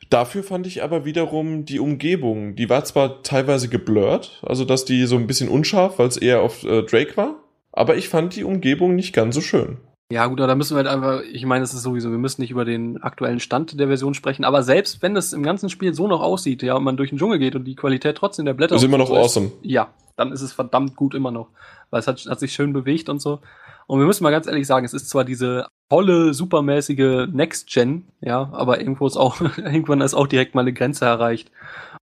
[0.09, 5.05] Dafür fand ich aber wiederum die Umgebung, die war zwar teilweise geblurrt, also dass die
[5.05, 7.35] so ein bisschen unscharf, weil es eher auf äh, Drake war,
[7.71, 9.77] aber ich fand die Umgebung nicht ganz so schön.
[10.11, 12.41] Ja, gut, aber da müssen wir halt einfach, ich meine, es ist sowieso, wir müssen
[12.41, 15.93] nicht über den aktuellen Stand der Version sprechen, aber selbst wenn es im ganzen Spiel
[15.93, 18.53] so noch aussieht, ja, und man durch den Dschungel geht und die Qualität trotzdem der
[18.53, 19.47] Blätter ist immer noch so awesome.
[19.47, 19.87] Ist, ja,
[20.17, 21.47] dann ist es verdammt gut immer noch,
[21.89, 23.39] weil es hat, hat sich schön bewegt und so.
[23.87, 28.05] Und wir müssen mal ganz ehrlich sagen, es ist zwar diese tolle, supermäßige Next Gen,
[28.21, 31.51] ja, aber irgendwo ist auch, irgendwann ist auch direkt mal eine Grenze erreicht.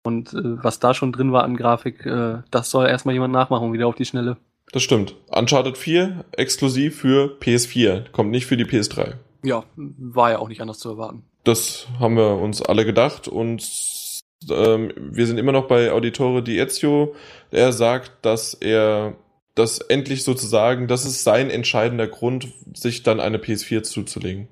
[0.04, 3.74] Und äh, was da schon drin war an Grafik, äh, das soll erstmal jemand nachmachen,
[3.74, 4.38] wieder auf die Schnelle.
[4.72, 5.16] Das stimmt.
[5.28, 9.14] Uncharted 4 exklusiv für PS4, kommt nicht für die PS3.
[9.44, 11.24] Ja, war ja auch nicht anders zu erwarten.
[11.44, 13.64] Das haben wir uns alle gedacht und
[14.50, 17.16] ähm, wir sind immer noch bei Auditore Di Ezio.
[17.52, 19.16] Er sagt, dass er
[19.56, 24.48] das endlich sozusagen, das ist sein entscheidender Grund, sich dann eine PS4 zuzulegen.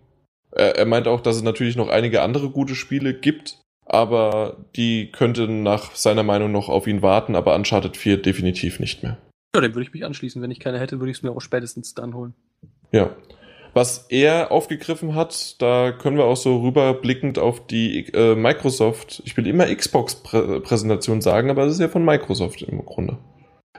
[0.51, 5.11] Er, er meint auch, dass es natürlich noch einige andere gute Spiele gibt, aber die
[5.11, 9.17] könnten nach seiner Meinung noch auf ihn warten, aber Uncharted 4 definitiv nicht mehr.
[9.55, 10.41] Ja, dem würde ich mich anschließen.
[10.41, 12.33] Wenn ich keine hätte, würde ich es mir auch spätestens dann holen.
[12.91, 13.15] Ja.
[13.73, 19.35] Was er aufgegriffen hat, da können wir auch so rüberblickend auf die äh, Microsoft, ich
[19.37, 23.17] will immer Xbox-Präsentation sagen, aber es ist ja von Microsoft im Grunde.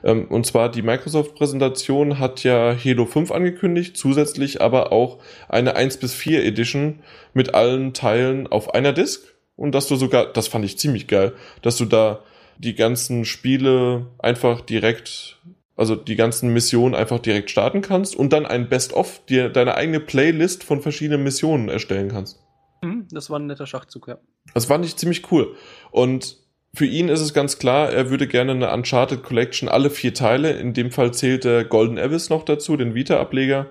[0.02, 5.18] Ähm, und zwar die Microsoft-Präsentation hat ja Halo 5 angekündigt, zusätzlich aber auch
[5.48, 7.00] eine 1 bis 4 Edition
[7.34, 9.34] mit allen Teilen auf einer Disk.
[9.56, 12.20] Und dass du sogar, das fand ich ziemlich geil, dass du da
[12.58, 15.38] die ganzen Spiele einfach direkt
[15.76, 20.00] also die ganzen Missionen einfach direkt starten kannst und dann ein Best-of, dir deine eigene
[20.00, 22.40] Playlist von verschiedenen Missionen erstellen kannst.
[22.82, 24.18] Mhm, das war ein netter Schachzug, ja.
[24.54, 25.54] Das fand ich ziemlich cool.
[25.90, 26.38] Und
[26.74, 30.52] für ihn ist es ganz klar, er würde gerne eine Uncharted Collection, alle vier Teile,
[30.52, 33.66] in dem Fall zählt der Golden Abyss noch dazu, den Vita-Ableger,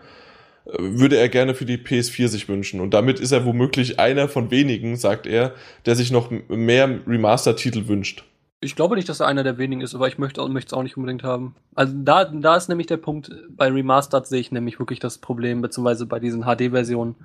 [0.65, 2.81] äh, würde er gerne für die PS4 sich wünschen.
[2.81, 5.53] Und damit ist er womöglich einer von wenigen, sagt er,
[5.85, 8.25] der sich noch mehr Remaster-Titel wünscht.
[8.65, 10.97] Ich glaube nicht, dass er einer der wenigen ist, aber ich möchte es auch nicht
[10.97, 11.55] unbedingt haben.
[11.75, 15.61] Also da, da ist nämlich der Punkt, bei Remastered sehe ich nämlich wirklich das Problem,
[15.61, 17.15] beziehungsweise bei diesen HD-Versionen,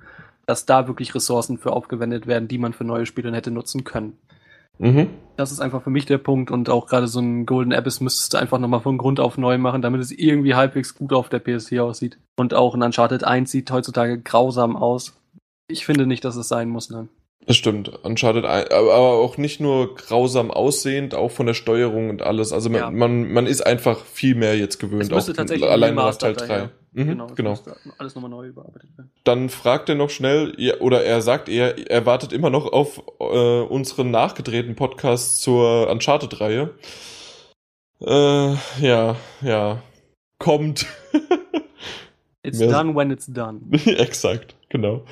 [0.45, 4.17] dass da wirklich Ressourcen für aufgewendet werden, die man für neue Spiele hätte nutzen können.
[4.77, 5.09] Mhm.
[5.35, 8.33] Das ist einfach für mich der Punkt und auch gerade so ein Golden Abyss müsstest
[8.33, 11.43] du einfach nochmal von Grund auf neu machen, damit es irgendwie halbwegs gut auf der
[11.43, 12.19] PS4 aussieht.
[12.35, 15.19] Und auch ein Uncharted 1 sieht heutzutage grausam aus.
[15.67, 17.09] Ich finde nicht, dass es sein muss, nein.
[17.47, 17.91] Das stimmt.
[18.03, 22.53] Uncharted, aber auch nicht nur grausam aussehend, auch von der Steuerung und alles.
[22.53, 22.91] Also man, ja.
[22.91, 25.11] man, man ist einfach viel mehr jetzt gewöhnt.
[25.11, 26.69] Es tatsächlich allein nach Teil 3.
[26.93, 27.27] Mhm, genau.
[27.35, 27.59] genau.
[27.97, 29.11] Alles nochmal neu überarbeitet werden.
[29.23, 33.61] Dann fragt er noch schnell, oder er sagt eher, er wartet immer noch auf äh,
[33.61, 36.71] unseren nachgedrehten Podcast zur Uncharted-Reihe.
[38.01, 39.81] Äh, ja, ja.
[40.37, 40.85] Kommt.
[42.43, 43.61] it's done when it's done.
[43.85, 45.05] Exakt, genau.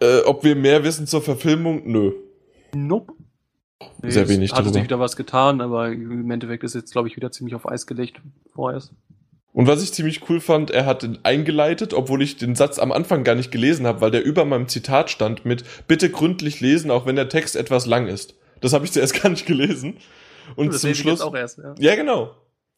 [0.00, 1.82] Äh, ob wir mehr wissen zur Verfilmung?
[1.84, 2.12] Nö.
[2.74, 3.12] Nope.
[4.02, 7.16] Nee, Sehr wenig Hat sich wieder was getan, aber im Endeffekt ist jetzt, glaube ich,
[7.16, 8.20] wieder ziemlich auf Eis gelegt
[8.54, 8.92] vorerst.
[9.52, 13.24] Und was ich ziemlich cool fand, er hat eingeleitet, obwohl ich den Satz am Anfang
[13.24, 17.06] gar nicht gelesen habe, weil der über meinem Zitat stand mit bitte gründlich lesen, auch
[17.06, 18.34] wenn der Text etwas lang ist.
[18.60, 19.96] Das habe ich zuerst gar nicht gelesen.
[20.56, 21.22] Und zum Schluss.
[21.22, 21.74] Auch erst, ja.
[21.78, 22.34] ja, genau.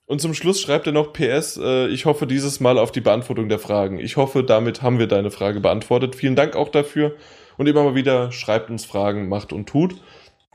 [0.08, 3.50] Und zum Schluss schreibt er noch PS, äh, ich hoffe dieses Mal auf die Beantwortung
[3.50, 4.00] der Fragen.
[4.00, 6.16] Ich hoffe, damit haben wir deine Frage beantwortet.
[6.16, 7.14] Vielen Dank auch dafür.
[7.58, 9.96] Und immer mal wieder schreibt uns Fragen, macht und tut.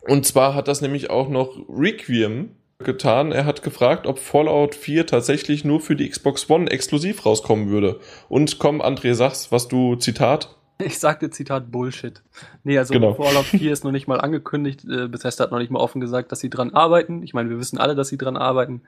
[0.01, 3.31] Und zwar hat das nämlich auch noch Requiem getan.
[3.31, 7.99] Er hat gefragt, ob Fallout 4 tatsächlich nur für die Xbox One exklusiv rauskommen würde.
[8.29, 10.57] Und komm, André, sag's, was du, Zitat.
[10.79, 12.23] Ich sagte Zitat Bullshit.
[12.63, 13.13] Nee, also genau.
[13.13, 14.83] Fallout 4 ist noch nicht mal angekündigt.
[14.83, 17.21] Äh, Bethesda hat noch nicht mal offen gesagt, dass sie dran arbeiten.
[17.21, 18.81] Ich meine, wir wissen alle, dass sie dran arbeiten.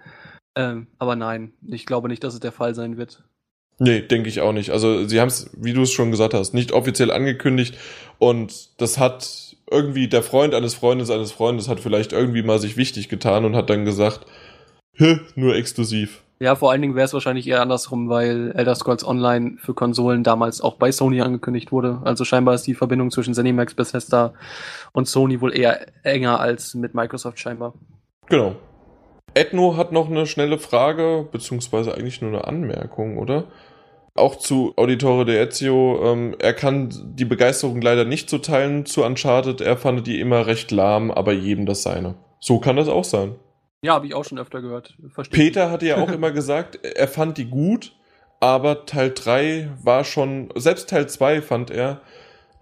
[0.55, 3.23] Ähm, aber nein, ich glaube nicht, dass es der Fall sein wird.
[3.77, 4.69] Nee, denke ich auch nicht.
[4.69, 7.75] Also sie haben es, wie du es schon gesagt hast, nicht offiziell angekündigt
[8.19, 12.77] und das hat irgendwie der Freund eines Freundes eines Freundes hat vielleicht irgendwie mal sich
[12.77, 14.25] wichtig getan und hat dann gesagt,
[15.35, 16.21] nur exklusiv.
[16.39, 20.23] Ja, vor allen Dingen wäre es wahrscheinlich eher andersrum, weil Elder Scrolls Online für Konsolen
[20.23, 22.01] damals auch bei Sony angekündigt wurde.
[22.03, 24.33] Also scheinbar ist die Verbindung zwischen ZeniMax, Bethesda
[24.91, 27.73] und Sony wohl eher enger als mit Microsoft scheinbar.
[28.27, 28.55] Genau.
[29.35, 33.43] Edno hat noch eine schnelle Frage, beziehungsweise eigentlich nur eine Anmerkung, oder?
[34.15, 36.01] Auch zu Auditore de Ezio.
[36.05, 39.59] Ähm, er kann die Begeisterung leider nicht so teilen zu Uncharted.
[39.59, 42.15] Er fand die immer recht lahm, aber jedem das seine.
[42.39, 43.35] So kann das auch sein.
[43.81, 44.95] Ja, habe ich auch schon öfter gehört.
[45.09, 47.93] Verstehe Peter hatte ja auch immer gesagt, er fand die gut,
[48.39, 51.99] aber Teil 3 war schon, selbst Teil 2 fand er,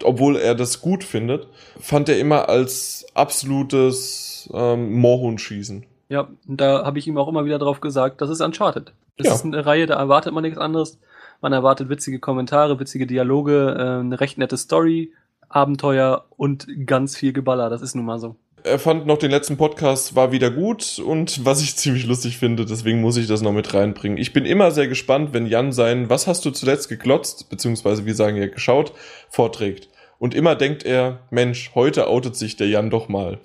[0.03, 1.47] obwohl er das gut findet,
[1.79, 5.85] fand er immer als absolutes ähm, Moorhuhnschießen.
[6.09, 8.93] Ja, da habe ich ihm auch immer wieder drauf gesagt, das ist Uncharted.
[9.17, 9.33] Das ja.
[9.33, 10.99] ist eine Reihe, da erwartet man nichts anderes.
[11.41, 15.13] Man erwartet witzige Kommentare, witzige Dialoge, äh, eine recht nette Story,
[15.49, 17.69] Abenteuer und ganz viel Geballer.
[17.69, 21.45] Das ist nun mal so er fand noch den letzten Podcast war wieder gut und
[21.45, 24.17] was ich ziemlich lustig finde, deswegen muss ich das noch mit reinbringen.
[24.17, 28.15] Ich bin immer sehr gespannt, wenn Jan sein Was hast du zuletzt geglotzt, beziehungsweise wir
[28.15, 28.93] sagen ja geschaut,
[29.29, 29.89] vorträgt.
[30.19, 33.39] Und immer denkt er, Mensch, heute outet sich der Jan doch mal.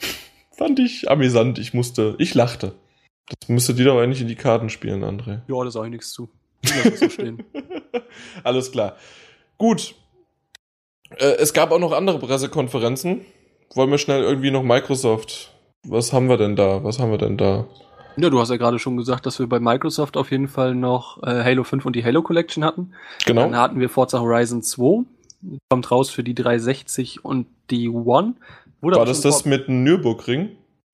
[0.59, 2.75] Fand ich amüsant, ich musste, ich lachte.
[3.41, 5.41] Das müsste dir doch eigentlich in die Karten spielen, André.
[5.49, 6.29] Ja, da sage ich nichts zu.
[6.63, 7.45] Ich so stehen.
[8.45, 8.97] Alles klar.
[9.57, 9.95] Gut.
[11.17, 13.25] Äh, es gab auch noch andere Pressekonferenzen
[13.75, 15.53] wollen wir schnell irgendwie noch Microsoft.
[15.87, 16.83] Was haben wir denn da?
[16.85, 17.67] Was haben wir denn da?
[18.17, 21.23] Ja, du hast ja gerade schon gesagt, dass wir bei Microsoft auf jeden Fall noch
[21.23, 22.93] äh, Halo 5 und die Halo Collection hatten.
[23.25, 23.43] Genau.
[23.43, 25.05] Dann hatten wir Forza Horizon 2.
[25.71, 28.35] Kommt raus für die 360 und die One.
[28.81, 30.51] Wurde War das das mit Nürburgring?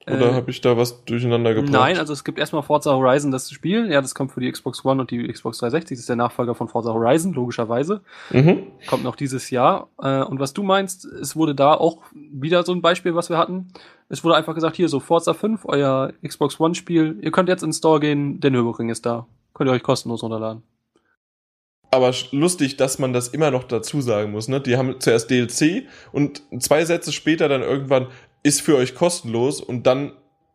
[0.06, 1.72] Oder äh, habe ich da was durcheinander gebracht?
[1.72, 3.90] Nein, also es gibt erstmal Forza Horizon, das Spiel.
[3.90, 5.96] Ja, das kommt für die Xbox One und die Xbox 360.
[5.96, 8.02] Das ist der Nachfolger von Forza Horizon, logischerweise.
[8.30, 8.64] Mhm.
[8.86, 9.88] Kommt noch dieses Jahr.
[10.02, 13.38] Äh, und was du meinst, es wurde da auch wieder so ein Beispiel, was wir
[13.38, 13.68] hatten.
[14.10, 17.18] Es wurde einfach gesagt, hier so Forza 5, euer Xbox One Spiel.
[17.22, 19.26] Ihr könnt jetzt ins Store gehen, der Nürburgring ist da.
[19.54, 20.62] Könnt ihr euch kostenlos runterladen.
[21.94, 24.48] Aber lustig, dass man das immer noch dazu sagen muss.
[24.48, 24.60] Ne?
[24.60, 28.08] Die haben zuerst DLC und zwei Sätze später dann irgendwann,
[28.42, 30.12] ist für euch kostenlos und dann,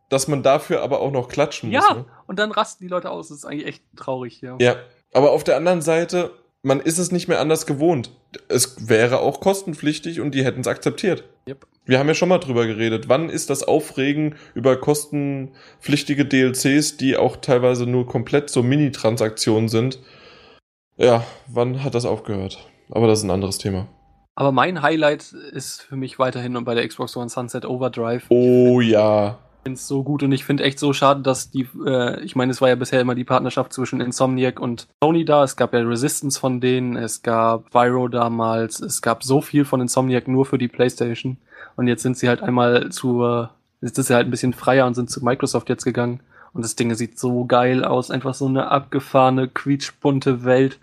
[0.10, 1.84] dass man dafür aber auch noch klatschen muss.
[1.88, 2.06] Ja, ne?
[2.28, 3.30] und dann rasten die Leute aus.
[3.30, 4.58] Das ist eigentlich echt traurig, ja.
[4.60, 4.76] Ja,
[5.14, 6.32] aber auf der anderen Seite,
[6.62, 8.12] man ist es nicht mehr anders gewohnt.
[8.50, 11.24] Es wäre auch kostenpflichtig und die hätten es akzeptiert.
[11.48, 11.66] Yep.
[11.86, 13.08] Wir haben ja schon mal drüber geredet.
[13.08, 20.00] Wann ist das Aufregen über kostenpflichtige DLCs, die auch teilweise nur komplett so Mini-Transaktionen sind?
[21.00, 22.60] Ja, wann hat das aufgehört?
[22.92, 23.88] Aber das ist ein anderes Thema.
[24.36, 28.26] Aber mein Highlight ist für mich weiterhin bei der Xbox One Sunset Overdrive.
[28.30, 29.38] Oh ja.
[29.60, 32.36] Ich finde es so gut und ich finde echt so schade, dass die, äh, ich
[32.36, 35.44] meine, es war ja bisher immer die Partnerschaft zwischen Insomniac und Sony da.
[35.44, 39.80] Es gab ja Resistance von denen, es gab Pyro damals, es gab so viel von
[39.80, 41.38] Insomniac nur für die PlayStation.
[41.78, 43.48] Und jetzt sind sie halt einmal zu,
[43.82, 46.22] jetzt ist sie halt ein bisschen freier und sind zu Microsoft jetzt gegangen.
[46.54, 50.80] Und das Ding sieht so geil aus, einfach so eine abgefahrene, quietschbunte Welt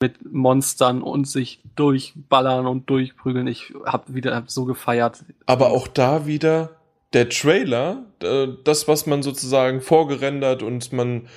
[0.00, 3.46] mit Monstern und sich durchballern und durchprügeln.
[3.46, 5.24] Ich hab wieder hab so gefeiert.
[5.46, 6.70] Aber auch da wieder
[7.12, 11.28] der Trailer, äh, das, was man sozusagen vorgerendert und man,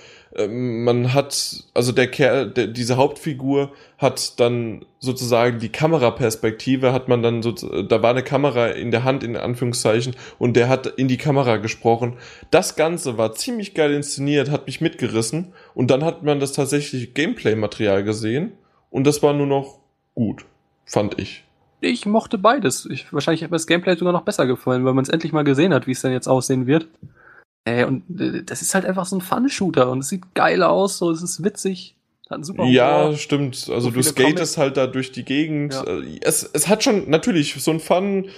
[0.47, 7.21] man hat, also der Kerl, der, diese Hauptfigur hat dann sozusagen die Kameraperspektive, hat man
[7.21, 11.07] dann so, da war eine Kamera in der Hand, in Anführungszeichen, und der hat in
[11.07, 12.17] die Kamera gesprochen.
[12.49, 17.07] Das Ganze war ziemlich geil inszeniert, hat mich mitgerissen, und dann hat man das tatsächliche
[17.07, 18.53] Gameplay-Material gesehen,
[18.89, 19.79] und das war nur noch
[20.15, 20.45] gut,
[20.85, 21.43] fand ich
[21.85, 22.85] ich mochte beides.
[22.85, 25.43] Ich, wahrscheinlich hat mir das Gameplay sogar noch besser gefallen, weil man es endlich mal
[25.43, 26.87] gesehen hat, wie es denn jetzt aussehen wird.
[27.65, 30.97] Äh, und äh, das ist halt einfach so ein Fun-Shooter und es sieht geil aus,
[30.97, 31.95] so es ist witzig.
[32.29, 33.17] Hat einen super ja, Humor.
[33.17, 33.55] stimmt.
[33.69, 34.57] Also so du skatest Comics.
[34.57, 35.73] halt da durch die Gegend.
[35.73, 35.83] Ja.
[35.83, 38.29] Äh, es, es hat schon natürlich so ein Fun,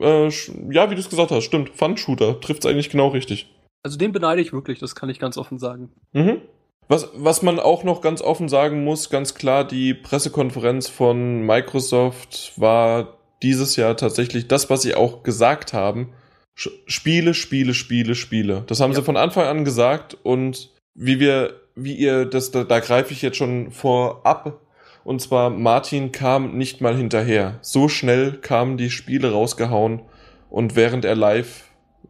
[0.00, 0.28] äh,
[0.70, 1.70] ja, wie du es gesagt hast, stimmt.
[1.70, 3.48] Fun-Shooter trifft es eigentlich genau richtig.
[3.82, 5.90] Also den beneide ich wirklich, das kann ich ganz offen sagen.
[6.12, 6.42] Mhm.
[6.88, 12.52] Was, was man auch noch ganz offen sagen muss, ganz klar, die Pressekonferenz von Microsoft
[12.56, 16.12] war dieses Jahr tatsächlich das, was sie auch gesagt haben.
[16.54, 18.64] Spiele, Spiele, Spiele, Spiele.
[18.66, 18.98] Das haben ja.
[18.98, 23.22] sie von Anfang an gesagt und wie wir, wie ihr, das, da, da greife ich
[23.22, 24.60] jetzt schon vorab.
[25.04, 27.58] Und zwar Martin kam nicht mal hinterher.
[27.60, 30.02] So schnell kamen die Spiele rausgehauen
[30.48, 31.64] und während er live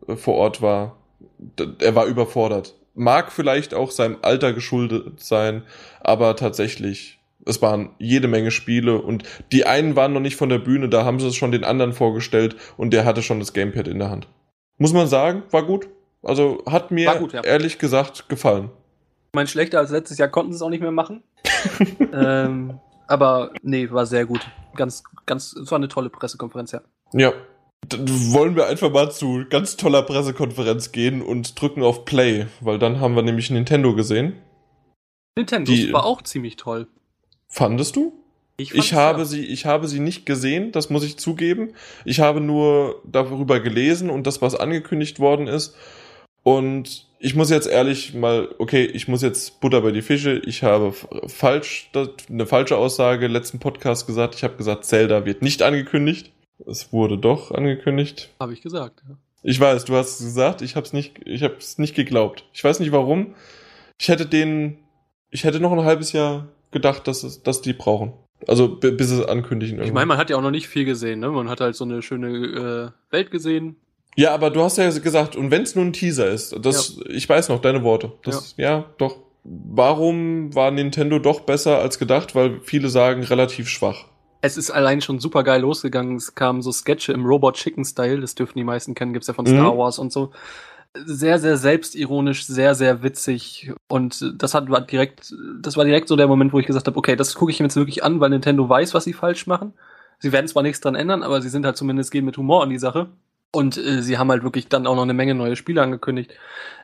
[0.08, 0.98] äh, vor Ort war,
[1.78, 2.74] er war überfordert.
[2.94, 5.62] Mag vielleicht auch seinem Alter geschuldet sein,
[6.00, 10.58] aber tatsächlich, es waren jede Menge Spiele und die einen waren noch nicht von der
[10.58, 13.88] Bühne, da haben sie es schon den anderen vorgestellt und der hatte schon das Gamepad
[13.88, 14.28] in der Hand.
[14.78, 15.88] Muss man sagen, war gut.
[16.22, 17.42] Also hat mir gut, ja.
[17.42, 18.70] ehrlich gesagt gefallen.
[19.32, 21.22] Ich meine, schlechter als letztes Jahr konnten sie es auch nicht mehr machen.
[22.12, 22.78] ähm,
[23.08, 24.40] aber nee, war sehr gut.
[24.76, 26.80] Ganz, ganz, es war eine tolle Pressekonferenz, ja.
[27.12, 27.32] Ja,
[27.88, 32.78] dann wollen wir einfach mal zu ganz toller Pressekonferenz gehen und drücken auf Play, weil
[32.78, 34.34] dann haben wir nämlich Nintendo gesehen.
[35.36, 36.86] Nintendo die, war auch ziemlich toll.
[37.52, 38.14] Fandest du?
[38.56, 39.24] Ich, ich habe ja.
[39.26, 41.74] sie, ich habe sie nicht gesehen, das muss ich zugeben.
[42.06, 45.76] Ich habe nur darüber gelesen und das, was angekündigt worden ist.
[46.42, 50.38] Und ich muss jetzt ehrlich mal, okay, ich muss jetzt Butter bei die Fische.
[50.46, 50.94] Ich habe
[51.26, 51.90] falsch,
[52.30, 54.34] eine falsche Aussage letzten Podcast gesagt.
[54.34, 56.32] Ich habe gesagt, Zelda wird nicht angekündigt.
[56.66, 58.30] Es wurde doch angekündigt.
[58.40, 59.16] Habe ich gesagt, ja.
[59.42, 62.46] Ich weiß, du hast es gesagt, ich habe es nicht, ich habe es nicht geglaubt.
[62.54, 63.34] Ich weiß nicht warum.
[63.98, 64.78] Ich hätte den,
[65.30, 68.12] ich hätte noch ein halbes Jahr gedacht, dass es, dass die brauchen.
[68.48, 69.76] Also bis es ankündigen.
[69.76, 69.86] Irgendwann.
[69.86, 71.30] Ich meine, man hat ja auch noch nicht viel gesehen, ne?
[71.30, 73.76] Man hat halt so eine schöne äh, Welt gesehen.
[74.16, 77.10] Ja, aber du hast ja gesagt, und wenn es nur ein Teaser ist, das, ja.
[77.10, 78.12] ich weiß noch deine Worte.
[78.24, 78.70] Das, ja.
[78.70, 79.16] ja, doch.
[79.44, 82.34] Warum war Nintendo doch besser als gedacht?
[82.34, 84.04] Weil viele sagen relativ schwach
[84.42, 86.16] es ist allein schon super geil losgegangen.
[86.16, 89.34] Es kamen so Sketche im Robot Chicken Style, das dürfen die meisten kennen, gibt's ja
[89.34, 89.78] von Star mhm.
[89.78, 90.32] Wars und so.
[90.94, 93.72] Sehr, sehr selbstironisch, sehr, sehr witzig.
[93.88, 96.98] Und das hat war direkt, das war direkt so der Moment, wo ich gesagt habe,
[96.98, 99.72] okay, das gucke ich mir jetzt wirklich an, weil Nintendo weiß, was sie falsch machen.
[100.18, 102.70] Sie werden zwar nichts dran ändern, aber sie sind halt zumindest gehen mit Humor an
[102.70, 103.08] die Sache.
[103.52, 106.32] Und äh, sie haben halt wirklich dann auch noch eine Menge neue Spiele angekündigt.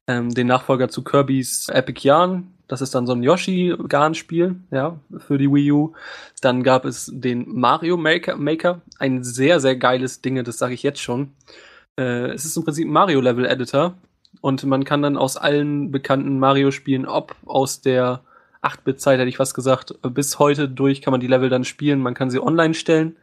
[0.06, 5.38] Ähm, den Nachfolger zu Kirby's Epic Yarn, das ist dann so ein Yoshi-Garn-Spiel, ja, für
[5.38, 5.92] die Wii U.
[6.40, 10.82] Dann gab es den Mario Maker, Maker ein sehr, sehr geiles Ding, das sage ich
[10.82, 11.32] jetzt schon.
[11.98, 13.94] Äh, es ist im Prinzip ein Mario-Level-Editor
[14.40, 18.22] und man kann dann aus allen bekannten Mario-Spielen, ob aus der
[18.62, 22.00] 8-Bit-Zeit, hätte ich fast gesagt, bis heute durch kann man die Level dann spielen.
[22.00, 23.16] Man kann sie online stellen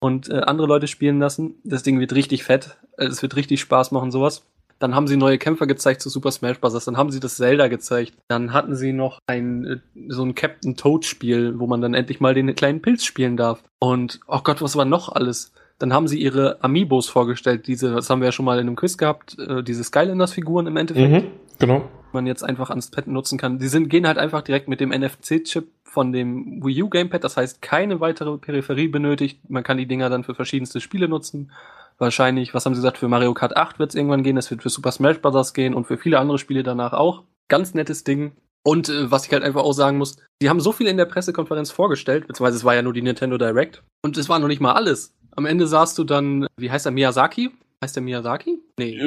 [0.00, 1.56] und äh, andere Leute spielen lassen.
[1.64, 2.76] Das Ding wird richtig fett.
[2.96, 4.42] Es wird richtig Spaß machen, sowas.
[4.80, 6.84] Dann haben sie neue Kämpfer gezeigt zu Super Smash Bros.
[6.84, 8.14] Dann haben sie das Zelda gezeigt.
[8.28, 9.76] Dann hatten sie noch ein äh,
[10.08, 13.62] so ein Captain Toad Spiel, wo man dann endlich mal den kleinen Pilz spielen darf.
[13.78, 15.52] Und oh Gott, was war noch alles?
[15.78, 17.66] Dann haben sie ihre Amiibos vorgestellt.
[17.66, 19.38] Diese, das haben wir ja schon mal in einem Quiz gehabt.
[19.38, 21.10] Äh, diese Skylanders Figuren im Endeffekt.
[21.10, 21.88] Mhm, genau.
[22.12, 23.58] Man jetzt einfach ans Pad nutzen kann.
[23.58, 27.24] Die sind gehen halt einfach direkt mit dem NFC-Chip von dem Wii U Gamepad.
[27.24, 29.40] Das heißt, keine weitere Peripherie benötigt.
[29.48, 31.50] Man kann die Dinger dann für verschiedenste Spiele nutzen
[31.98, 34.62] wahrscheinlich, was haben sie gesagt, für Mario Kart 8 wird es irgendwann gehen, das wird
[34.62, 35.54] für Super Smash Bros.
[35.54, 37.22] gehen und für viele andere Spiele danach auch.
[37.48, 38.32] Ganz nettes Ding.
[38.62, 41.04] Und äh, was ich halt einfach auch sagen muss, die haben so viel in der
[41.04, 43.82] Pressekonferenz vorgestellt, beziehungsweise es war ja nur die Nintendo Direct.
[44.02, 45.14] Und es war noch nicht mal alles.
[45.36, 47.50] Am Ende sahst du dann, wie heißt der, Miyazaki?
[47.82, 48.58] Heißt der Miyazaki?
[48.78, 49.00] Nee.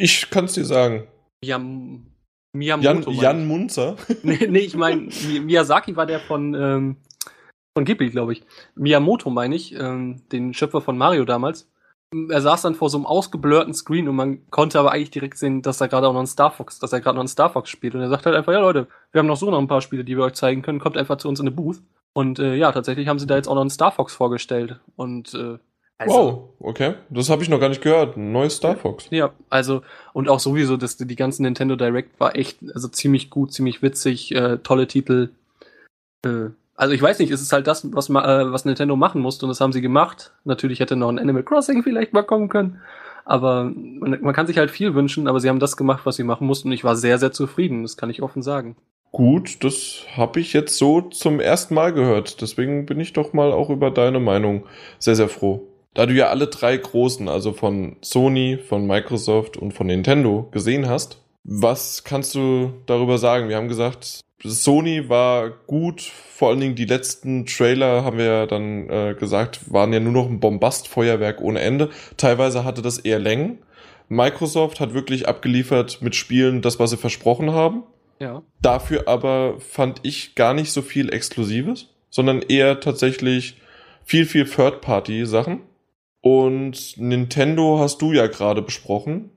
[0.00, 1.06] Ich kann es dir sagen.
[1.42, 2.06] Miyam
[2.52, 3.10] Miyamoto.
[3.10, 3.96] Jan, Jan Munzer?
[4.22, 5.08] nee, nee, ich meine,
[5.42, 6.96] Miyazaki war der von, ähm,
[7.76, 8.42] von Ghibli, glaube ich.
[8.74, 11.68] Miyamoto meine ich, ähm, den Schöpfer von Mario damals
[12.30, 15.60] er saß dann vor so einem ausgeblurrten Screen und man konnte aber eigentlich direkt sehen,
[15.60, 17.68] dass er gerade auch noch ein Star Fox, dass er gerade noch ein Star Fox
[17.68, 17.94] spielt.
[17.94, 20.04] Und er sagt halt einfach, ja Leute, wir haben noch so noch ein paar Spiele,
[20.04, 21.82] die wir euch zeigen können, kommt einfach zu uns in eine Booth.
[22.14, 24.80] Und äh, ja, tatsächlich haben sie da jetzt auch noch ein Star Fox vorgestellt.
[24.96, 25.58] Und äh,
[25.98, 26.94] also, wow, okay.
[27.10, 28.16] Das habe ich noch gar nicht gehört.
[28.16, 29.08] Ein neues Star Fox.
[29.10, 33.52] Ja, also, und auch sowieso, dass die ganzen Nintendo Direct war echt, also ziemlich gut,
[33.52, 35.30] ziemlich witzig, äh, tolle Titel.
[36.24, 39.44] Äh, also ich weiß nicht, es ist halt das, was, äh, was Nintendo machen musste
[39.44, 40.32] und das haben sie gemacht.
[40.44, 42.80] Natürlich hätte noch ein Animal Crossing vielleicht mal kommen können.
[43.24, 46.22] Aber man, man kann sich halt viel wünschen, aber sie haben das gemacht, was sie
[46.22, 48.76] machen mussten und ich war sehr, sehr zufrieden, das kann ich offen sagen.
[49.10, 52.40] Gut, das habe ich jetzt so zum ersten Mal gehört.
[52.42, 54.64] Deswegen bin ich doch mal auch über deine Meinung
[54.98, 55.66] sehr, sehr froh.
[55.98, 60.88] Da du ja alle drei großen, also von Sony, von Microsoft und von Nintendo gesehen
[60.88, 63.48] hast, was kannst du darüber sagen?
[63.48, 68.46] Wir haben gesagt, Sony war gut, vor allen Dingen die letzten Trailer, haben wir ja
[68.46, 71.90] dann äh, gesagt, waren ja nur noch ein Bombastfeuerwerk ohne Ende.
[72.16, 73.58] Teilweise hatte das eher Längen.
[74.08, 77.82] Microsoft hat wirklich abgeliefert mit Spielen das, was sie versprochen haben.
[78.20, 78.44] Ja.
[78.62, 83.60] Dafür aber fand ich gar nicht so viel Exklusives, sondern eher tatsächlich
[84.04, 85.62] viel, viel Third-Party-Sachen.
[86.28, 89.30] Und Nintendo hast du ja gerade besprochen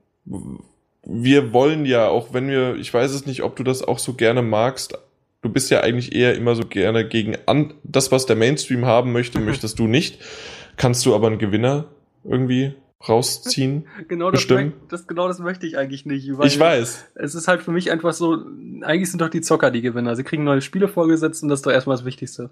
[1.04, 4.14] wir wollen ja, auch wenn wir, ich weiß es nicht, ob du das auch so
[4.14, 4.96] gerne magst,
[5.42, 9.12] du bist ja eigentlich eher immer so gerne gegen an, das, was der Mainstream haben
[9.12, 9.46] möchte, mhm.
[9.46, 10.20] möchtest du nicht.
[10.76, 11.86] Kannst du aber einen Gewinner
[12.24, 12.74] irgendwie
[13.06, 13.86] rausziehen?
[14.08, 14.46] Genau das,
[14.88, 16.28] das, genau das möchte ich eigentlich nicht.
[16.28, 17.10] ich weiß.
[17.16, 18.38] Es ist halt für mich einfach so,
[18.82, 20.14] eigentlich sind doch die Zocker die Gewinner.
[20.14, 22.50] Sie kriegen neue Spiele vorgesetzt und das ist doch erstmal das Wichtigste.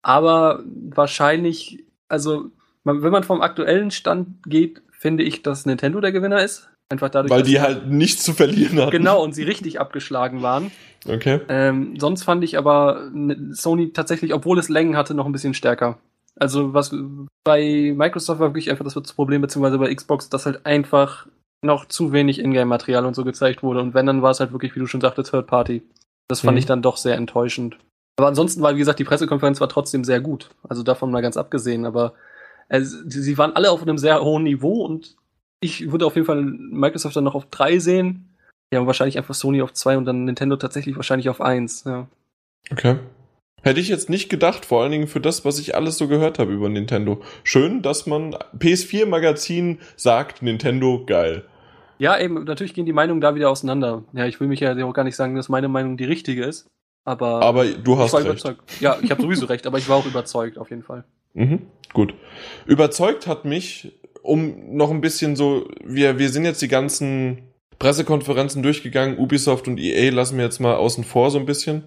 [0.00, 2.50] Aber wahrscheinlich, also
[2.84, 6.68] wenn man vom aktuellen Stand geht, finde ich, dass Nintendo der Gewinner ist.
[6.90, 8.90] Einfach dadurch, Weil die halt nichts zu verlieren hatten.
[8.90, 10.70] Genau, und sie richtig abgeschlagen waren.
[11.08, 11.40] Okay.
[11.48, 15.54] Ähm, sonst fand ich aber ne- Sony tatsächlich, obwohl es Längen hatte, noch ein bisschen
[15.54, 15.98] stärker.
[16.36, 16.94] Also was
[17.44, 21.26] bei Microsoft war wirklich einfach das Problem, beziehungsweise bei Xbox, dass halt einfach
[21.64, 23.80] noch zu wenig Ingame-Material und so gezeigt wurde.
[23.80, 25.82] Und wenn, dann war es halt wirklich, wie du schon sagtest, Third Party.
[26.28, 26.58] Das fand Mhm.
[26.58, 27.78] ich dann doch sehr enttäuschend.
[28.18, 30.50] Aber ansonsten war, wie gesagt, die Pressekonferenz war trotzdem sehr gut.
[30.68, 31.86] Also davon mal ganz abgesehen.
[31.86, 32.12] Aber
[32.68, 35.16] äh, sie waren alle auf einem sehr hohen Niveau und
[35.60, 38.36] ich würde auf jeden Fall Microsoft dann noch auf drei sehen.
[38.72, 41.84] Ja, wahrscheinlich einfach Sony auf zwei und dann Nintendo tatsächlich wahrscheinlich auf eins.
[41.84, 42.08] Ja.
[42.70, 42.96] Okay.
[43.62, 46.38] Hätte ich jetzt nicht gedacht, vor allen Dingen für das, was ich alles so gehört
[46.38, 47.22] habe über Nintendo.
[47.44, 51.44] Schön, dass man PS4-Magazin sagt, Nintendo geil.
[51.98, 54.02] Ja, eben, natürlich gehen die Meinungen da wieder auseinander.
[54.12, 56.66] Ja, ich will mich ja auch gar nicht sagen, dass meine Meinung die richtige ist.
[57.06, 58.30] Aber, Aber du ich hast war recht.
[58.30, 58.80] überzeugt.
[58.80, 61.04] Ja, ich habe sowieso recht, aber ich war auch überzeugt, auf jeden Fall.
[61.34, 61.62] Mhm,
[61.92, 62.14] gut.
[62.66, 63.92] Überzeugt hat mich,
[64.22, 67.42] um noch ein bisschen so, wir, wir sind jetzt die ganzen
[67.78, 71.84] Pressekonferenzen durchgegangen, Ubisoft und EA lassen wir jetzt mal außen vor so ein bisschen.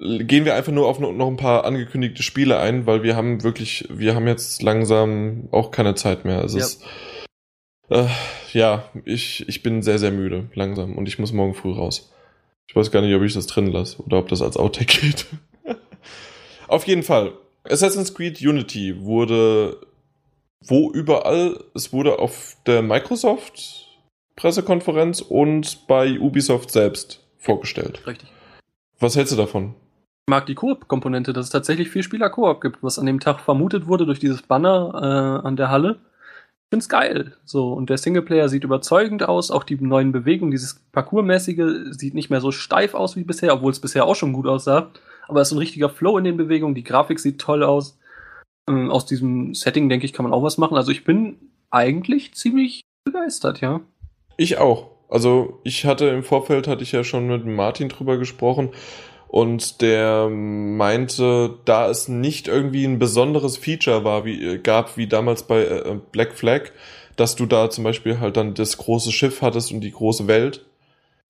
[0.00, 3.86] Gehen wir einfach nur auf noch ein paar angekündigte Spiele ein, weil wir haben wirklich,
[3.90, 6.44] wir haben jetzt langsam auch keine Zeit mehr.
[6.44, 6.60] Es Ja.
[6.60, 6.84] ist,
[7.90, 8.06] äh,
[8.52, 12.12] ja, ich, ich bin sehr, sehr müde, langsam, und ich muss morgen früh raus.
[12.68, 15.26] Ich weiß gar nicht, ob ich das drin lasse oder ob das als Outtake geht.
[16.68, 17.32] Auf jeden Fall.
[17.70, 19.78] Assassin's Creed Unity wurde
[20.60, 21.62] wo überall?
[21.74, 23.86] Es wurde auf der Microsoft
[24.36, 28.06] Pressekonferenz und bei Ubisoft selbst vorgestellt.
[28.06, 28.30] Richtig.
[29.00, 29.74] Was hältst du davon?
[30.26, 33.86] Ich mag die Koop-Komponente, dass es tatsächlich viel Spieler-Koop gibt, was an dem Tag vermutet
[33.86, 35.98] wurde durch dieses Banner äh, an der Halle.
[36.64, 37.32] Ich find's geil.
[37.44, 42.30] So, und der Singleplayer sieht überzeugend aus, auch die neuen Bewegungen, dieses Parkourmäßige sieht nicht
[42.30, 44.90] mehr so steif aus wie bisher, obwohl es bisher auch schon gut aussah.
[45.28, 47.98] Aber es ist ein richtiger Flow in den Bewegungen, die Grafik sieht toll aus.
[48.68, 50.76] Ähm, aus diesem Setting, denke ich, kann man auch was machen.
[50.76, 51.36] Also ich bin
[51.70, 53.80] eigentlich ziemlich begeistert, ja.
[54.36, 54.90] Ich auch.
[55.08, 58.70] Also ich hatte im Vorfeld, hatte ich ja schon mit Martin drüber gesprochen
[59.26, 65.06] und der meinte, da es nicht irgendwie ein besonderes Feature war, wie, äh, gab, wie
[65.06, 66.70] damals bei äh, Black Flag,
[67.16, 70.66] dass du da zum Beispiel halt dann das große Schiff hattest und die große Welt,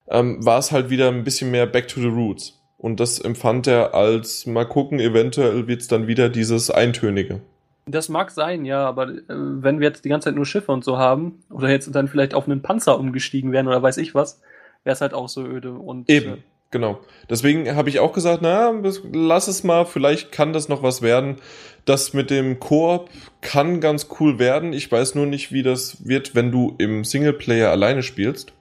[0.09, 2.58] ähm, war es halt wieder ein bisschen mehr Back to the Roots.
[2.79, 7.41] Und das empfand er als, mal gucken, eventuell wird's dann wieder dieses Eintönige.
[7.87, 10.85] Das mag sein, ja, aber äh, wenn wir jetzt die ganze Zeit nur Schiffe und
[10.85, 14.41] so haben, oder jetzt dann vielleicht auf einen Panzer umgestiegen wären oder weiß ich was,
[14.85, 15.73] wäre es halt auch so öde.
[15.73, 17.01] Und, Eben, Äh, genau.
[17.29, 18.73] Deswegen habe ich auch gesagt, na,
[19.13, 21.37] lass es mal, vielleicht kann das noch was werden.
[21.85, 23.09] Das mit dem Koop
[23.41, 24.73] kann ganz cool werden.
[24.73, 28.53] Ich weiß nur nicht, wie das wird, wenn du im Singleplayer alleine spielst.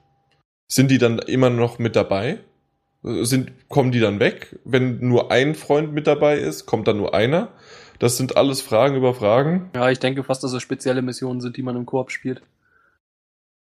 [0.66, 2.40] Sind die dann immer noch mit dabei?
[3.24, 4.58] Sind, kommen die dann weg?
[4.64, 7.48] Wenn nur ein Freund mit dabei ist, kommt dann nur einer?
[7.98, 9.70] Das sind alles Fragen über Fragen.
[9.74, 12.42] ja, ich denke fast, dass es spezielle Missionen sind, die man im Koop spielt.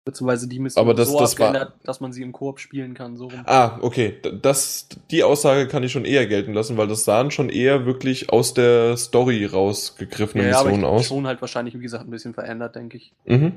[0.04, 3.16] Beziehungsweise die Missionen Aber das- so das war- dass man sie im Koop spielen kann.
[3.16, 3.40] So rum.
[3.44, 4.14] Ah, okay.
[4.42, 8.30] Das, die Aussage kann ich schon eher gelten lassen, weil das sahen schon eher wirklich
[8.30, 11.06] aus der Story rausgegriffene ja, ja, aber ich, Missionen aus.
[11.06, 13.12] schon halt wahrscheinlich, wie gesagt, ein bisschen verändert, denke ich.
[13.24, 13.54] Mhm.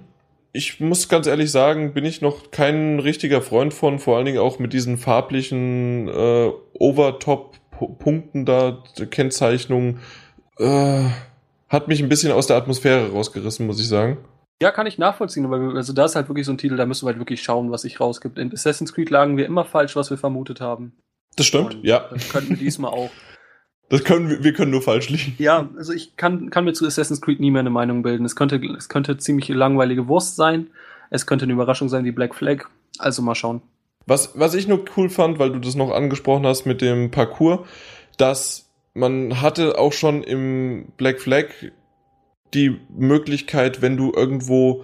[0.52, 4.40] Ich muss ganz ehrlich sagen, bin ich noch kein richtiger Freund von, vor allen Dingen
[4.40, 10.00] auch mit diesen farblichen äh, Overtop-Punkten da, Kennzeichnungen.
[10.58, 11.06] Äh,
[11.70, 14.18] hat mich ein bisschen aus der Atmosphäre rausgerissen, muss ich sagen.
[14.62, 17.06] Ja, kann ich nachvollziehen, aber also da ist halt wirklich so ein Titel, da müssen
[17.06, 18.38] wir halt wirklich schauen, was sich rausgibt.
[18.38, 20.94] In Assassin's Creed lagen wir immer falsch, was wir vermutet haben.
[21.36, 22.10] Das stimmt, Und ja.
[22.12, 23.10] Das könnten wir diesmal auch.
[23.90, 25.36] Das können wir, wir können nur falsch liegen.
[25.40, 28.24] Ja, also ich kann, kann mir zu Assassin's Creed nie mehr eine Meinung bilden.
[28.24, 30.68] Es könnte, es könnte ziemlich langweilige Wurst sein.
[31.10, 32.66] Es könnte eine Überraschung sein wie Black Flag.
[32.99, 33.61] Also mal schauen.
[34.06, 37.61] Was, was ich nur cool fand, weil du das noch angesprochen hast mit dem Parcours,
[38.18, 41.45] dass man hatte auch schon im Black Flag
[42.53, 44.84] die Möglichkeit, wenn du irgendwo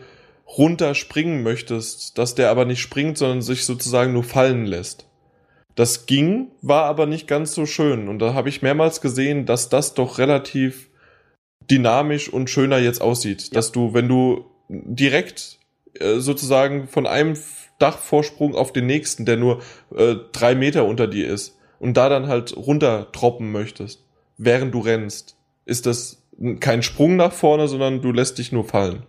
[0.57, 5.07] runterspringen möchtest, dass der aber nicht springt, sondern sich sozusagen nur fallen lässt.
[5.75, 8.07] Das ging, war aber nicht ganz so schön.
[8.07, 10.89] Und da habe ich mehrmals gesehen, dass das doch relativ
[11.69, 13.43] dynamisch und schöner jetzt aussieht.
[13.43, 13.49] Ja.
[13.53, 15.59] Dass du, wenn du direkt
[15.99, 17.37] äh, sozusagen von einem
[17.79, 19.61] Dachvorsprung auf den nächsten, der nur
[19.95, 24.03] äh, drei Meter unter dir ist, und da dann halt runter droppen möchtest,
[24.37, 25.35] während du rennst,
[25.65, 26.21] ist das
[26.59, 29.03] kein Sprung nach vorne, sondern du lässt dich nur fallen.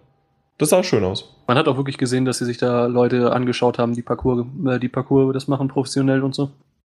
[0.58, 1.34] Das sah schön aus.
[1.46, 4.78] Man hat auch wirklich gesehen, dass sie sich da Leute angeschaut haben, die Parcours, äh,
[4.78, 6.50] die Parcours das machen professionell und so.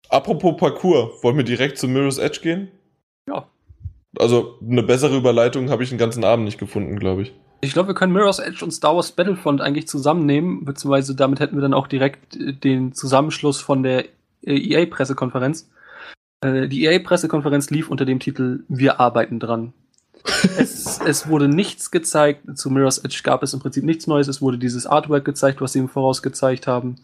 [0.10, 2.70] Apropos Parcours, wollen wir direkt zu Mirror's Edge gehen?
[3.28, 3.48] Ja.
[4.20, 7.34] Also eine bessere Überleitung habe ich den ganzen Abend nicht gefunden, glaube ich.
[7.62, 11.56] Ich glaube, wir können Mirror's Edge und Star Wars Battlefront eigentlich zusammennehmen, beziehungsweise damit hätten
[11.56, 14.06] wir dann auch direkt äh, den Zusammenschluss von der
[14.44, 15.70] äh, EA-Pressekonferenz.
[16.44, 19.74] Äh, Die EA-Pressekonferenz lief unter dem Titel Wir arbeiten dran.
[20.57, 22.57] Es, es wurde nichts gezeigt.
[22.57, 24.27] Zu Mirror's Edge gab es im Prinzip nichts Neues.
[24.27, 26.98] Es wurde dieses Artwork gezeigt, was sie im Voraus gezeigt haben.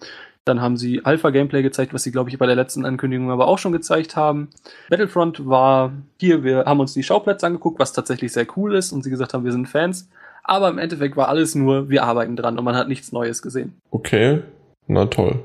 [0.45, 3.57] Dann haben sie Alpha-Gameplay gezeigt, was sie, glaube ich, bei der letzten Ankündigung aber auch
[3.57, 4.49] schon gezeigt haben.
[4.89, 9.03] Battlefront war hier, wir haben uns die Schauplätze angeguckt, was tatsächlich sehr cool ist und
[9.03, 10.09] sie gesagt haben, wir sind Fans.
[10.43, 13.75] Aber im Endeffekt war alles nur, wir arbeiten dran und man hat nichts Neues gesehen.
[13.91, 14.41] Okay,
[14.87, 15.43] na toll.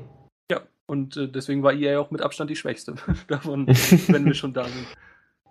[0.49, 2.95] Ja, und äh, deswegen war EA auch mit Abstand die schwächste
[3.27, 3.67] davon,
[4.07, 4.87] wenn wir schon da sind.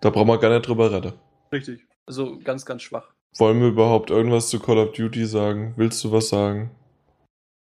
[0.01, 1.13] Da brauchen wir gar nicht drüber reden.
[1.53, 1.87] Richtig.
[2.07, 3.09] Also ganz, ganz schwach.
[3.39, 5.73] Wollen wir überhaupt irgendwas zu Call of Duty sagen?
[5.77, 6.71] Willst du was sagen?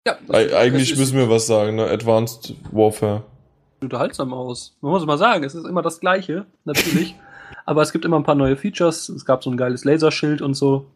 [0.07, 1.87] Ja, Eig eigentlich müssen wir was sagen, ne?
[1.87, 3.23] Advanced Warfare.
[3.81, 4.77] unterhaltsam aus.
[4.81, 7.15] Man muss mal sagen, es ist immer das Gleiche, natürlich.
[7.67, 9.09] aber es gibt immer ein paar neue Features.
[9.09, 10.87] Es gab so ein geiles Laserschild und so.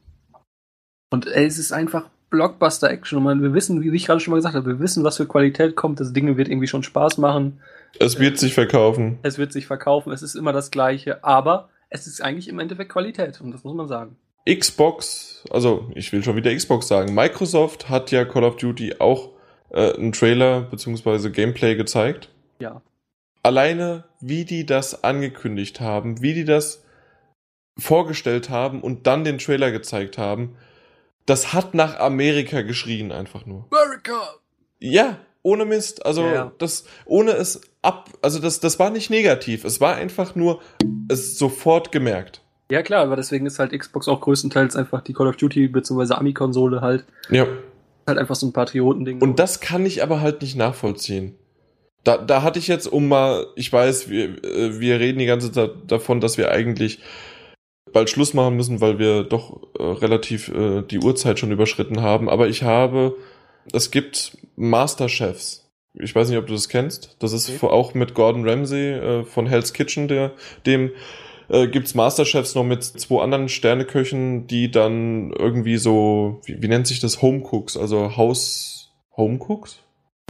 [1.12, 3.24] Und ey, es ist einfach Blockbuster-Action.
[3.24, 5.76] Und wir wissen, wie ich gerade schon mal gesagt habe, wir wissen, was für Qualität
[5.76, 6.00] kommt.
[6.00, 7.60] Das Ding wird irgendwie schon Spaß machen.
[8.00, 9.18] Es wird sich verkaufen.
[9.22, 10.12] Es wird sich verkaufen.
[10.12, 11.22] Es ist immer das Gleiche.
[11.22, 13.40] Aber es ist eigentlich im Endeffekt Qualität.
[13.40, 14.16] Und das muss man sagen.
[14.48, 17.14] Xbox, also ich will schon wieder Xbox sagen.
[17.14, 19.30] Microsoft hat ja Call of Duty auch
[19.70, 21.30] äh, einen Trailer bzw.
[21.30, 22.30] Gameplay gezeigt.
[22.60, 22.82] Ja.
[23.42, 26.84] Alleine, wie die das angekündigt haben, wie die das
[27.78, 30.56] vorgestellt haben und dann den Trailer gezeigt haben,
[31.26, 33.66] das hat nach Amerika geschrien einfach nur.
[33.70, 34.36] America!
[34.78, 36.05] Ja, ohne Mist.
[36.05, 36.52] Also Ja, ja.
[36.59, 39.64] das, ohne es ab, also das, das war nicht negativ.
[39.64, 40.60] Es war einfach nur,
[41.09, 42.43] es sofort gemerkt.
[42.68, 46.14] Ja, klar, aber deswegen ist halt Xbox auch größtenteils einfach die Call of Duty bzw.
[46.14, 47.05] Ami-Konsole halt.
[47.31, 47.47] Ja.
[48.09, 49.23] Halt einfach so ein Patriotending.
[49.23, 51.36] Und das kann ich aber halt nicht nachvollziehen.
[52.02, 55.52] Da, da hatte ich jetzt, um mal, ich weiß, wir, äh, wir reden die ganze
[55.52, 57.01] Zeit davon, dass wir eigentlich
[57.93, 62.28] bald Schluss machen müssen, weil wir doch äh, relativ äh, die Uhrzeit schon überschritten haben.
[62.28, 63.16] Aber ich habe,
[63.72, 65.62] es gibt Masterchefs.
[65.94, 67.16] Ich weiß nicht, ob du das kennst.
[67.20, 67.72] Das ist Okay.
[67.72, 70.32] auch mit Gordon Ramsay äh, von Hell's Kitchen, der,
[70.66, 70.90] dem
[71.48, 76.86] äh, gibt's Masterchefs noch mit zwei anderen Sterneköchen, die dann irgendwie so, wie, wie nennt
[76.86, 79.78] sich das, Homecooks, also Haus, Homecooks?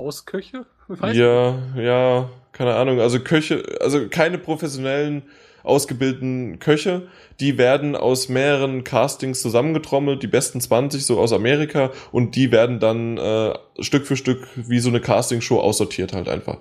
[0.01, 0.67] Hausköche?
[0.89, 3.01] Weiß Ja, ja, keine Ahnung.
[3.01, 5.23] Also Köche, also keine professionellen,
[5.67, 7.09] ausgebildeten Köche,
[7.41, 12.81] die werden aus mehreren Castings zusammengetrommelt, die besten 20 so aus Amerika und die werden
[12.81, 16.59] dann äh, Stück für Stück wie so eine Castingshow aussortiert halt einfach.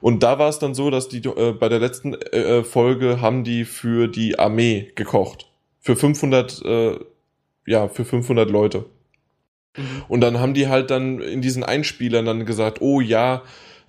[0.00, 3.44] Und da war es dann so, dass die äh, bei der letzten äh, Folge haben
[3.44, 5.48] die für die Armee gekocht.
[5.80, 6.98] Für 500, äh,
[7.66, 8.84] ja, für 500 Leute.
[9.76, 10.04] Mhm.
[10.08, 13.42] Und dann haben die halt dann in diesen Einspielern dann gesagt, oh ja,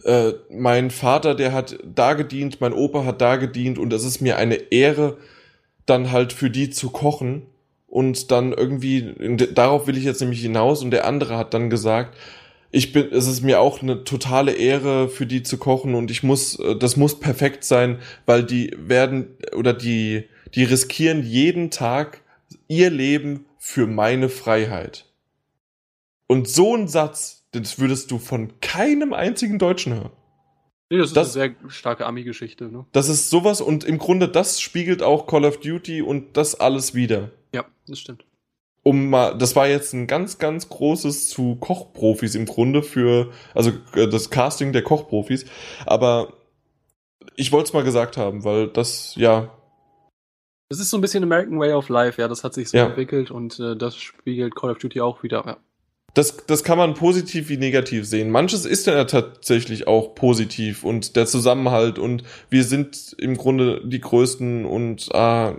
[0.06, 4.22] äh, mein Vater, der hat da gedient, mein Opa hat da gedient und es ist
[4.22, 5.18] mir eine Ehre,
[5.86, 7.44] dann halt für die zu kochen.
[7.88, 10.82] Und dann irgendwie, darauf will ich jetzt nämlich hinaus.
[10.82, 12.18] Und der andere hat dann gesagt,
[12.72, 16.24] ich bin, es ist mir auch eine totale Ehre, für die zu kochen und ich
[16.24, 22.22] muss, äh, das muss perfekt sein, weil die werden oder die, die riskieren jeden Tag
[22.68, 25.06] ihr Leben für meine Freiheit.
[26.26, 30.12] Und so ein Satz, das würdest du von keinem einzigen Deutschen hören.
[30.90, 32.86] Nee, das ist Das- eine sehr starke Ami-Geschichte, ne?
[32.92, 36.94] Das ist sowas und im Grunde das spiegelt auch Call of Duty und das alles
[36.94, 37.32] wieder.
[37.54, 38.26] Ja, das stimmt.
[38.86, 43.72] Um mal, das war jetzt ein ganz, ganz großes zu Kochprofis im Grunde für, also
[43.96, 45.46] äh, das Casting der Kochprofis.
[45.86, 46.34] Aber
[47.38, 49.50] ich wollte es mal gesagt haben, weil das, ja,
[50.70, 52.88] Das ist so ein bisschen American Way of Life, ja, das hat sich so Ja.
[52.88, 55.44] entwickelt und äh, das spiegelt Call of Duty auch wieder.
[55.46, 55.58] Ja.
[56.14, 58.30] Das, das kann man positiv wie negativ sehen.
[58.30, 64.00] Manches ist ja tatsächlich auch positiv und der Zusammenhalt und wir sind im Grunde die
[64.00, 65.56] Größten und ah,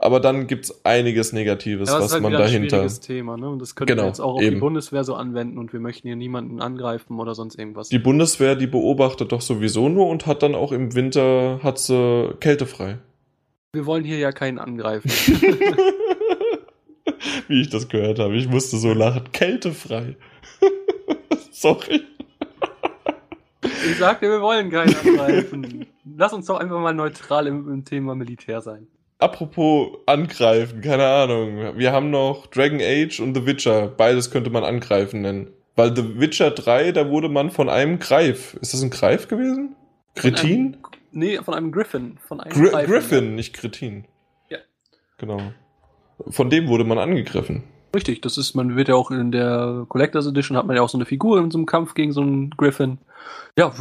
[0.00, 2.68] aber dann gibt's einiges Negatives, Ja, das was ist halt man wieder ein dahinter.
[2.76, 3.48] schwieriges Thema, ne?
[3.48, 4.54] Und das können Genau, wir jetzt auch auf eben.
[4.56, 7.88] die Bundeswehr so anwenden und wir möchten hier niemanden angreifen oder sonst irgendwas.
[7.88, 12.34] Die Bundeswehr, die beobachtet doch sowieso nur und hat dann auch im Winter hat sie
[12.38, 12.98] kältefrei.
[13.72, 15.10] wir wollen hier ja keinen angreifen.
[17.48, 19.30] Wie ich das gehört habe, ich musste so lachen.
[19.32, 20.16] Kältefrei.
[21.50, 22.02] Sorry.
[23.62, 25.86] ich sagte, wir wollen keinen angreifen.
[26.16, 28.86] Lass uns doch einfach mal neutral im, im Thema Militär sein.
[29.18, 31.76] Apropos angreifen, keine Ahnung.
[31.76, 33.88] Wir haben noch Dragon Age und The Witcher.
[33.88, 35.50] Beides könnte man angreifen nennen.
[35.74, 38.54] Weil The Witcher 3, da wurde man von einem Greif.
[38.60, 39.74] Ist das ein Greif gewesen?
[40.14, 40.74] Kretin?
[40.74, 42.18] Von einem, nee, von einem Griffin.
[42.26, 42.92] Von einem Gri Greifen.
[42.92, 44.04] Griffin, nicht Kretin.
[44.48, 44.58] Ja.
[45.18, 45.40] Genau.
[46.28, 47.62] Von dem wurde man angegriffen.
[47.94, 50.88] Richtig, das ist, man wird ja auch in der Collectors Edition hat man ja auch
[50.88, 52.98] so eine Figur in so einem Kampf gegen so einen Griffin.
[53.56, 53.72] Ja,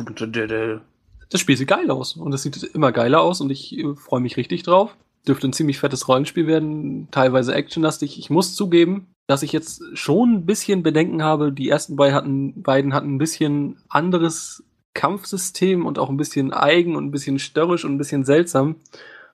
[1.30, 4.22] das Spiel sieht geil aus und das sieht immer geiler aus und ich äh, freue
[4.22, 4.96] mich richtig drauf.
[5.28, 8.18] Dürfte ein ziemlich fettes Rollenspiel werden, teilweise actionlastig.
[8.18, 11.52] Ich muss zugeben, dass ich jetzt schon ein bisschen Bedenken habe.
[11.52, 16.96] Die ersten beiden hatten, beiden hatten ein bisschen anderes Kampfsystem und auch ein bisschen eigen
[16.96, 18.78] und ein bisschen störrisch und ein bisschen seltsam.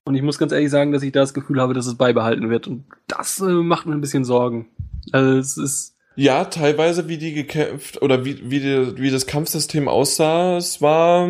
[0.06, 2.50] Und ich muss ganz ehrlich sagen, dass ich da das Gefühl habe, dass es beibehalten
[2.50, 2.68] wird.
[2.68, 4.68] Und das äh, macht mir ein bisschen Sorgen.
[5.12, 5.98] Also es ist.
[6.16, 11.28] Ja, teilweise, wie die gekämpft oder wie, wie, die, wie das Kampfsystem aussah, es war.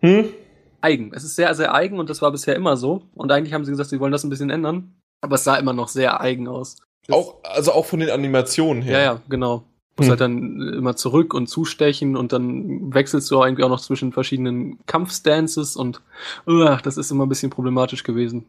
[0.00, 0.28] Hm?
[0.80, 1.12] Eigen.
[1.14, 3.02] Es ist sehr, sehr eigen und das war bisher immer so.
[3.14, 4.94] Und eigentlich haben sie gesagt, sie wollen das ein bisschen ändern.
[5.22, 6.76] Aber es sah immer noch sehr eigen aus.
[7.10, 8.98] Auch, also auch von den Animationen her.
[8.98, 9.64] Ja, ja, genau.
[9.96, 10.10] Du musst Hm.
[10.10, 14.78] halt dann immer zurück und zustechen und dann wechselst du eigentlich auch noch zwischen verschiedenen
[14.86, 16.02] Kampfstances und
[16.46, 18.44] uh, das ist immer ein bisschen problematisch gewesen.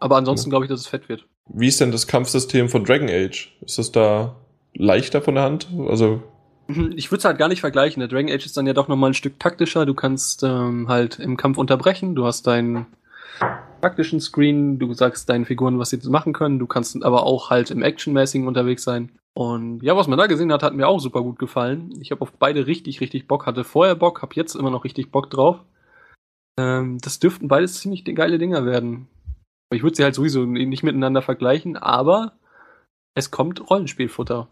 [0.00, 1.24] Aber ansonsten glaube ich, dass es fett wird.
[1.48, 3.56] Wie ist denn das Kampfsystem von Dragon Age?
[3.62, 4.36] Ist es da
[4.74, 5.68] leichter von der Hand?
[5.88, 6.22] Also,
[6.68, 8.00] Ich würde es halt gar nicht vergleichen.
[8.00, 9.86] Der Dragon Age ist dann ja doch nochmal ein Stück taktischer.
[9.86, 12.14] Du kannst ähm, halt im Kampf unterbrechen.
[12.14, 12.86] Du hast deinen
[13.80, 14.78] taktischen Screen.
[14.78, 16.58] Du sagst deinen Figuren, was sie machen können.
[16.58, 19.12] Du kannst aber auch halt im Actionmäßigen unterwegs sein.
[19.36, 21.92] Und ja, was man da gesehen hat, hat mir auch super gut gefallen.
[22.00, 23.44] Ich habe auf beide richtig, richtig Bock.
[23.44, 25.62] Hatte vorher Bock, habe jetzt immer noch richtig Bock drauf.
[26.58, 29.08] Ähm, das dürften beides ziemlich geile Dinger werden.
[29.74, 32.32] Ich würde sie halt sowieso nicht miteinander vergleichen, aber
[33.14, 34.48] es kommt Rollenspielfutter.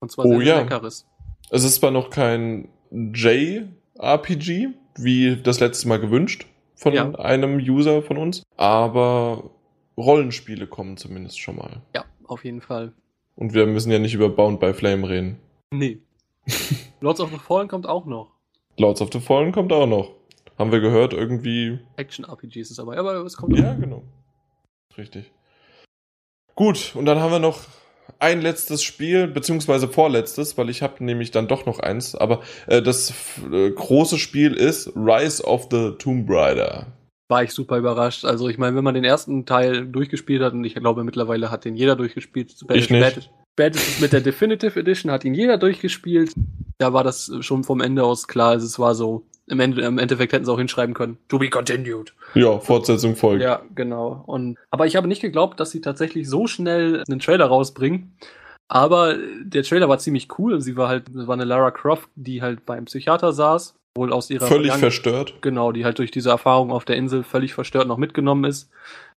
[0.00, 0.60] Und zwar Oh sehr, sehr ja.
[0.60, 1.06] leckeres.
[1.48, 4.68] es ist zwar noch kein JRPG,
[4.98, 7.14] wie das letzte Mal gewünscht von Ja.
[7.14, 9.50] einem User von uns, aber
[9.96, 11.80] Rollenspiele kommen zumindest schon mal.
[11.94, 12.92] Ja, auf jeden Fall.
[13.38, 15.38] Und wir müssen ja nicht über Bound by Flame reden.
[15.70, 16.00] Nee.
[17.00, 18.32] Lords of the Fallen kommt auch noch.
[18.76, 20.10] Lords of the Fallen kommt auch noch.
[20.58, 21.78] Haben wir gehört, irgendwie.
[21.96, 22.96] Action-RPG ist es aber.
[22.96, 24.02] Aber es kommt Ja, genau.
[24.96, 25.30] Richtig.
[26.56, 27.60] Gut, und dann haben wir noch
[28.18, 32.82] ein letztes Spiel, beziehungsweise vorletztes, weil ich habe nämlich dann doch noch eins, aber äh,
[32.82, 33.14] das
[33.52, 36.97] äh, große Spiel ist Rise of the Tomb Raider.
[37.28, 38.24] War ich super überrascht.
[38.24, 41.64] Also ich meine, wenn man den ersten Teil durchgespielt hat, und ich glaube mittlerweile hat
[41.64, 43.30] den jeder durchgespielt, Ich nicht.
[43.54, 46.32] spätestens mit der Definitive Edition hat ihn jeder durchgespielt.
[46.78, 48.50] Da war das schon vom Ende aus klar.
[48.50, 51.18] Also es war so, im, Ende, im Endeffekt hätten sie auch hinschreiben können.
[51.28, 52.14] To be continued.
[52.34, 53.42] Ja, Fortsetzung folgt.
[53.42, 54.22] Ja, genau.
[54.26, 58.12] Und, aber ich habe nicht geglaubt, dass sie tatsächlich so schnell einen Trailer rausbringen.
[58.68, 60.60] Aber der Trailer war ziemlich cool.
[60.60, 64.30] Sie war halt, es war eine Lara Croft, die halt beim Psychiater saß, wohl aus
[64.30, 65.34] ihrer Völlig Vergangen- verstört.
[65.42, 68.70] Genau, die halt durch diese Erfahrung auf der Insel völlig verstört noch mitgenommen ist,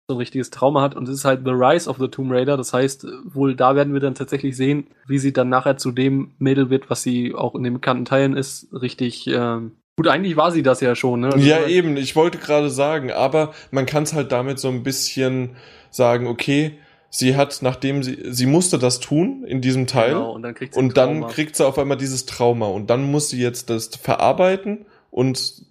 [0.08, 0.94] so ein richtiges Trauma hat.
[0.96, 2.56] Und es ist halt The Rise of the Tomb Raider.
[2.56, 6.32] Das heißt, wohl da werden wir dann tatsächlich sehen, wie sie dann nachher zu dem
[6.38, 8.68] Mädel wird, was sie auch in den bekannten Teilen ist.
[8.72, 11.26] Richtig, ähm, gut, eigentlich war sie das ja schon, ne?
[11.28, 14.82] Also, Ja, eben, ich wollte gerade sagen, aber man kann es halt damit so ein
[14.82, 15.50] bisschen
[15.90, 16.78] sagen, okay,
[17.14, 20.14] sie hat, nachdem sie, sie musste das tun in diesem Teil.
[20.14, 23.08] Genau, und dann kriegt sie Und dann kriegt sie auf einmal dieses Trauma und dann
[23.10, 25.66] muss sie jetzt das verarbeiten und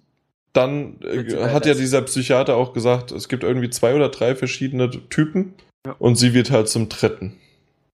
[0.52, 4.88] dann äh, hat ja dieser Psychiater auch gesagt, es gibt irgendwie zwei oder drei verschiedene
[5.08, 5.54] Typen
[5.84, 5.96] Ja.
[5.98, 7.38] und sie wird halt zum dritten.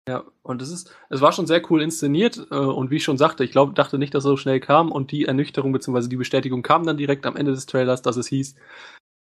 [0.09, 3.17] Ja, und es ist, es war schon sehr cool inszeniert äh, und wie ich schon
[3.17, 6.07] sagte, ich glaube, dachte nicht, dass es so schnell kam und die Ernüchterung bzw.
[6.07, 8.55] die Bestätigung kam dann direkt am Ende des Trailers, dass es hieß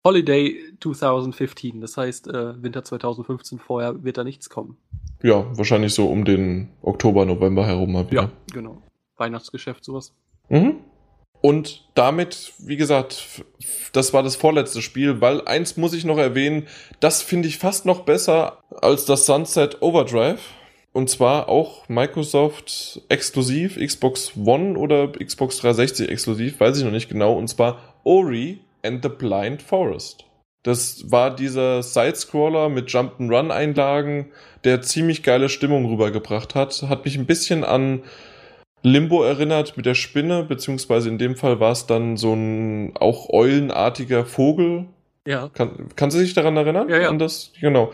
[0.05, 4.76] Holiday 2015, das heißt äh, Winter 2015, vorher wird da nichts kommen.
[5.22, 8.31] Ja, wahrscheinlich so um den Oktober, November herum mal wieder.
[8.52, 8.82] genau.
[9.16, 10.12] Weihnachtsgeschäft, sowas.
[10.48, 10.76] Mhm.
[11.40, 13.44] Und damit, wie gesagt,
[13.93, 16.66] das war das vorletzte Spiel, weil eins muss ich noch erwähnen,
[17.01, 20.40] das finde ich fast noch besser als das Sunset Overdrive.
[20.93, 27.09] Und zwar auch Microsoft exklusiv, Xbox One oder Xbox 360 exklusiv, weiß ich noch nicht
[27.09, 27.36] genau.
[27.36, 30.24] Und zwar Ori and the Blind Forest.
[30.65, 34.32] Das war dieser Sidescroller mit Jump'n'Run-Einlagen,
[34.65, 36.82] der ziemlich geile Stimmung rübergebracht hat.
[36.89, 38.02] Hat mich ein bisschen an
[38.82, 43.28] Limbo erinnert mit der Spinne, beziehungsweise in dem Fall war es dann so ein auch
[43.31, 44.86] eulenartiger Vogel.
[45.27, 45.48] Ja.
[45.51, 46.89] Kann, kannst du dich daran erinnern?
[46.89, 47.09] Ja, ja.
[47.09, 47.52] An das?
[47.61, 47.93] Genau.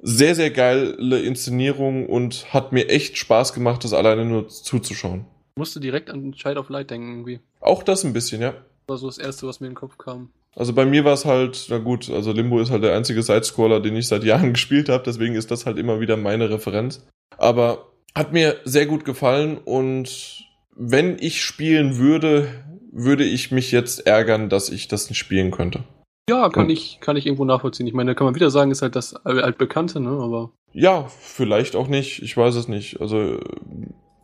[0.00, 5.24] Sehr, sehr geile Inszenierung und hat mir echt Spaß gemacht, das alleine nur zuzuschauen.
[5.56, 7.40] Musste direkt an Child of Light denken irgendwie.
[7.60, 8.54] Auch das ein bisschen, ja.
[8.86, 10.28] Das war so das Erste, was mir in den Kopf kam.
[10.56, 13.80] Also bei mir war es halt, na gut, also Limbo ist halt der einzige Sidescroller,
[13.80, 17.06] den ich seit Jahren gespielt habe, deswegen ist das halt immer wieder meine Referenz.
[17.38, 20.44] Aber hat mir sehr gut gefallen und
[20.76, 22.46] wenn ich spielen würde,
[22.92, 25.82] würde ich mich jetzt ärgern, dass ich das nicht spielen könnte.
[26.28, 27.86] Ja, kann Und- ich, kann ich irgendwo nachvollziehen.
[27.86, 30.10] Ich meine, da kann man wieder sagen, ist halt das Al- altbekannte, ne?
[30.10, 33.00] Aber Ja, vielleicht auch nicht, ich weiß es nicht.
[33.00, 33.38] Also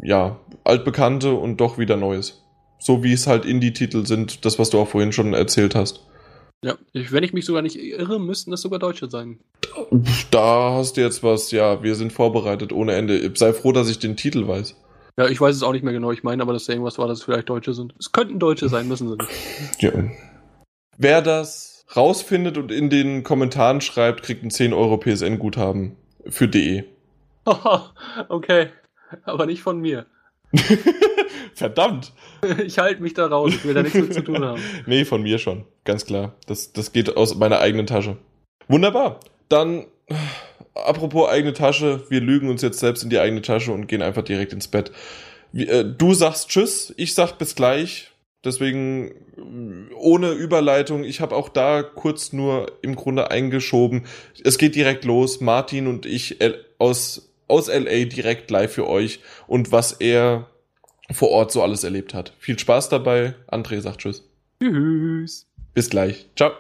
[0.03, 2.43] ja, altbekannte und doch wieder Neues.
[2.81, 6.01] So wie es halt Indie-Titel sind, das, was du auch vorhin schon erzählt hast.
[6.63, 9.39] ja, wenn ich mich sogar nicht irre, müssten das sogar Deutsche sein.
[10.31, 13.31] Da hast du jetzt was, ja, wir sind vorbereitet ohne Ende.
[13.35, 14.75] Sei froh, dass ich den Titel weiß.
[15.19, 16.13] Ja, ich weiß es auch nicht mehr genau.
[16.13, 17.95] Ich meine aber, dass da irgendwas war, dass es vielleicht Deutsche sind.
[17.99, 19.83] Es könnten Deutsche sein, müssen sie nicht.
[19.83, 19.93] Ja.
[20.97, 25.97] Wer das rausfindet und in den Kommentaren schreibt, kriegt ein 10 Euro PSN-Guthaben
[26.27, 26.85] für DE.
[28.29, 28.69] okay,
[29.25, 30.07] aber nicht von mir.
[31.55, 32.13] Verdammt!
[32.65, 33.53] Ich halte mich da raus.
[33.55, 34.63] Ich will da nichts mit zu tun haben.
[34.87, 36.35] Nee, von mir schon, ganz klar.
[36.47, 38.17] Das, das geht aus meiner eigenen Tasche.
[38.69, 39.21] Wunderbar.
[39.49, 39.87] Dann,
[40.75, 44.23] apropos eigene Tasche, wir lügen uns jetzt selbst in die eigene Tasche und gehen einfach
[44.23, 44.93] direkt ins Bett.
[45.53, 48.11] Äh, du sagst Tschüss, ich sag bis gleich.
[48.43, 49.13] Deswegen
[49.99, 51.05] ohne Überleitung.
[51.05, 54.07] Ich habe auch da kurz nur im Grunde eingeschoben.
[54.43, 55.41] Es geht direkt los.
[55.41, 60.49] Martin und ich äh, aus, aus LA direkt live für euch und was er
[61.11, 62.33] vor Ort so alles erlebt hat.
[62.39, 63.35] Viel Spaß dabei.
[63.51, 64.29] André sagt Tschüss.
[64.63, 65.47] Tschüss.
[65.75, 66.27] Bis gleich.
[66.37, 66.53] Ciao.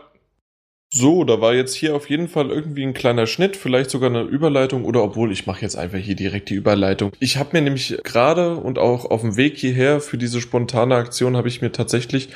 [0.92, 4.22] So, da war jetzt hier auf jeden Fall irgendwie ein kleiner Schnitt, vielleicht sogar eine
[4.22, 7.12] Überleitung oder obwohl ich mache jetzt einfach hier direkt die Überleitung.
[7.20, 11.36] Ich habe mir nämlich gerade und auch auf dem Weg hierher für diese spontane Aktion
[11.36, 12.30] habe ich mir tatsächlich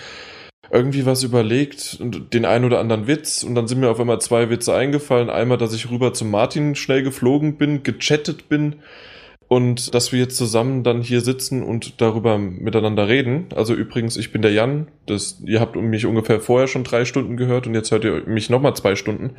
[0.75, 4.21] irgendwie was überlegt und den ein oder anderen Witz und dann sind mir auf einmal
[4.21, 5.31] zwei Witze eingefallen.
[5.31, 8.77] Einmal, dass ich rüber zum Martin schnell geflogen bin, gechattet bin
[9.47, 13.47] und dass wir jetzt zusammen dann hier sitzen und darüber miteinander reden.
[13.55, 14.89] Also übrigens, ich bin der Jan.
[15.07, 18.51] Das, ihr habt mich ungefähr vorher schon drei Stunden gehört und jetzt hört ihr mich
[18.51, 19.37] nochmal zwei Stunden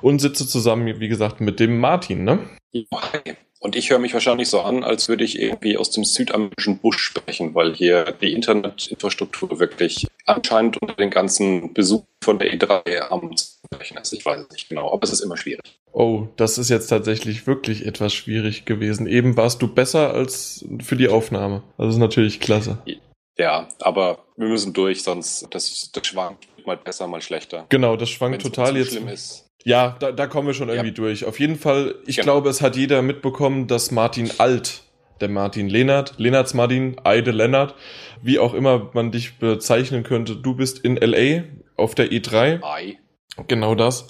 [0.00, 2.38] und sitze zusammen, wie gesagt, mit dem Martin, ne?
[2.72, 3.36] Hi.
[3.60, 6.98] Und ich höre mich wahrscheinlich so an, als würde ich irgendwie aus dem südamerischen Busch
[6.98, 13.34] sprechen, weil hier die Internetinfrastruktur wirklich anscheinend unter den ganzen Besuch von der E3 am
[13.74, 14.12] sprechen ist.
[14.12, 15.78] Ich weiß es nicht genau, aber es ist immer schwierig.
[15.92, 19.06] Oh, das ist jetzt tatsächlich wirklich etwas schwierig gewesen.
[19.06, 21.62] Eben warst du besser als für die Aufnahme.
[21.76, 22.78] Das ist natürlich klasse.
[23.36, 27.66] Ja, aber wir müssen durch, sonst das, das schwankt mal besser, mal schlechter.
[27.68, 28.90] Genau, das schwankt Wenn's total jetzt.
[28.90, 29.47] schlimm ist.
[29.64, 30.94] Ja, da, da kommen wir schon irgendwie Ja.
[30.94, 31.24] durch.
[31.24, 32.24] Auf jeden Fall, ich Genau.
[32.24, 34.82] glaube, es hat jeder mitbekommen, dass Martin Alt,
[35.20, 37.74] der Martin Lehnert, Lennarts Martin, Eide Lennart,
[38.22, 41.44] wie auch immer man dich bezeichnen könnte, du bist in LA
[41.76, 42.62] auf der E3.
[42.62, 42.98] Ei.
[43.48, 44.06] Genau das.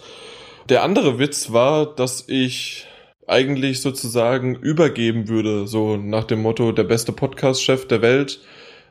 [0.69, 2.87] Der andere Witz war, dass ich
[3.27, 8.41] eigentlich sozusagen übergeben würde, so nach dem Motto, der beste Podcast-Chef der Welt.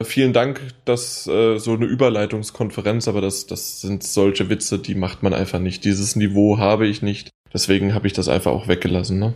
[0.03, 5.23] Vielen Dank, dass äh, so eine Überleitungskonferenz, aber das, das sind solche Witze, die macht
[5.23, 5.85] man einfach nicht.
[5.85, 7.29] Dieses Niveau habe ich nicht.
[7.51, 9.19] Deswegen habe ich das einfach auch weggelassen.
[9.19, 9.33] Ne?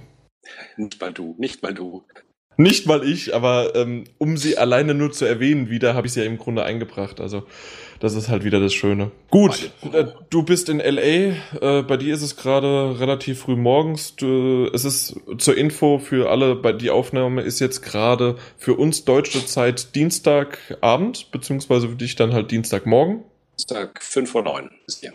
[0.77, 2.03] Nicht mal du, nicht mal du.
[2.57, 6.19] Nicht mal ich, aber ähm, um sie alleine nur zu erwähnen, wieder habe ich sie
[6.19, 7.19] ja im Grunde eingebracht.
[7.19, 7.43] Also
[7.99, 9.11] das ist halt wieder das Schöne.
[9.29, 11.01] Gut, äh, du bist in LA.
[11.01, 14.15] Äh, bei dir ist es gerade relativ früh morgens.
[14.15, 16.55] Du, es ist zur Info für alle.
[16.55, 22.33] Bei die Aufnahme ist jetzt gerade für uns deutsche Zeit Dienstagabend beziehungsweise für dich dann
[22.33, 23.23] halt Dienstagmorgen.
[23.57, 25.13] Dienstag 5 vor 9 ist hier.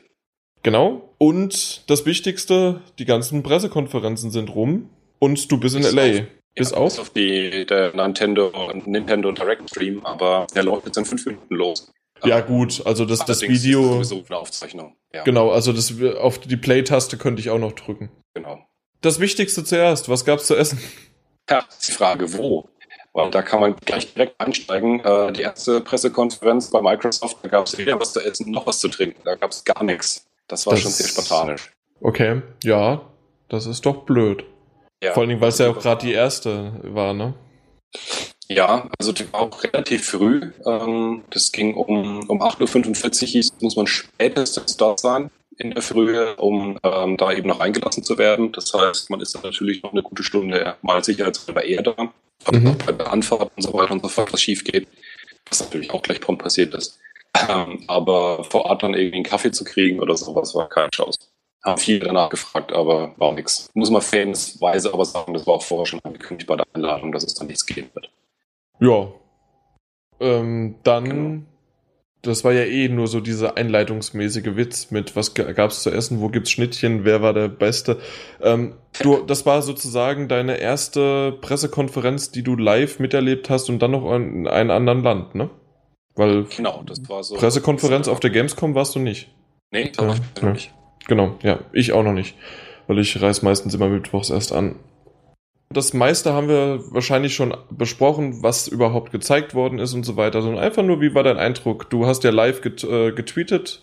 [0.62, 1.12] Genau.
[1.18, 4.88] Und das Wichtigste: Die ganzen Pressekonferenzen sind rum
[5.18, 6.26] und du bist in LA.
[6.56, 6.98] Bis ja, auf?
[6.98, 8.50] Auf die, der Nintendo,
[8.84, 11.92] Nintendo Direct Stream, aber der läuft jetzt in 5 Minuten los.
[12.24, 13.82] Ja gut, also das, das Allerdings ist Video.
[13.92, 14.96] sowieso eine Aufzeichnung.
[15.12, 18.10] Ja, Genau, also das auf die Play-Taste könnte ich auch noch drücken.
[18.34, 18.58] genau.
[19.02, 20.80] Das Wichtigste zuerst, was gab's zu essen?
[21.50, 22.66] Ja, ist die Frage, wo?
[23.12, 25.00] Weil da kann man gleich direkt einsteigen.
[25.00, 28.78] Äh, die erste Pressekonferenz bei Microsoft, da gab es weder was zu essen noch was
[28.78, 29.20] zu trinken.
[29.24, 30.26] Da gab es gar nichts.
[30.48, 31.70] Das war Das- schon sehr spartanisch.
[32.00, 33.02] Okay, ja,
[33.48, 34.44] das ist doch blöd.
[35.02, 35.12] Ja.
[35.12, 37.34] Vor allen Dingen, weil es ja auch gerade die erste war, ne?
[38.48, 40.52] Ja, also die war auch relativ früh.
[40.64, 45.82] Ähm, das ging um, um 8.45 Uhr, hieß, muss man spätestens dort sein in der
[45.82, 48.52] Frühe, um ähm, da eben noch eingelassen zu werden.
[48.52, 52.12] Das heißt, man ist dann natürlich noch eine gute Stunde mal sicherheitshalber eher da.
[52.52, 52.76] Mhm.
[52.84, 54.86] bei der Anfahrt und so weiter und so fort, was schief geht,
[55.48, 57.00] was natürlich auch gleich prompt passiert ist.
[57.48, 61.18] Ähm, aber vor Ort dann irgendwie einen Kaffee zu kriegen oder sowas war keine Chance.
[61.66, 63.68] Haben viele danach gefragt, aber war nichts.
[63.74, 67.24] Muss man fairnessweise aber sagen, das war auch vorher schon angekündigt bei der Einladung, dass
[67.24, 68.08] es dann nichts geben wird.
[68.80, 69.08] Ja.
[70.20, 71.42] Ähm, dann, Genau.
[72.22, 76.20] das war ja eh nur so dieser einleitungsmäßige Witz mit, was g- gab's zu essen,
[76.20, 77.98] wo gibt's Schnittchen, wer war der Beste.
[78.40, 83.90] Ähm, du, das war sozusagen deine erste Pressekonferenz, die du live miterlebt hast und dann
[83.90, 85.50] noch in einem anderen Land, ne?
[86.14, 87.34] Weil Genau, das war so.
[87.34, 89.28] Pressekonferenz auf der Gamescom warst du nicht.
[89.70, 90.42] Nee, das ja.
[90.46, 90.72] noch nicht.
[91.08, 92.34] Genau, ja, ich auch noch nicht.
[92.86, 94.76] Weil ich reise meistens immer mittwochs erst an.
[95.70, 100.42] Das meiste haben wir wahrscheinlich schon besprochen, was überhaupt gezeigt worden ist und so weiter.
[100.42, 101.90] Sondern einfach nur, wie war dein Eindruck?
[101.90, 103.82] Du hast ja live get, äh, getweetet,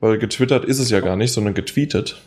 [0.00, 2.20] weil getwittert ist es ja gar nicht, sondern getweetet.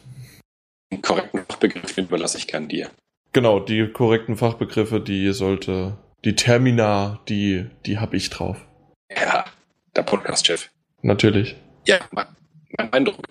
[0.91, 2.89] Den korrekten Fachbegriff überlasse ich gern dir.
[3.33, 8.57] Genau, die korrekten Fachbegriffe, die sollte, die Termina, die, die hab ich drauf.
[9.15, 9.45] Ja,
[9.95, 10.69] der Podcast-Chef.
[11.01, 11.55] Natürlich.
[11.85, 12.27] Ja, mein,
[12.77, 13.25] mein Eindruck.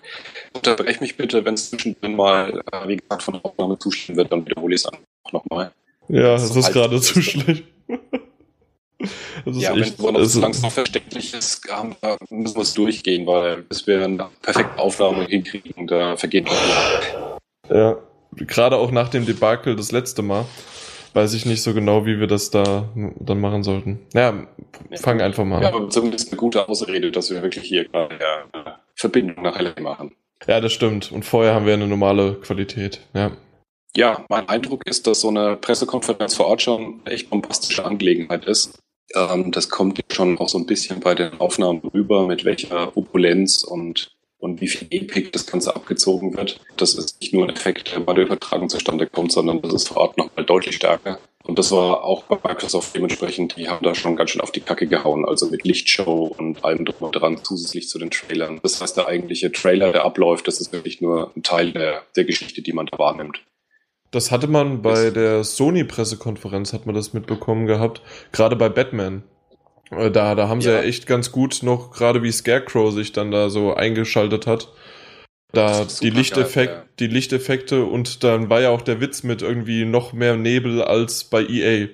[0.53, 4.31] Unterbrech mich bitte, wenn es zwischendrin mal, äh, wie gesagt, von der Aufnahme zustimmen wird,
[4.31, 5.71] dann wiederhole ich es auch nochmal.
[6.09, 7.63] Ja, So es ist alt gerade zu schlecht.
[9.45, 11.67] Das ist Ja, wenn echt, es noch es langsam verständlich ist,
[12.29, 16.53] müssen wir es durchgehen, weil bis wir eine perfekte Aufnahme hinkriegen, da vergeht noch.
[17.75, 17.97] Ja,
[18.35, 20.45] gerade auch nach dem Debakel das letzte Mal,
[21.15, 23.99] weiß ich nicht so genau, wie wir das da dann machen sollten.
[24.13, 24.45] Ja,
[25.01, 25.73] fang einfach mal Ja, an.
[25.75, 28.19] aber zumindest eine gute Ausrede, dass wir wirklich hier gerade
[28.53, 30.15] eine Verbindung nach LA machen.
[30.47, 31.11] Ja, das stimmt.
[31.11, 32.99] Und vorher haben wir eine normale Qualität.
[33.13, 33.31] Ja.
[33.95, 38.79] Ja, mein Eindruck ist, dass so eine Pressekonferenz vor Ort schon echt bombastische Angelegenheit ist.
[39.13, 43.63] Ähm, das kommt schon auch so ein bisschen bei den Aufnahmen rüber, mit welcher Opulenz
[43.63, 46.59] und, und wie viel Epic das Ganze abgezogen wird.
[46.77, 49.89] Das ist nicht nur ein Effekt, der bei der Übertragung zustande kommt, sondern das ist
[49.89, 51.19] vor Ort nochmal deutlich stärker.
[51.51, 54.61] Und das war auch bei Microsoft dementsprechend, die haben da schon ganz schön auf die
[54.61, 58.61] Kacke gehauen, also mit Lichtshow und allem drum und dran zusätzlich zu den Trailern.
[58.63, 62.23] Das heißt, der eigentliche Trailer, der abläuft, das ist wirklich nur ein Teil der, der
[62.23, 63.41] Geschichte, die man da wahrnimmt.
[64.11, 68.01] Das hatte man bei der Sony-Pressekonferenz, hat man das mitbekommen gehabt,
[68.31, 69.23] gerade bei Batman.
[69.89, 70.75] Äh, da, da haben sie ja.
[70.75, 74.69] ja echt ganz gut noch, gerade wie Scarecrow sich dann da so eingeschaltet hat.
[75.53, 76.89] Da die Lichteffekt, geil, ja.
[76.99, 81.25] die Lichteffekte und dann war ja auch der Witz mit irgendwie noch mehr Nebel als
[81.25, 81.87] bei EA.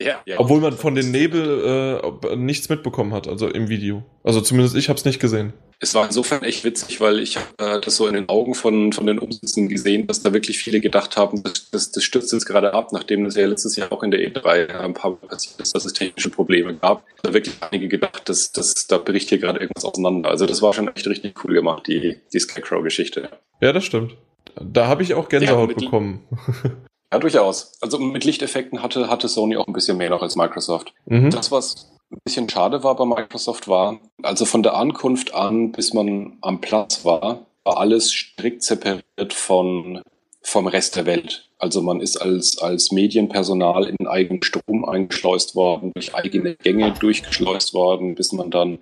[0.00, 4.02] Ja, ja, Obwohl man von den Nebel äh, nichts mitbekommen hat, also im Video.
[4.22, 5.54] Also zumindest ich habe es nicht gesehen.
[5.78, 9.06] Es war insofern echt witzig, weil ich äh, das so in den Augen von, von
[9.06, 12.74] den Umsätzen gesehen, dass da wirklich viele gedacht haben, das, das, das stürzt jetzt gerade
[12.74, 15.74] ab, nachdem das ja letztes Jahr auch in der E3 ein paar Mal passiert ist,
[15.74, 17.02] dass es technische Probleme gab.
[17.22, 20.28] Da wirklich einige gedacht, dass, dass da bricht hier gerade irgendwas auseinander.
[20.30, 23.30] Also das war schon echt richtig cool gemacht, die, die Scarecrow-Geschichte.
[23.60, 24.16] Ja, das stimmt.
[24.60, 26.22] Da habe ich auch Gänsehaut ja, bekommen.
[27.12, 27.72] Ja, durchaus.
[27.80, 30.92] Also mit Lichteffekten hatte, hatte Sony auch ein bisschen mehr noch als Microsoft.
[31.06, 31.30] Mhm.
[31.30, 35.92] Das, was ein bisschen schade war bei Microsoft, war, also von der Ankunft an, bis
[35.92, 40.02] man am Platz war, war alles strikt separiert von,
[40.42, 41.48] vom Rest der Welt.
[41.58, 47.72] Also man ist als, als Medienpersonal in eigenen Strom eingeschleust worden, durch eigene Gänge durchgeschleust
[47.72, 48.78] worden, bis man dann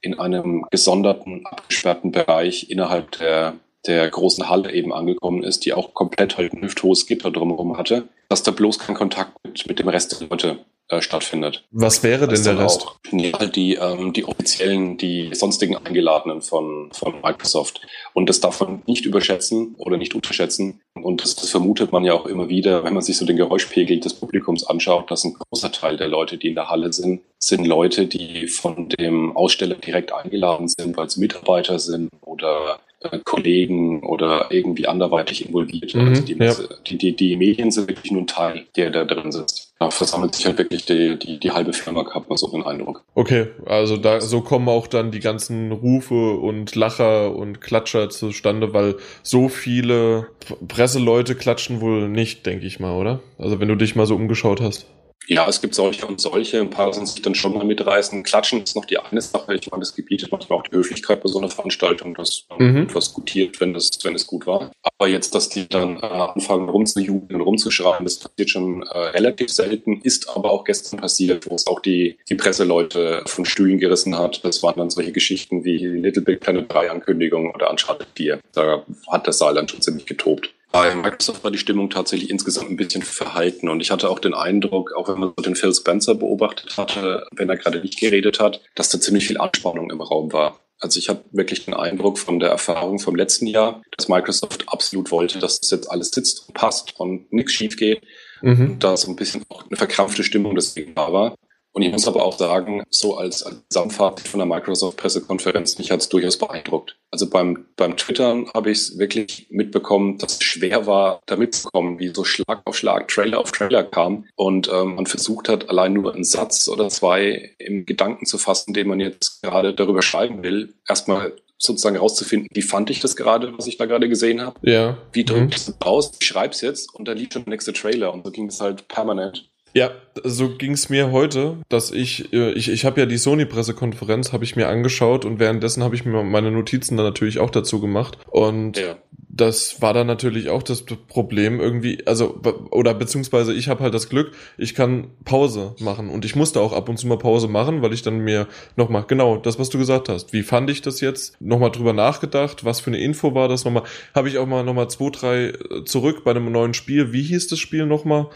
[0.00, 3.54] in einem gesonderten, abgesperrten Bereich innerhalb der
[3.88, 8.08] der großen Halle eben angekommen ist, die auch komplett halt ein hüfthohes Gitter drumherum hatte,
[8.28, 10.58] dass da bloß kein Kontakt mit, mit dem Rest der Leute
[10.90, 11.66] äh, stattfindet.
[11.70, 12.86] Was wäre denn der Rest?
[12.86, 17.82] Auch, ja, die, ähm, die offiziellen, die sonstigen Eingeladenen von, von Microsoft.
[18.14, 20.80] Und das darf man nicht überschätzen oder nicht unterschätzen.
[20.94, 24.00] Und das, das vermutet man ja auch immer wieder, wenn man sich so den Geräuschpegel
[24.00, 27.66] des Publikums anschaut, dass ein großer Teil der Leute, die in der Halle sind, sind
[27.66, 32.80] Leute, die von dem Aussteller direkt eingeladen sind, weil sie Mitarbeiter sind oder
[33.24, 35.94] Kollegen oder irgendwie anderweitig involviert.
[35.94, 36.54] Mhm, also die, ja.
[36.86, 39.72] die, die, die, Medien sind wirklich nur ein Teil, der da drin sitzt.
[39.78, 43.04] Da versammelt sich halt wirklich die, die, die halbe Firma, hat man so den Eindruck.
[43.14, 48.74] Okay, also da so kommen auch dann die ganzen Rufe und Lacher und Klatscher zustande,
[48.74, 50.28] weil so viele
[50.66, 53.20] Presseleute klatschen wohl nicht, denke ich mal, oder?
[53.38, 54.86] Also wenn du dich mal so umgeschaut hast.
[55.28, 56.58] Ja, es gibt solche und solche.
[56.58, 58.22] Ein paar sind sich dann schon mal mitreißen.
[58.22, 59.54] Klatschen ist noch die eine Sache.
[59.54, 62.82] Ich meine, das gebietet manchmal auch die Höflichkeit bei so einer Veranstaltung, dass man mhm.
[62.84, 64.72] etwas gutiert, wenn es, wenn es gut war.
[64.82, 69.50] Aber jetzt, dass die dann äh, anfangen rumzujubeln und rumzuschreien, das passiert schon äh, relativ
[69.52, 74.16] selten, ist aber auch gestern passiert, wo es auch die, die Presseleute von Stühlen gerissen
[74.16, 74.42] hat.
[74.44, 78.40] Das waren dann solche Geschichten wie Little Big Planet 3 Ankündigung oder Uncharted 4.
[78.54, 80.54] Da hat der Saal dann schon ziemlich getobt.
[80.70, 84.34] Bei Microsoft war die Stimmung tatsächlich insgesamt ein bisschen verhalten und ich hatte auch den
[84.34, 88.60] Eindruck, auch wenn man den Phil Spencer beobachtet hatte, wenn er gerade nicht geredet hat,
[88.74, 90.60] dass da ziemlich viel Anspannung im Raum war.
[90.80, 95.10] Also ich habe wirklich den Eindruck von der Erfahrung vom letzten Jahr, dass Microsoft absolut
[95.10, 98.02] wollte, dass das jetzt alles sitzt und passt und nichts schief geht.
[98.42, 98.70] Mhm.
[98.70, 101.34] Und da so ein bisschen auch eine verkrampfte Stimmung deswegen da war.
[101.78, 106.08] Und ich muss aber auch sagen, so als, Gesamtfazit von der Microsoft-Pressekonferenz, mich hat es
[106.08, 106.96] durchaus beeindruckt.
[107.12, 112.00] Also beim, beim Twittern habe ich es wirklich mitbekommen, dass es schwer war, da mitzukommen,
[112.00, 115.92] wie so Schlag auf Schlag, Trailer auf Trailer kam und ähm, man versucht hat, allein
[115.92, 120.42] nur einen Satz oder zwei im Gedanken zu fassen, den man jetzt gerade darüber schreiben
[120.42, 124.58] will, erstmal sozusagen herauszufinden, wie fand ich das gerade, was ich da gerade gesehen habe.
[124.68, 124.98] Ja.
[125.12, 125.50] Wie drücke mhm.
[125.52, 126.10] es aus?
[126.20, 128.60] Ich schreibe es jetzt und dann liegt schon der nächste Trailer und so ging es
[128.60, 129.48] halt permanent.
[129.74, 129.90] Ja,
[130.24, 134.56] so ging's mir heute, dass ich, äh, ich, ich habe ja die Sony-Pressekonferenz, habe ich
[134.56, 138.18] mir angeschaut und währenddessen habe ich mir meine Notizen dann natürlich auch dazu gemacht.
[138.26, 138.96] Und ja.
[139.28, 142.40] das war dann natürlich auch das Problem irgendwie, also,
[142.70, 146.72] oder beziehungsweise ich habe halt das Glück, ich kann Pause machen und ich musste auch
[146.72, 149.78] ab und zu mal Pause machen, weil ich dann mir nochmal, genau, das, was du
[149.78, 153.48] gesagt hast, wie fand ich das jetzt, nochmal drüber nachgedacht, was für eine Info war
[153.48, 153.84] das nochmal,
[154.14, 157.48] habe ich auch mal nochmal zwei, drei äh, zurück bei einem neuen Spiel, wie hieß
[157.48, 158.28] das Spiel nochmal?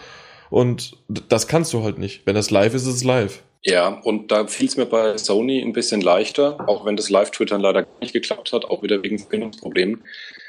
[0.53, 2.27] Und das kannst du halt nicht.
[2.27, 3.43] Wenn das live ist, ist es live.
[3.65, 7.63] Ja, und da fiel es mir bei Sony ein bisschen leichter, auch wenn das Live-Twittern
[7.63, 10.03] leider nicht geklappt hat, auch wieder wegen Verbindungsproblemen.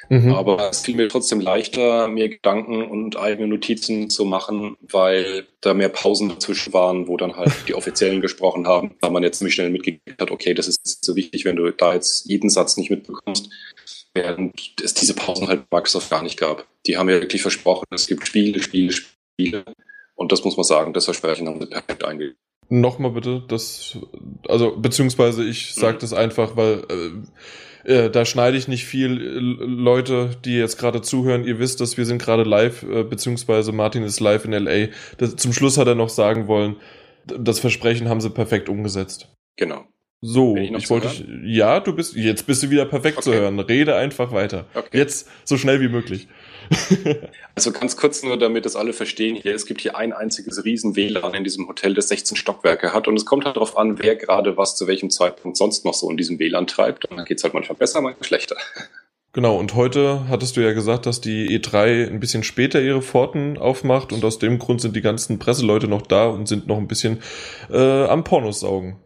[0.09, 0.33] Mhm.
[0.33, 5.73] Aber es fiel mir trotzdem leichter, mir Gedanken und eigene Notizen zu machen, weil da
[5.73, 9.55] mehr Pausen dazwischen waren, wo dann halt die Offiziellen gesprochen haben, da man jetzt ziemlich
[9.55, 12.89] schnell mitgekriegt hat, okay, das ist so wichtig, wenn du da jetzt jeden Satz nicht
[12.89, 13.49] mitbekommst,
[14.13, 16.67] während es diese Pausen halt Microsoft gar nicht gab.
[16.87, 19.63] Die haben ja wirklich versprochen, es gibt Spiele, Spiele, Spiele
[20.15, 22.37] und das muss man sagen, das Versprechen haben sie perfekt eingegangen.
[22.69, 23.97] Nochmal bitte, das,
[24.47, 25.99] also beziehungsweise ich sage mhm.
[25.99, 29.21] das einfach, weil äh, äh, da schneide ich nicht viel.
[29.21, 33.71] Äh, Leute, die jetzt gerade zuhören, ihr wisst, dass wir sind gerade live, äh, beziehungsweise
[33.71, 34.87] Martin ist live in LA.
[35.17, 36.77] Das, zum Schluss hat er noch sagen wollen,
[37.25, 39.27] das Versprechen haben sie perfekt umgesetzt.
[39.57, 39.85] Genau.
[40.21, 41.09] So, ich, ich wollte,
[41.43, 43.23] ja, du bist, jetzt bist du wieder perfekt okay.
[43.25, 43.59] zu hören.
[43.59, 44.65] Rede einfach weiter.
[44.73, 44.97] Okay.
[44.97, 46.29] Jetzt so schnell wie möglich.
[47.55, 49.53] Also ganz kurz nur, damit das alle verstehen hier.
[49.53, 53.07] Es gibt hier ein einziges Riesen-WLAN in diesem Hotel, das 16 Stockwerke hat.
[53.07, 56.09] Und es kommt halt darauf an, wer gerade was zu welchem Zeitpunkt sonst noch so
[56.09, 57.05] in diesem WLAN treibt.
[57.05, 58.57] Und dann geht's halt manchmal besser, manchmal schlechter.
[59.35, 63.57] Genau, und heute hattest du ja gesagt, dass die E3 ein bisschen später ihre Pforten
[63.57, 66.87] aufmacht und aus dem Grund sind die ganzen Presseleute noch da und sind noch ein
[66.87, 67.23] bisschen
[67.71, 68.99] äh, am Pornos saugen.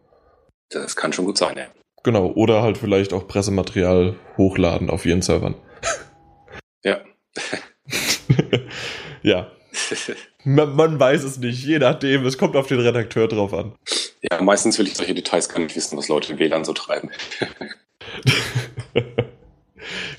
[0.68, 1.64] Das kann schon gut sein, ja.
[2.04, 5.54] Genau, oder halt vielleicht auch Pressematerial hochladen auf ihren Servern.
[6.84, 7.00] Ja.
[9.22, 9.50] ja.
[10.44, 13.74] Man, man, weiß es nicht, je nachdem, es kommt auf den Redakteur drauf an.
[14.30, 17.10] Ja, meistens will ich solche Details gar nicht wissen, was Leute in WLAN so treiben.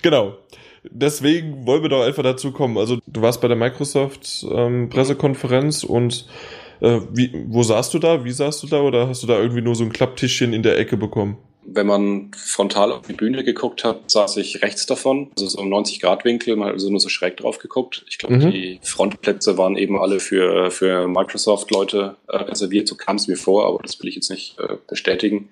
[0.02, 0.38] genau.
[0.84, 2.78] Deswegen wollen wir doch einfach dazu kommen.
[2.78, 6.26] Also, du warst bei der Microsoft ähm, Pressekonferenz und
[6.82, 8.24] äh, wie, wo saßt du da?
[8.24, 8.82] Wie saßt du da?
[8.82, 11.38] Oder hast du da irgendwie nur so ein Klapptischchen in der Ecke bekommen?
[11.72, 15.70] Wenn man frontal auf die Bühne geguckt hat, saß ich rechts davon, also so im
[15.70, 18.06] 90-Grad-Winkel, man hat also nur so schräg drauf geguckt.
[18.10, 18.52] Ich glaube, mhm.
[18.52, 23.66] die Frontplätze waren eben alle für, für Microsoft-Leute äh, reserviert, so kam es mir vor,
[23.66, 25.50] aber das will ich jetzt nicht äh, bestätigen.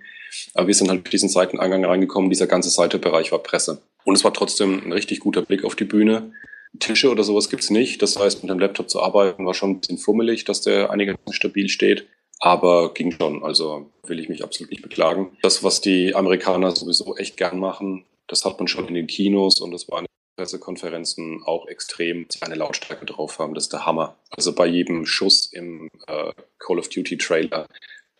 [0.53, 3.81] Aber wir sind halt mit diesen Seiteneingang reingekommen, dieser ganze Seitebereich war Presse.
[4.03, 6.31] Und es war trotzdem ein richtig guter Blick auf die Bühne.
[6.79, 8.01] Tische oder sowas gibt's nicht.
[8.01, 11.33] Das heißt, mit dem Laptop zu arbeiten war schon ein bisschen fummelig, dass der einigermaßen
[11.33, 12.07] stabil steht.
[12.39, 13.43] Aber ging schon.
[13.43, 15.37] Also will ich mich absolut nicht beklagen.
[15.41, 19.59] Das, was die Amerikaner sowieso echt gern machen, das hat man schon in den Kinos
[19.59, 23.53] und das war in den Pressekonferenzen auch extrem eine Lautstärke drauf haben.
[23.53, 24.17] Das ist der Hammer.
[24.29, 27.67] Also bei jedem Schuss im äh, Call of Duty Trailer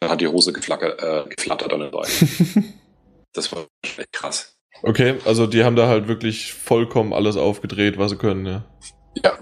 [0.03, 2.73] hat die Hose geflackert, äh, geflattert an den Beinen.
[3.33, 4.57] das war echt krass.
[4.83, 8.65] Okay, also die haben da halt wirklich vollkommen alles aufgedreht, was sie können, ja.
[9.23, 9.39] Ja,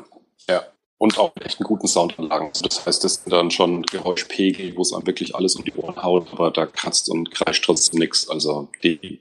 [0.49, 0.63] ja.
[0.97, 2.47] Und auch echt einen guten Soundanlagen.
[2.47, 5.73] Also das heißt, das sind dann schon Geräuschpegel, wo es einem wirklich alles um die
[5.73, 8.29] Ohren haut, aber da kratzt und kreischt trotzdem nichts.
[8.29, 9.19] Also die,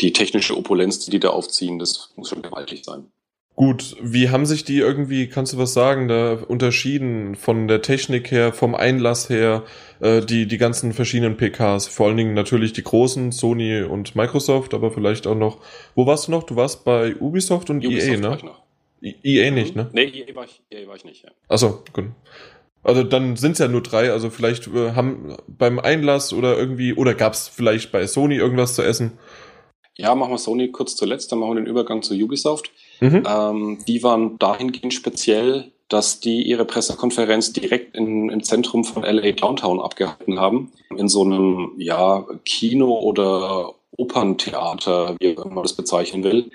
[0.00, 3.10] die technische Opulenz, die die da aufziehen, das muss schon gewaltig sein.
[3.58, 8.30] Gut, wie haben sich die irgendwie, kannst du was sagen, da unterschieden von der Technik
[8.30, 9.64] her, vom Einlass her,
[9.98, 11.88] äh, die, die ganzen verschiedenen PKs?
[11.88, 15.58] Vor allen Dingen natürlich die großen, Sony und Microsoft, aber vielleicht auch noch,
[15.96, 16.44] wo warst du noch?
[16.44, 18.38] Du warst bei Ubisoft und Ubisoft EA, ne?
[19.00, 19.88] EA nicht, ne?
[19.92, 21.30] Nee, EA war ich, EA war ich nicht, ja.
[21.48, 22.06] Achso, gut.
[22.82, 26.94] Also dann sind es ja nur drei, also vielleicht äh, haben beim Einlass oder irgendwie,
[26.94, 29.18] oder gab es vielleicht bei Sony irgendwas zu essen?
[29.96, 32.70] Ja, machen wir Sony kurz zuletzt, dann machen wir den Übergang zu Ubisoft.
[33.00, 33.24] Mhm.
[33.28, 39.32] Ähm, die waren dahingehend speziell, dass die ihre Pressekonferenz direkt in, im Zentrum von LA
[39.32, 40.72] Downtown abgehalten haben.
[40.96, 46.50] In so einem, ja, Kino oder Operntheater, wie man das bezeichnen will.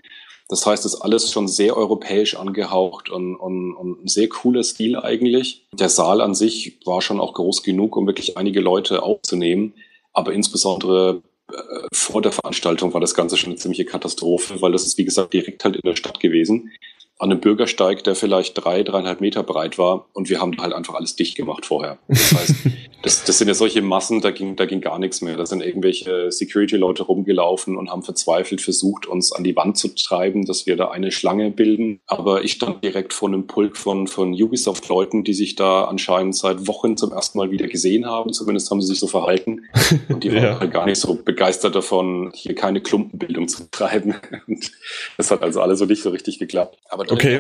[0.54, 4.64] Das heißt, es ist alles schon sehr europäisch angehaucht und, und, und ein sehr cooler
[4.64, 5.66] Stil eigentlich.
[5.74, 9.74] Der Saal an sich war schon auch groß genug, um wirklich einige Leute aufzunehmen.
[10.14, 11.56] Aber insbesondere äh,
[11.92, 15.34] vor der Veranstaltung war das Ganze schon eine ziemliche Katastrophe, weil das ist, wie gesagt,
[15.34, 16.72] direkt halt in der Stadt gewesen
[17.20, 20.96] an einem Bürgersteig, der vielleicht drei, dreieinhalb Meter breit war und wir haben halt einfach
[20.96, 21.98] alles dicht gemacht vorher.
[22.08, 22.56] Das heißt,
[23.04, 25.36] das, das sind ja solche Massen, da ging, da ging gar nichts mehr.
[25.36, 30.46] Da sind irgendwelche Security-Leute rumgelaufen und haben verzweifelt versucht, uns an die Wand zu treiben,
[30.46, 32.00] dass wir da eine Schlange bilden.
[32.08, 36.66] Aber ich stand direkt vor einem Pulk von, von Ubisoft-Leuten, die sich da anscheinend seit
[36.68, 38.32] Wochen zum ersten Mal wieder gesehen haben.
[38.32, 39.66] Zumindest haben sie sich so verhalten.
[40.08, 40.60] Und die waren ja.
[40.60, 44.16] halt gar nicht so begeistert davon, hier keine Klumpenbildung zu treiben.
[44.48, 44.72] Und
[45.18, 46.78] das hat also alles so nicht so richtig geklappt.
[46.90, 47.40] Aber okay,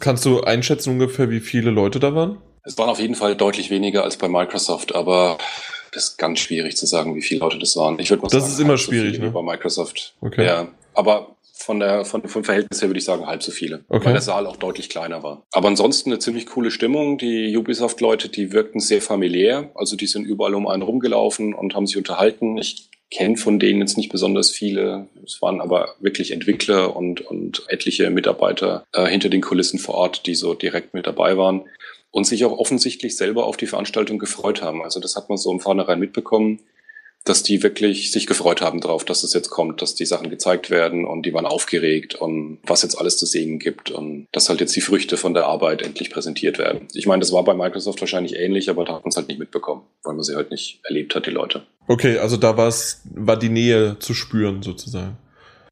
[0.00, 2.38] kannst du einschätzen ungefähr, wie viele Leute da waren?
[2.62, 5.38] Es waren auf jeden Fall deutlich weniger als bei Microsoft, aber
[5.92, 7.98] das ist ganz schwierig zu sagen, wie viele Leute das waren.
[7.98, 9.30] Ich würde mal das sagen, ist immer schwierig, so ne?
[9.30, 10.14] Bei Microsoft.
[10.20, 10.44] Okay.
[10.44, 14.06] Ja, aber von der von vom Verhältnis her würde ich sagen halb so viele, okay.
[14.06, 15.42] weil der Saal auch deutlich kleiner war.
[15.52, 17.18] Aber ansonsten eine ziemlich coole Stimmung.
[17.18, 19.70] Die Ubisoft-Leute, die wirkten sehr familiär.
[19.74, 22.58] Also die sind überall um einen rumgelaufen und haben sich unterhalten.
[22.58, 25.06] Ich kenne von denen jetzt nicht besonders viele.
[25.24, 30.26] Es waren aber wirklich Entwickler und, und etliche Mitarbeiter äh, hinter den Kulissen vor Ort,
[30.26, 31.64] die so direkt mit dabei waren
[32.10, 34.82] und sich auch offensichtlich selber auf die Veranstaltung gefreut haben.
[34.82, 36.60] Also das hat man so im Vornherein mitbekommen,
[37.26, 40.70] dass die wirklich sich gefreut haben drauf, dass es jetzt kommt, dass die Sachen gezeigt
[40.70, 44.60] werden und die waren aufgeregt und was jetzt alles zu sehen gibt und dass halt
[44.60, 46.86] jetzt die Früchte von der Arbeit endlich präsentiert werden.
[46.94, 49.40] Ich meine, das war bei Microsoft wahrscheinlich ähnlich, aber da hat man es halt nicht
[49.40, 51.66] mitbekommen, weil man sie halt nicht erlebt hat, die Leute.
[51.88, 55.18] Okay, also da war's, war die Nähe zu spüren sozusagen.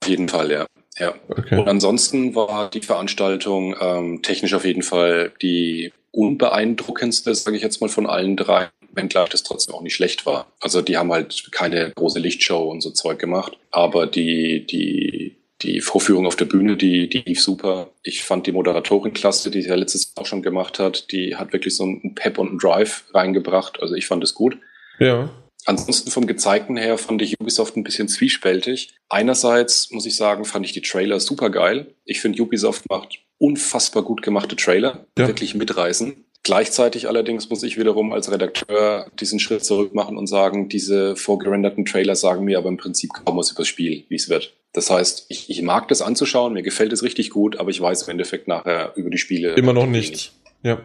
[0.02, 0.66] Auf jeden Fall, ja.
[0.98, 1.14] Ja.
[1.28, 1.58] Okay.
[1.58, 7.80] Und ansonsten war die Veranstaltung ähm, technisch auf jeden Fall die unbeeindruckendste, sage ich jetzt
[7.80, 10.52] mal, von allen drei wenngleich das trotzdem auch nicht schlecht war.
[10.60, 15.80] Also die haben halt keine große Lichtshow und so Zeug gemacht, aber die, die, die
[15.80, 17.90] Vorführung auf der Bühne, die, die lief super.
[18.02, 21.10] Ich fand die Moderatorin klasse, die sie ja letztes Jahr auch schon gemacht hat.
[21.12, 23.80] Die hat wirklich so einen Pep und einen Drive reingebracht.
[23.80, 24.58] Also ich fand es gut.
[24.98, 25.30] Ja.
[25.66, 28.94] Ansonsten vom Gezeigten her fand ich Ubisoft ein bisschen zwiespältig.
[29.08, 31.94] Einerseits muss ich sagen, fand ich die Trailer super geil.
[32.04, 35.26] Ich finde, Ubisoft macht unfassbar gut gemachte Trailer, ja.
[35.26, 36.24] wirklich mitreißen.
[36.44, 41.86] Gleichzeitig allerdings muss ich wiederum als Redakteur diesen Schritt zurück machen und sagen, diese vorgerenderten
[41.86, 44.52] Trailer sagen mir aber im Prinzip kaum was über das Spiel, wie es wird.
[44.74, 48.02] Das heißt, ich, ich mag das anzuschauen, mir gefällt es richtig gut, aber ich weiß
[48.02, 49.54] im Endeffekt nachher über die Spiele.
[49.54, 50.32] Immer noch nichts.
[50.62, 50.80] Ja.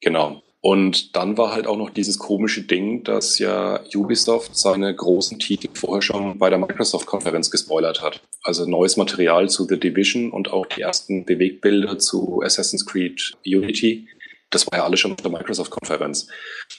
[0.00, 0.42] Genau.
[0.60, 5.68] Und dann war halt auch noch dieses komische Ding, dass ja Ubisoft seine großen Titel
[5.74, 8.22] vorher schon bei der Microsoft-Konferenz gespoilert hat.
[8.42, 14.06] Also neues Material zu The Division und auch die ersten Bewegbilder zu Assassin's Creed Unity.
[14.54, 16.28] Das war ja alles schon auf der Microsoft-Konferenz.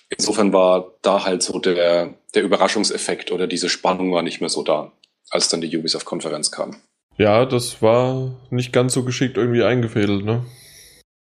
[0.10, 4.64] Insofern war da halt so der, der Überraschungseffekt oder diese Spannung war nicht mehr so
[4.64, 4.94] da,
[5.30, 6.78] als dann die Ubisoft-Konferenz kam.
[7.18, 10.46] Ja, das war nicht ganz so geschickt irgendwie eingefädelt, ne?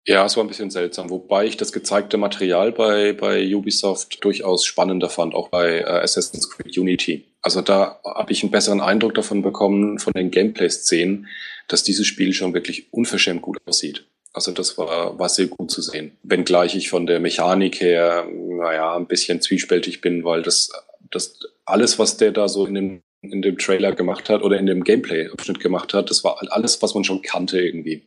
[0.06, 4.66] Ja, es war ein bisschen seltsam, wobei ich das gezeigte Material bei, bei Ubisoft durchaus
[4.66, 7.24] spannender fand, auch bei äh, Assassin's Creed Unity.
[7.40, 11.26] Also da habe ich einen besseren Eindruck davon bekommen, von den Gameplay-Szenen,
[11.68, 14.06] dass dieses Spiel schon wirklich unverschämt gut aussieht.
[14.34, 16.18] Also das war, war sehr gut zu sehen.
[16.22, 20.70] Wenngleich ich von der Mechanik her, naja, ein bisschen zwiespältig bin, weil das,
[21.10, 24.66] das alles, was der da so in dem, in dem Trailer gemacht hat oder in
[24.66, 28.02] dem Gameplay-Abschnitt gemacht hat, das war alles, was man schon kannte irgendwie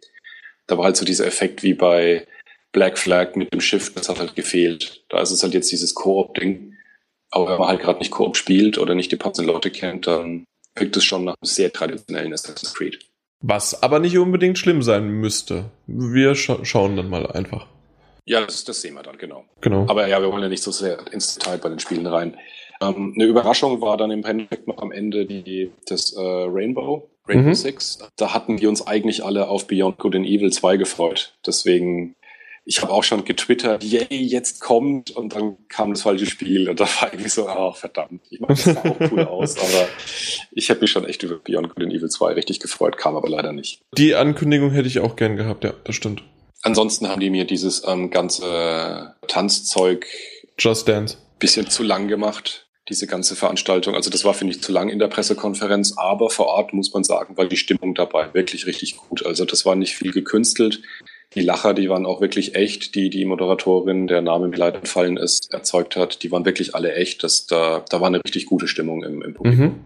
[0.67, 2.27] da war halt so dieser Effekt wie bei
[2.73, 5.05] Black Flag mit dem Schiff, das hat halt gefehlt.
[5.09, 6.75] Da ist es halt jetzt dieses Koop-Ding.
[7.31, 10.45] Aber wenn man halt gerade nicht Koop spielt oder nicht die passenden Leute kennt, dann
[10.75, 12.99] wirkt es schon nach einem sehr traditionellen Assassin's Creed.
[13.41, 15.65] Was aber nicht unbedingt schlimm sein müsste.
[15.85, 17.67] Wir scha schauen dann mal einfach.
[18.25, 19.45] Ja, das, das sehen wir dann, genau.
[19.61, 19.85] genau.
[19.87, 22.37] Aber ja, wir wollen ja nicht so sehr ins Detail bei den Spielen rein.
[22.81, 27.49] Ähm, eine Überraschung war dann im Endeffekt noch am Ende die, das äh, Rainbow, Rainbow
[27.49, 27.53] mhm.
[27.53, 27.99] Six.
[28.17, 31.33] Da hatten wir uns eigentlich alle auf Beyond Good and Evil 2 gefreut.
[31.45, 32.15] Deswegen,
[32.67, 36.81] ich habe auch schon getwittert, yay, jetzt kommt und dann kam das falsche Spiel und
[36.81, 39.87] da war irgendwie so, ach verdammt, ich meine, das sah auch cool aus, aber
[40.51, 43.29] ich hätte mich schon echt über Beyond Good and Evil 2 richtig gefreut, kam aber
[43.29, 43.79] leider nicht.
[43.97, 46.23] Die Ankündigung hätte ich auch gern gehabt, ja, das stimmt.
[46.61, 50.05] Ansonsten haben die mir dieses ähm, ganze Tanzzeug
[50.59, 53.95] Just Dance bisschen zu lang gemacht diese ganze Veranstaltung.
[53.95, 57.03] Also das war, finde ich, zu lang in der Pressekonferenz, aber vor Ort muss man
[57.03, 59.25] sagen, war die Stimmung dabei wirklich richtig gut.
[59.25, 60.81] Also das war nicht viel gekünstelt.
[61.35, 65.17] Die Lacher, die waren auch wirklich echt, die die Moderatorin, der Name mir leider entfallen
[65.17, 67.23] ist, erzeugt hat, die waren wirklich alle echt.
[67.23, 69.65] Das, da, da war eine richtig gute Stimmung im, im Publikum.
[69.65, 69.85] Mhm.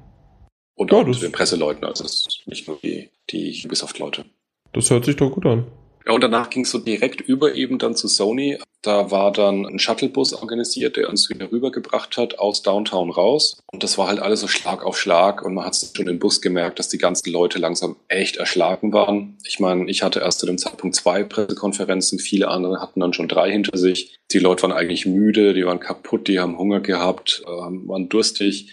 [0.75, 2.05] Und auch ja, den Presseleuten, also
[2.45, 4.25] nicht nur die, die Ubisoft-Leute.
[4.73, 5.67] Das hört sich doch gut an.
[6.05, 8.57] Ja, und danach ging es so direkt über eben dann zu Sony.
[8.81, 13.61] Da war dann ein Shuttlebus organisiert, der uns wieder rübergebracht hat aus Downtown raus.
[13.71, 15.43] Und das war halt alles so Schlag auf Schlag.
[15.43, 19.37] Und man hat schon im Bus gemerkt, dass die ganzen Leute langsam echt erschlagen waren.
[19.45, 23.27] Ich meine, ich hatte erst zu dem Zeitpunkt zwei Pressekonferenzen, viele andere hatten dann schon
[23.27, 24.17] drei hinter sich.
[24.31, 28.71] Die Leute waren eigentlich müde, die waren kaputt, die haben Hunger gehabt, äh, waren durstig.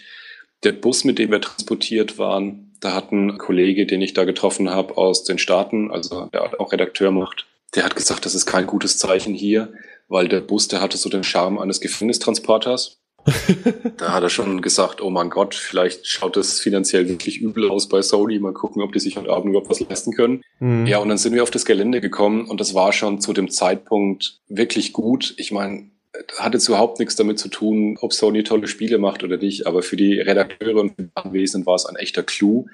[0.63, 4.69] Der Bus, mit dem wir transportiert waren, da hat ein Kollege, den ich da getroffen
[4.69, 7.45] habe aus den Staaten, also der auch Redakteur macht,
[7.75, 9.73] der hat gesagt, das ist kein gutes Zeichen hier,
[10.07, 12.97] weil der Bus, der hatte so den Charme eines Gefängnistransporters.
[13.97, 17.89] da hat er schon gesagt, oh mein Gott, vielleicht schaut das finanziell wirklich übel aus
[17.89, 18.39] bei Sony.
[18.39, 20.41] Mal gucken, ob die sich heute Abend überhaupt was leisten können.
[20.59, 20.87] Mhm.
[20.87, 23.49] Ja, und dann sind wir auf das Gelände gekommen und das war schon zu dem
[23.49, 25.35] Zeitpunkt wirklich gut.
[25.37, 25.91] Ich meine,
[26.37, 29.81] hat jetzt überhaupt nichts damit zu tun, ob Sony tolle Spiele macht oder nicht, aber
[29.81, 32.67] für die Redakteure und Anwesenden war es ein echter Clou,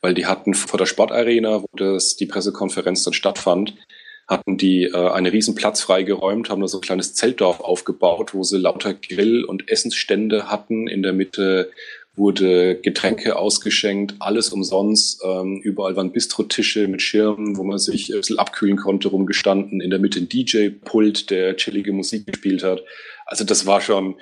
[0.00, 3.74] weil die hatten vor der Sportarena, wo das, die Pressekonferenz dann stattfand,
[4.28, 8.42] hatten die äh, einen riesen Platz freigeräumt, haben da so ein kleines Zeltdorf aufgebaut, wo
[8.42, 10.86] sie lauter Grill- und Essensstände hatten.
[10.86, 11.70] In der Mitte
[12.14, 15.22] wurde Getränke ausgeschenkt, alles umsonst.
[15.24, 19.80] Ähm, überall waren Bistrotische mit Schirmen, wo man sich ein bisschen abkühlen konnte, rumgestanden.
[19.80, 22.82] In der Mitte ein DJ-Pult, der chillige Musik gespielt hat.
[23.24, 24.16] Also das war schon...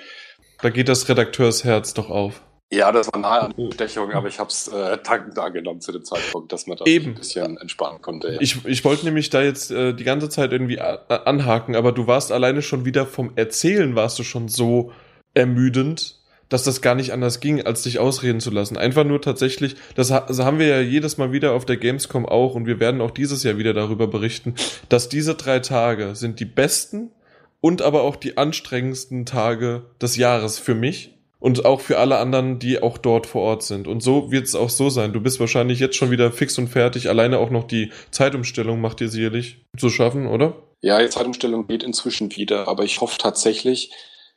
[0.61, 2.41] Da geht das Redakteursherz doch auf.
[2.73, 6.05] Ja, das war nahe an Bestechung, aber ich habe es äh, dankend angenommen zu dem
[6.05, 7.07] Zeitpunkt, dass man da Eben.
[7.07, 8.31] ein bisschen entspannen konnte.
[8.31, 8.39] Ja.
[8.39, 12.31] Ich, ich wollte nämlich da jetzt äh, die ganze Zeit irgendwie anhaken, aber du warst
[12.31, 14.93] alleine schon wieder vom Erzählen, warst du schon so
[15.33, 16.20] ermüdend,
[16.51, 18.77] dass das gar nicht anders ging, als dich ausreden zu lassen.
[18.77, 22.55] Einfach nur tatsächlich, das, das haben wir ja jedes Mal wieder auf der Gamescom auch
[22.55, 24.55] und wir werden auch dieses Jahr wieder darüber berichten,
[24.89, 27.09] dass diese drei Tage sind die besten
[27.61, 32.59] und aber auch die anstrengendsten Tage des Jahres für mich und auch für alle anderen,
[32.59, 33.87] die auch dort vor Ort sind.
[33.87, 35.13] Und so wird es auch so sein.
[35.13, 37.07] Du bist wahrscheinlich jetzt schon wieder fix und fertig.
[37.07, 40.53] Alleine auch noch die Zeitumstellung macht dir sicherlich zu schaffen, oder?
[40.81, 43.91] Ja, die Zeitumstellung geht inzwischen wieder, aber ich hoffe tatsächlich,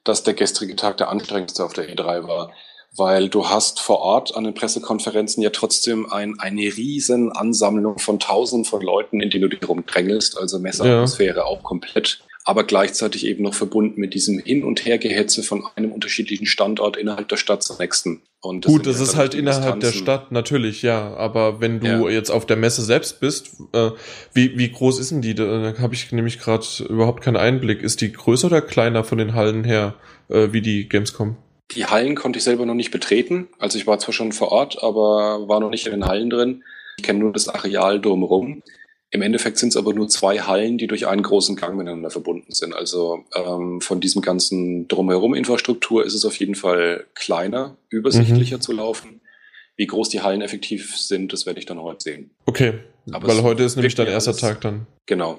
[0.05, 2.53] dass der gestrige Tag der anstrengendste auf der E3 war
[2.97, 8.21] weil du hast vor Ort an den Pressekonferenzen ja trotzdem ein, eine riesen Ansammlung von
[8.21, 11.45] Tausenden von Leuten, in denen du dich rumdrängelst, also Messeatmosphäre ja.
[11.45, 16.45] auch komplett, aber gleichzeitig eben noch verbunden mit diesem Hin- und Hergehetze von einem unterschiedlichen
[16.47, 18.21] Standort innerhalb der Stadt zum nächsten.
[18.43, 22.09] Und das Gut, das ist halt innerhalb der Stadt, natürlich, ja, aber wenn du ja.
[22.11, 23.91] jetzt auf der Messe selbst bist, äh,
[24.35, 25.35] wie, wie groß ist denn die?
[25.35, 27.83] Da habe ich nämlich gerade überhaupt keinen Einblick.
[27.83, 29.95] Ist die größer oder kleiner von den Hallen her,
[30.29, 31.37] äh, wie die Gamescom?
[31.71, 33.49] Die Hallen konnte ich selber noch nicht betreten.
[33.59, 36.63] Also ich war zwar schon vor Ort, aber war noch nicht in den Hallen drin.
[36.99, 38.63] Ich kenne nur das Areal drumherum.
[39.15, 42.53] Im Endeffekt sind es aber nur zwei Hallen, die durch einen großen Gang miteinander verbunden
[42.53, 42.75] sind.
[42.75, 48.61] Also ähm, von diesem ganzen drumherum Infrastruktur ist es auf jeden Fall kleiner, übersichtlicher mhm.
[48.61, 49.21] zu laufen.
[49.77, 52.31] Wie groß die Hallen effektiv sind, das werde ich dann heute sehen.
[52.47, 52.81] Okay,
[53.13, 54.89] aber weil heute ist nämlich dein erster alles, Tag dann.
[55.07, 55.39] Genau.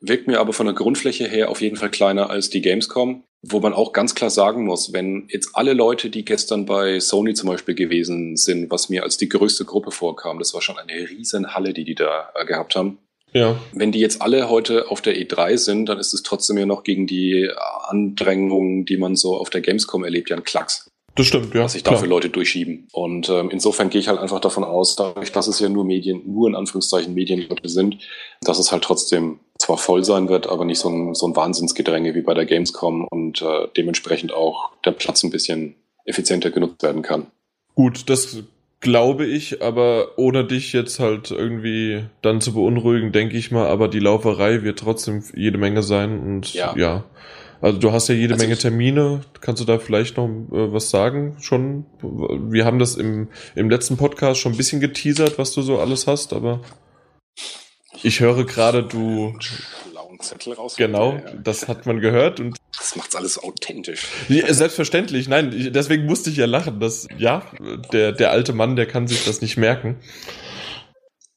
[0.00, 3.24] Wirkt mir aber von der Grundfläche her auf jeden Fall kleiner als die Gamescom.
[3.42, 7.34] Wo man auch ganz klar sagen muss, wenn jetzt alle Leute, die gestern bei Sony
[7.34, 10.92] zum Beispiel gewesen sind, was mir als die größte Gruppe vorkam, das war schon eine
[10.92, 12.98] riesen Halle, die die da äh, gehabt haben.
[13.32, 13.60] Ja.
[13.72, 16.82] Wenn die jetzt alle heute auf der E3 sind, dann ist es trotzdem ja noch
[16.82, 17.50] gegen die
[17.88, 20.90] Andrängung, die man so auf der Gamescom erlebt, ja ein Klacks.
[21.16, 21.64] Das stimmt, ja.
[21.64, 22.88] Was sich dafür Leute durchschieben.
[22.92, 26.22] Und ähm, insofern gehe ich halt einfach davon aus, dadurch, dass es ja nur Medien,
[26.24, 27.98] nur in Anführungszeichen Medienleute sind,
[28.42, 32.14] dass es halt trotzdem zwar voll sein wird, aber nicht so ein, so ein Wahnsinnsgedränge
[32.14, 35.74] wie bei der Gamescom und äh, dementsprechend auch der Platz ein bisschen
[36.04, 37.26] effizienter genutzt werden kann.
[37.74, 38.38] Gut, das
[38.80, 43.88] glaube ich, aber ohne dich jetzt halt irgendwie dann zu beunruhigen, denke ich mal, aber
[43.88, 46.74] die Lauferei wird trotzdem jede Menge sein und ja.
[46.76, 47.04] ja.
[47.60, 49.20] Also du hast ja jede also Menge Termine.
[49.42, 51.36] Kannst du da vielleicht noch äh, was sagen?
[51.40, 51.84] Schon?
[52.00, 56.06] Wir haben das im, im letzten Podcast schon ein bisschen geteasert, was du so alles
[56.06, 56.60] hast, aber
[58.02, 59.34] ich höre gerade, du.
[60.20, 60.76] Zettel raus.
[60.76, 61.32] Genau, ja.
[61.42, 62.56] das hat man gehört und.
[62.80, 64.06] Das macht's alles authentisch.
[64.28, 66.80] Ja, selbstverständlich, nein, deswegen musste ich ja lachen.
[66.80, 67.42] dass, ja,
[67.92, 70.00] der, der alte Mann, der kann sich das nicht merken.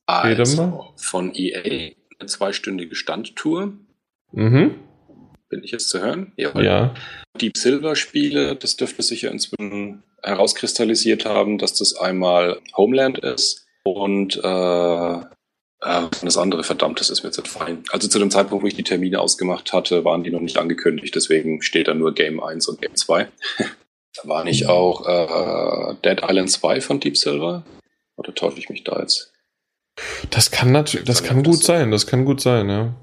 [0.06, 3.74] Also, von EA eine zweistündige Standtour.
[4.32, 4.76] Mhm.
[5.50, 6.32] Bin ich jetzt zu hören?
[6.38, 6.60] Ja.
[6.62, 6.94] ja.
[7.40, 13.66] Deep Silver Spiele, das dürfte sich ja inzwischen herauskristallisiert haben, dass das einmal Homeland ist
[13.84, 15.22] und äh,
[15.84, 17.84] äh, das andere, verdammt, das ist mir jetzt entfallen.
[17.92, 21.16] Also zu dem Zeitpunkt, wo ich die Termine ausgemacht hatte, waren die noch nicht angekündigt,
[21.16, 23.28] deswegen steht da nur Game 1 und Game 2.
[23.58, 27.64] da war nicht auch äh, Dead Island 2 von Deep Silver?
[28.16, 29.34] Oder täusche ich mich da jetzt?
[30.30, 32.96] Das kann natürlich, das kann gut sein, das kann gut sein, ja.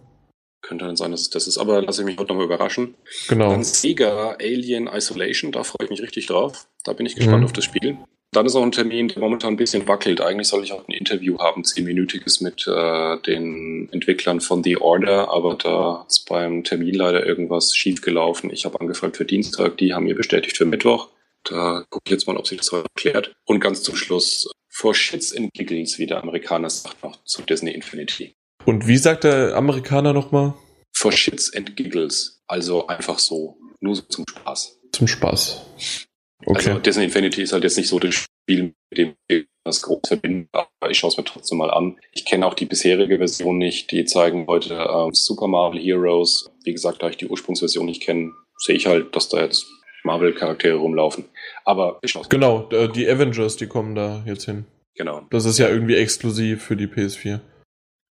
[0.62, 2.94] Könnte dann sein, dass es das ist, aber lasse ich mich heute nochmal überraschen.
[3.28, 3.50] Genau.
[3.50, 6.68] Dann Sega Alien Isolation, da freue ich mich richtig drauf.
[6.84, 7.44] Da bin ich gespannt mhm.
[7.44, 7.96] auf das Spiel.
[8.32, 10.20] Dann ist auch ein Termin, der momentan ein bisschen wackelt.
[10.20, 15.30] Eigentlich soll ich auch ein Interview haben, zehnminütiges mit äh, den Entwicklern von The Order,
[15.30, 18.50] aber da ist beim Termin leider irgendwas schiefgelaufen.
[18.50, 21.08] Ich habe angefragt für Dienstag, die haben mir bestätigt für Mittwoch.
[21.42, 23.34] Da gucke ich jetzt mal, ob sich das heute erklärt.
[23.46, 27.72] Und ganz zum Schluss, for shits and giggles, wie der Amerikaner sagt noch zu Disney
[27.72, 28.34] Infinity.
[28.64, 30.54] Und wie sagt der Amerikaner nochmal?
[30.92, 32.42] For shits and giggles.
[32.46, 33.56] Also einfach so.
[33.80, 34.78] Nur so zum Spaß.
[34.92, 36.06] Zum Spaß.
[36.46, 36.70] Okay.
[36.70, 40.00] Also Disney Infinity ist halt jetzt nicht so das Spiel, mit dem ich das groß
[40.08, 41.98] verbinde, aber ich schaue es mir trotzdem mal an.
[42.12, 43.90] Ich kenne auch die bisherige Version nicht.
[43.90, 46.50] Die zeigen heute ähm, Super Marvel Heroes.
[46.64, 49.66] Wie gesagt, da ich die Ursprungsversion nicht kenne, sehe ich halt, dass da jetzt
[50.04, 51.24] Marvel-Charaktere rumlaufen.
[51.64, 54.64] Aber ich schaue Genau, äh, die Avengers, die kommen da jetzt hin.
[54.94, 55.22] Genau.
[55.30, 57.40] Das ist ja irgendwie exklusiv für die PS4.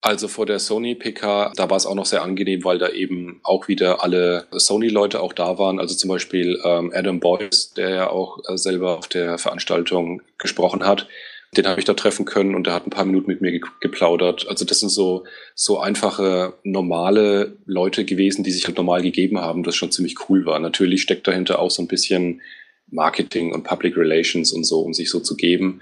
[0.05, 3.39] Also vor der Sony PK, da war es auch noch sehr angenehm, weil da eben
[3.41, 5.79] auch wieder alle Sony-Leute auch da waren.
[5.79, 10.85] Also zum Beispiel ähm, Adam Boyce, der ja auch äh, selber auf der Veranstaltung gesprochen
[10.85, 11.07] hat.
[11.57, 13.61] Den habe ich da treffen können und der hat ein paar Minuten mit mir ge
[13.79, 14.47] geplaudert.
[14.47, 15.23] Also das sind so,
[15.55, 20.45] so einfache, normale Leute gewesen, die sich halt normal gegeben haben, das schon ziemlich cool
[20.45, 20.59] war.
[20.59, 22.41] Natürlich steckt dahinter auch so ein bisschen
[22.91, 25.81] Marketing und Public Relations und so, um sich so zu geben.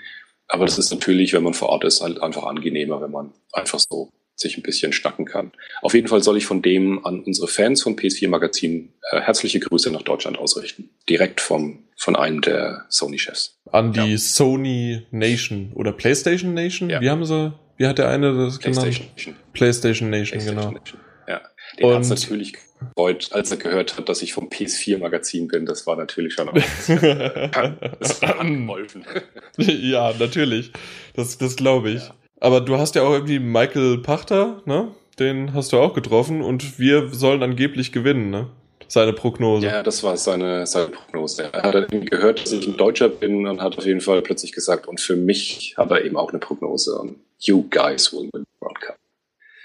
[0.53, 3.79] Aber das ist natürlich, wenn man vor Ort ist, halt einfach angenehmer, wenn man einfach
[3.79, 5.51] so sich ein bisschen schnacken kann.
[5.81, 9.59] Auf jeden Fall soll ich von dem an unsere Fans von PS4 Magazin äh, herzliche
[9.59, 10.91] Grüße nach Deutschland ausrichten.
[11.09, 13.57] Direkt vom, von einem der Sony-Chefs.
[13.71, 14.17] An die ja.
[14.19, 16.91] Sony Nation oder PlayStation Nation?
[16.91, 17.01] Ja.
[17.01, 19.15] Wie haben sie, wie hat der eine das PlayStation genannt?
[19.15, 19.35] Nation.
[19.53, 20.71] PlayStation Nation, PlayStation genau.
[20.77, 20.99] Nation.
[21.27, 21.41] Ja.
[21.79, 22.53] Den hat natürlich
[22.95, 25.65] gefreut, als er gehört hat, dass ich vom PS4-Magazin bin.
[25.65, 29.05] Das war natürlich schon das hat geholfen.
[29.57, 30.71] ja, natürlich.
[31.15, 32.03] Das, das glaube ich.
[32.03, 32.15] Ja.
[32.39, 34.91] Aber du hast ja auch irgendwie Michael Pachter, ne?
[35.19, 38.49] Den hast du auch getroffen und wir sollen angeblich gewinnen, ne?
[38.87, 39.65] Seine Prognose.
[39.65, 41.49] Ja, das war seine, seine Prognose.
[41.51, 44.51] Er hat irgendwie gehört, dass ich ein Deutscher bin und hat auf jeden Fall plötzlich
[44.51, 47.15] gesagt, und für mich hat er eben auch eine Prognose.
[47.39, 48.95] You guys will win the World Cup.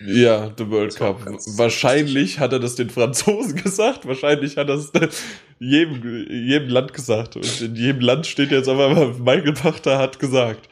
[0.06, 1.24] Ja, The World Cup.
[1.56, 4.92] Wahrscheinlich hat er das den Franzosen gesagt, wahrscheinlich hat er es
[5.58, 7.36] jedem, jedem Land gesagt.
[7.36, 10.68] Und in jedem Land steht jetzt aber, Michael Pachter hat gesagt.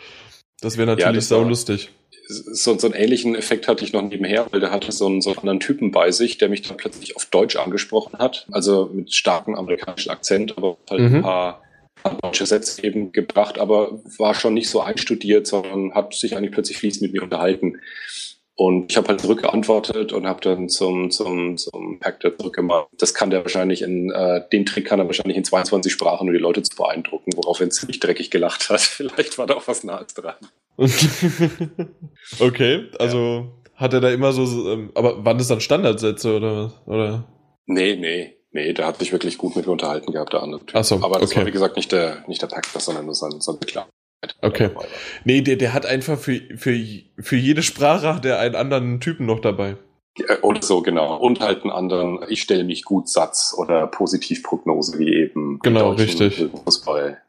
[0.60, 1.90] Das wäre natürlich ja, das sau lustig
[2.28, 5.30] so, so einen ähnlichen Effekt hatte ich noch nebenher, weil der hatte so einen, so
[5.30, 8.46] einen anderen Typen bei sich, der mich dann plötzlich auf Deutsch angesprochen hat.
[8.50, 11.16] Also mit starkem amerikanischen Akzent, aber halt mhm.
[11.16, 11.62] ein paar
[12.22, 16.78] deutsche Sätze eben gebracht, aber war schon nicht so einstudiert, sondern hat sich eigentlich plötzlich
[16.78, 17.80] fließend mit mir unterhalten.
[18.58, 22.88] Und ich habe halt zurückgeantwortet und habe dann zum, zum, zum Pactor zurückgemacht.
[22.96, 26.32] Das kann der wahrscheinlich in, äh, den Trick kann er wahrscheinlich in 22 Sprachen, um
[26.32, 28.80] die Leute zu beeindrucken, worauf er ziemlich dreckig gelacht hat.
[28.80, 30.36] Vielleicht war da auch was Nahes dran.
[32.38, 33.52] okay, also ja.
[33.74, 37.24] hat er da immer so, ähm, aber waren das dann Standardsätze oder, oder?
[37.66, 40.76] Nee, nee, nee, der hat sich wirklich gut mit mir unterhalten gehabt, der andere Typ.
[40.76, 41.40] Ach so, aber das okay.
[41.40, 43.86] war wie gesagt nicht der, nicht der Pactor, sondern nur sein, sein Beklar.
[44.42, 44.70] Okay.
[45.24, 46.76] Nee, der, der hat einfach für, für,
[47.18, 49.76] für jede Sprache der einen anderen Typen noch dabei.
[50.42, 51.16] Oder so, genau.
[51.16, 55.58] Und halt einen anderen, ich stelle mich gut Satz oder Positivprognose, wie eben.
[55.58, 56.48] Genau, richtig.
[56.64, 57.20] Fußball.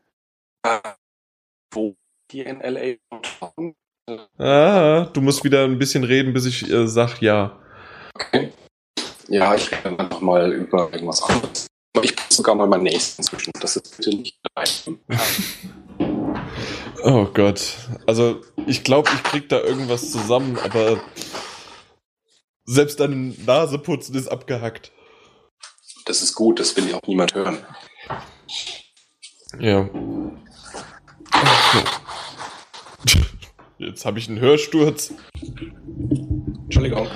[1.74, 1.96] Wo
[2.32, 2.96] die in LA
[4.38, 7.60] Ah, du musst wieder ein bisschen reden, bis ich äh, sag ja.
[8.16, 8.54] Okay.
[9.28, 11.68] Ja, ich rede einfach mal über irgendwas anderes.
[12.02, 13.52] Ich muss sogar mal meinen nächsten zwischen.
[13.60, 15.00] Das ist bitte nicht rein.
[17.04, 17.78] Oh Gott.
[18.06, 21.00] Also, ich glaube, ich krieg da irgendwas zusammen, aber
[22.66, 24.92] selbst deine Nase putzen ist abgehackt.
[26.06, 27.66] Das ist gut, das will ja auch niemand hören.
[29.60, 29.90] Ja.
[33.78, 35.14] Jetzt habe ich einen Hörsturz.
[36.64, 37.08] Entschuldigung.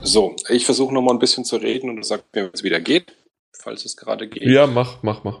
[0.00, 2.80] So, ich versuche nochmal ein bisschen zu reden und du sagst mir, wie es wieder
[2.80, 3.16] geht,
[3.58, 4.44] falls es gerade geht.
[4.44, 5.40] Ja, mach, mach, mach.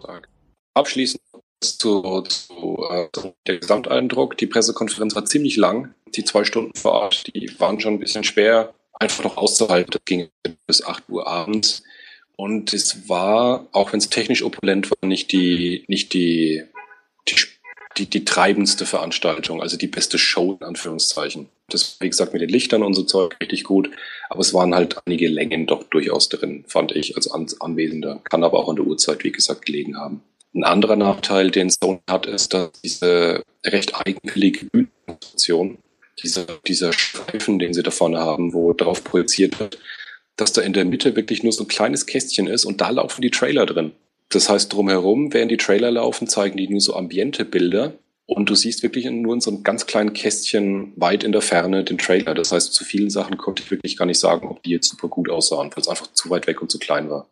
[0.74, 1.22] Abschließend
[1.60, 3.08] zu, zu äh,
[3.46, 4.36] der Gesamteindruck.
[4.38, 5.94] Die Pressekonferenz war ziemlich lang.
[6.14, 9.90] Die zwei Stunden vor Ort, die waren schon ein bisschen schwer, einfach noch auszuhalten.
[9.90, 10.28] Das ging
[10.66, 11.82] bis 8 Uhr abends.
[12.36, 16.64] Und es war, auch wenn es technisch opulent war, nicht die, nicht die,
[17.28, 17.36] die,
[17.96, 21.48] die, die treibendste Veranstaltung, also die beste Show in Anführungszeichen.
[21.68, 23.90] Das, wie gesagt, mit den Lichtern und so Zeug richtig gut.
[24.28, 28.20] Aber es waren halt einige Längen doch durchaus drin, fand ich als Anwesender.
[28.24, 30.22] Kann aber auch an der Uhrzeit, wie gesagt, gelegen haben.
[30.56, 35.76] Ein anderer Nachteil, den Sony hat, ist, dass diese recht eigenwillige Bühnenkonstruktion,
[36.22, 39.78] dieser, dieser Streifen, den sie da vorne haben, wo drauf projiziert wird,
[40.36, 43.20] dass da in der Mitte wirklich nur so ein kleines Kästchen ist und da laufen
[43.20, 43.92] die Trailer drin.
[44.30, 47.92] Das heißt, drumherum, während die Trailer laufen, zeigen die nur so ambiente Bilder
[48.24, 51.84] und du siehst wirklich nur in so einem ganz kleinen Kästchen weit in der Ferne
[51.84, 52.32] den Trailer.
[52.32, 55.08] Das heißt, zu vielen Sachen konnte ich wirklich gar nicht sagen, ob die jetzt super
[55.08, 57.28] gut aussahen, weil es einfach zu weit weg und zu klein war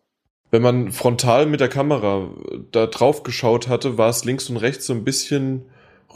[0.51, 2.31] wenn man frontal mit der Kamera
[2.71, 5.67] da drauf geschaut hatte, war es links und rechts so ein bisschen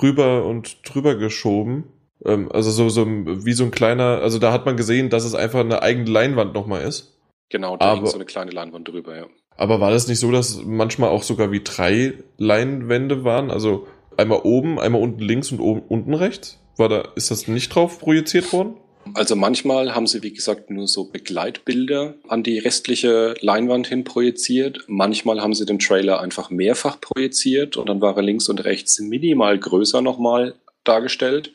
[0.01, 1.85] rüber und drüber geschoben.
[2.25, 5.35] Ähm, also so, so wie so ein kleiner, also da hat man gesehen, dass es
[5.35, 7.19] einfach eine eigene Leinwand nochmal ist.
[7.51, 9.27] Genau, da aber, so eine kleine Leinwand drüber, ja.
[9.57, 13.51] Aber war das nicht so, dass manchmal auch sogar wie drei Leinwände waren?
[13.51, 13.87] Also
[14.17, 16.61] einmal oben, einmal unten links und oben, unten rechts?
[16.77, 18.77] War da, ist das nicht drauf projiziert worden?
[19.15, 24.85] Also manchmal haben sie, wie gesagt, nur so Begleitbilder an die restliche Leinwand hin projiziert.
[24.87, 28.99] Manchmal haben sie den Trailer einfach mehrfach projiziert und dann war er links und rechts
[29.01, 30.55] minimal größer nochmal
[30.85, 31.53] dargestellt.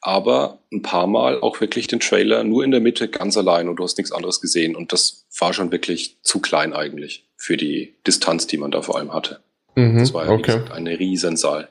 [0.00, 3.76] Aber ein paar Mal auch wirklich den Trailer nur in der Mitte ganz allein und
[3.76, 4.76] du hast nichts anderes gesehen.
[4.76, 8.98] Und das war schon wirklich zu klein eigentlich für die Distanz, die man da vor
[8.98, 9.40] allem hatte.
[9.74, 10.42] Mhm, das war ja, okay.
[10.42, 11.68] gesagt, eine Riesensaal.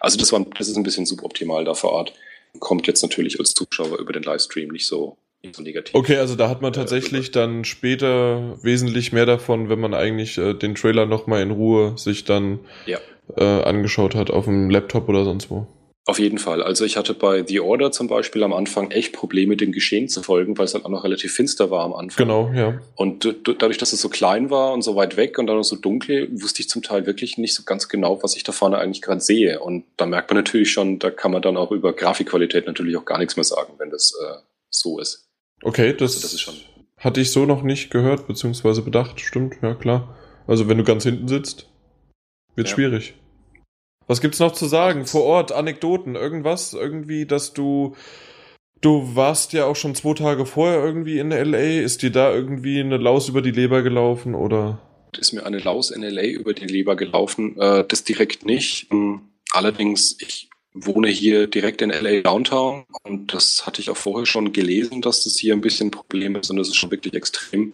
[0.00, 2.12] Also das war, das ist ein bisschen suboptimal da vor Ort
[2.60, 5.94] kommt jetzt natürlich als Zuschauer über den Livestream nicht so, nicht so negativ.
[5.94, 10.38] Okay, also da hat man tatsächlich äh, dann später wesentlich mehr davon, wenn man eigentlich
[10.38, 12.98] äh, den Trailer nochmal in Ruhe sich dann ja.
[13.36, 15.66] äh, angeschaut hat auf dem Laptop oder sonst wo.
[16.08, 16.62] Auf jeden Fall.
[16.62, 20.22] Also ich hatte bei The Order zum Beispiel am Anfang echt Probleme, dem Geschehen zu
[20.22, 22.26] folgen, weil es halt auch noch relativ finster war am Anfang.
[22.26, 22.80] Genau, ja.
[22.94, 25.74] Und dadurch, dass es so klein war und so weit weg und dann noch so
[25.74, 29.02] dunkel, wusste ich zum Teil wirklich nicht so ganz genau, was ich da vorne eigentlich
[29.02, 29.58] gerade sehe.
[29.58, 33.04] Und da merkt man natürlich schon, da kann man dann auch über Grafikqualität natürlich auch
[33.04, 34.36] gar nichts mehr sagen, wenn das äh,
[34.70, 35.26] so ist.
[35.62, 36.54] Okay, das, also das ist schon
[36.98, 39.20] hatte ich so noch nicht gehört, beziehungsweise bedacht.
[39.20, 40.16] Stimmt, ja klar.
[40.46, 41.68] Also wenn du ganz hinten sitzt,
[42.54, 42.74] wird ja.
[42.74, 43.14] schwierig.
[44.06, 45.06] Was gibt's noch zu sagen?
[45.06, 47.96] Vor Ort, Anekdoten, irgendwas, irgendwie, dass du.
[48.82, 51.80] Du warst ja auch schon zwei Tage vorher irgendwie in LA.
[51.80, 54.80] Ist dir da irgendwie eine Laus über die Leber gelaufen oder?
[55.18, 57.58] Ist mir eine Laus in LA über die Leber gelaufen.
[57.58, 58.90] Äh, das direkt nicht.
[58.90, 64.26] Hm, allerdings, ich wohne hier direkt in LA Downtown und das hatte ich auch vorher
[64.26, 67.14] schon gelesen, dass das hier ein bisschen ein Problem ist und das ist schon wirklich
[67.14, 67.72] extrem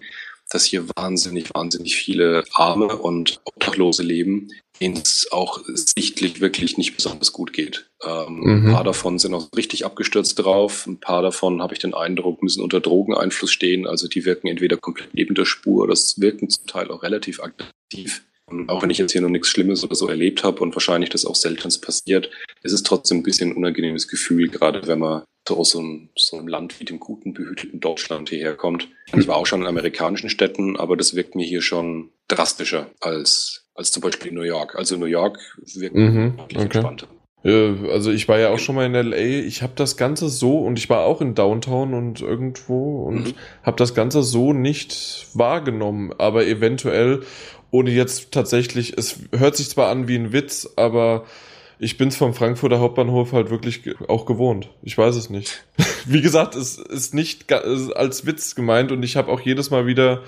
[0.53, 4.51] dass hier wahnsinnig, wahnsinnig viele Arme und Obdachlose leben,
[4.81, 7.87] denen es auch sichtlich wirklich nicht besonders gut geht.
[8.05, 8.67] Ähm, Mhm.
[8.67, 10.87] Ein paar davon sind auch richtig abgestürzt drauf.
[10.87, 13.87] Ein paar davon habe ich den Eindruck, müssen unter Drogeneinfluss stehen.
[13.87, 18.25] Also die wirken entweder komplett neben der Spur, das wirken zum Teil auch relativ aggressiv.
[18.47, 21.11] Und auch wenn ich jetzt hier noch nichts Schlimmes oder so erlebt habe und wahrscheinlich
[21.11, 22.29] das auch selten passiert,
[22.63, 26.11] ist es trotzdem ein bisschen ein unangenehmes Gefühl, gerade wenn man so aus so einem,
[26.17, 28.89] so einem Land wie dem guten, behüteten Deutschland hierher kommt.
[29.17, 33.62] Ich war auch schon in amerikanischen Städten, aber das wirkt mir hier schon drastischer als,
[33.75, 34.75] als zum Beispiel New York.
[34.77, 35.39] Also New York
[35.75, 36.59] wirkt Mhm, okay.
[36.59, 37.07] entspannter.
[37.45, 39.17] Also ich war ja auch schon mal in LA.
[39.17, 43.35] Ich habe das Ganze so und ich war auch in Downtown und irgendwo und Mhm.
[43.65, 46.13] habe das Ganze so nicht wahrgenommen.
[46.19, 47.23] Aber eventuell,
[47.73, 51.25] ohne jetzt tatsächlich, es hört sich zwar an wie ein Witz, aber
[51.81, 54.69] ich bin's vom Frankfurter Hauptbahnhof halt wirklich auch gewohnt.
[54.83, 55.65] Ich weiß es nicht.
[56.07, 60.23] Wie gesagt, es ist nicht als Witz gemeint und ich habe auch jedes Mal wieder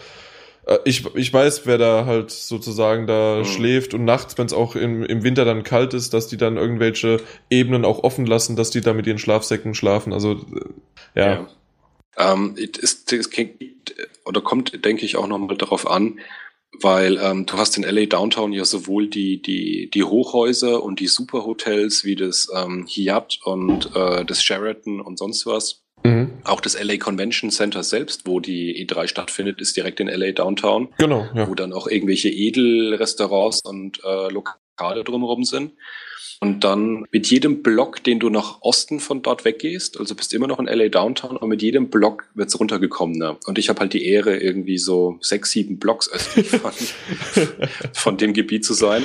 [0.84, 3.44] ich, ich weiß, wer da halt sozusagen da Mhm.
[3.44, 6.56] schläft und nachts, wenn es auch im, im Winter dann kalt ist, dass die dann
[6.56, 7.20] irgendwelche
[7.50, 10.12] Ebenen auch offen lassen, dass die da mit ihren Schlafsäcken schlafen.
[10.12, 10.32] Also
[11.14, 11.48] äh, ja.
[12.16, 16.20] Ähm, es, es geht, oder kommt, denke ich, auch nochmal darauf an,
[16.80, 21.06] weil ähm, du hast in LA Downtown ja sowohl die, die, die Hochhäuser und die
[21.06, 25.83] Superhotels wie das ähm, Hyatt und äh, das Sheraton und sonst was.
[26.04, 26.32] Mhm.
[26.44, 30.88] Auch das LA Convention Center selbst, wo die E3 stattfindet, ist direkt in LA Downtown,
[30.98, 31.48] Genau, ja.
[31.48, 35.72] wo dann auch irgendwelche Edelrestaurants und äh, Lokale drumherum sind.
[36.40, 40.46] Und dann mit jedem Block, den du nach Osten von dort weggehst, also bist immer
[40.46, 43.38] noch in LA Downtown, aber mit jedem Block wird's runtergekommener.
[43.46, 46.72] Und ich habe halt die Ehre, irgendwie so sechs, sieben Blocks östlich von,
[47.94, 49.04] von dem Gebiet zu sein.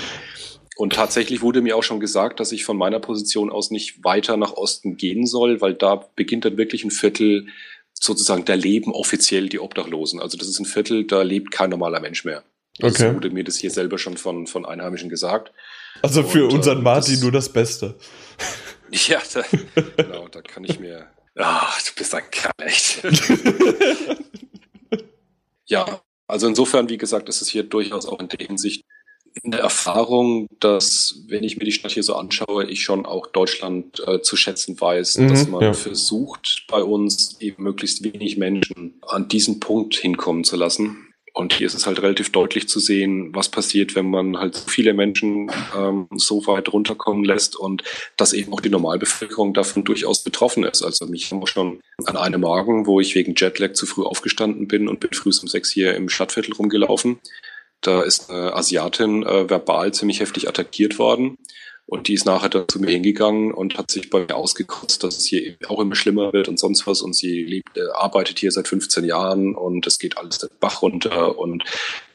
[0.79, 4.37] Und tatsächlich wurde mir auch schon gesagt, dass ich von meiner Position aus nicht weiter
[4.37, 7.47] nach Osten gehen soll, weil da beginnt dann wirklich ein Viertel
[7.93, 10.21] sozusagen, da leben offiziell die Obdachlosen.
[10.21, 12.45] Also das ist ein Viertel, da lebt kein normaler Mensch mehr.
[12.81, 13.13] Also Okay.
[13.13, 15.51] Wurde mir das hier selber schon von, von Einheimischen gesagt.
[16.01, 17.95] Also für Und, unseren äh, Martin das- nur das Beste.
[18.91, 19.43] Ja, da,
[19.97, 21.05] genau, da kann ich mir.
[21.35, 23.03] Ah, du bist ein Kerl, echt.
[25.65, 28.83] ja, also insofern, wie gesagt, ist es hier durchaus auch in der Hinsicht
[29.43, 34.01] eine Erfahrung, dass, wenn ich mir die Stadt hier so anschaue, ich schon auch Deutschland
[34.07, 35.73] äh, zu schätzen weiß, Mhm, dass man ja.
[35.73, 41.05] versucht, bei uns eben möglichst wenig Menschen an diesen Punkt hinkommen zu lassen.
[41.33, 44.67] Und hier ist es halt relativ deutlich zu sehen, was passiert, wenn man halt so
[44.67, 47.83] viele Menschen ähm, so weit runterkommen lässt und
[48.17, 50.83] dass eben auch die Normalbevölkerung davon durchaus betroffen ist.
[50.83, 54.67] Also mich haben wir schon an einem Morgen, wo ich wegen Jetlag zu früh aufgestanden
[54.67, 57.19] bin und bin früh um sechs hier im Stadtviertel rumgelaufen.
[57.81, 61.37] Da ist eine Asiatin äh, verbal ziemlich heftig attackiert worden.
[61.89, 65.17] Und die ist nachher dann zu mir hingegangen und hat sich bei mir ausgekotzt, dass
[65.17, 67.01] es hier eben auch immer schlimmer wird und sonst was.
[67.01, 70.83] Und sie lebt, äh, arbeitet hier seit 15 Jahren und es geht alles den Bach
[70.83, 71.63] runter und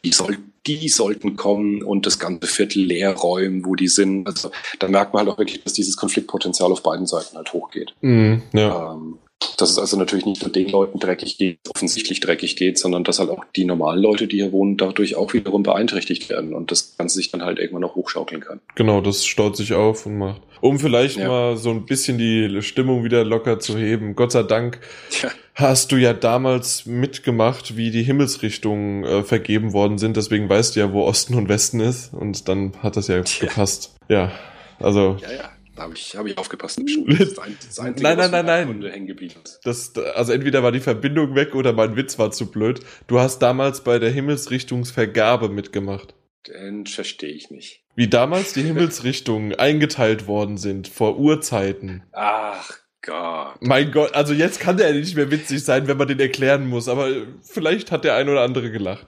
[0.05, 0.39] die, soll,
[0.69, 4.29] die sollten kommen und das ganze Viertel leer räumen, wo die sind.
[4.29, 7.95] Also da merkt man halt auch wirklich, dass dieses Konfliktpotenzial auf beiden Seiten halt hochgeht.
[8.01, 8.93] Mhm, ja.
[8.93, 9.19] Ähm,
[9.59, 13.19] dass es also natürlich nicht nur den Leuten dreckig geht, offensichtlich dreckig geht, sondern dass
[13.19, 16.97] halt auch die normalen Leute, die hier wohnen, dadurch auch wiederum beeinträchtigt werden und das
[16.99, 18.61] Ganze sich dann halt irgendwann noch hochschaukeln kann.
[18.75, 20.43] Genau, das staut sich auf und macht.
[20.61, 21.29] Um vielleicht Ja.
[21.29, 24.15] mal so ein bisschen die Stimmung wieder locker zu heben.
[24.17, 24.81] Gott sei Dank
[25.11, 25.31] Tja.
[25.55, 30.17] hast du ja damals mitgemacht, wie die Himmelsrichtungen äh, vergeben worden sind.
[30.17, 32.15] Deswegen weißt du ja, wo Osten und Westen ist.
[32.15, 33.49] Und dann hat das ja Tja.
[33.49, 33.95] gepasst.
[34.09, 34.33] Ja,
[34.81, 35.51] also Ja, ja.
[35.77, 36.79] Da habe ich, hab ich aufgepasst.
[36.79, 36.85] Das
[37.21, 38.67] ist ein- das Einzige, Nein, nein, nein, nein.
[38.69, 39.61] Kunde hängen geblieben ist.
[39.65, 42.81] das, also entweder war die Verbindung weg oder mein Witz war zu blöd.
[43.09, 46.15] Du hast damals bei der Himmelsrichtungsvergabe mitgemacht.
[46.47, 47.83] Den verstehe ich nicht.
[47.97, 52.03] Wie damals die Himmelsrichtungen eingeteilt worden sind vor Urzeiten.
[52.13, 52.71] Ach
[53.03, 53.57] Gott.
[53.61, 56.89] Mein Gott, also jetzt kann der nicht mehr witzig sein, wenn man den erklären muss,
[56.89, 57.09] aber
[57.43, 59.07] vielleicht hat der ein oder andere gelacht.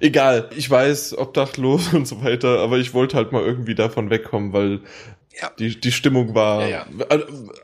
[0.00, 4.52] Egal, ich weiß, obdachlos und so weiter, aber ich wollte halt mal irgendwie davon wegkommen,
[4.52, 4.80] weil
[5.40, 5.50] Ja.
[5.58, 6.68] die, die Stimmung war.
[6.68, 6.86] Ja,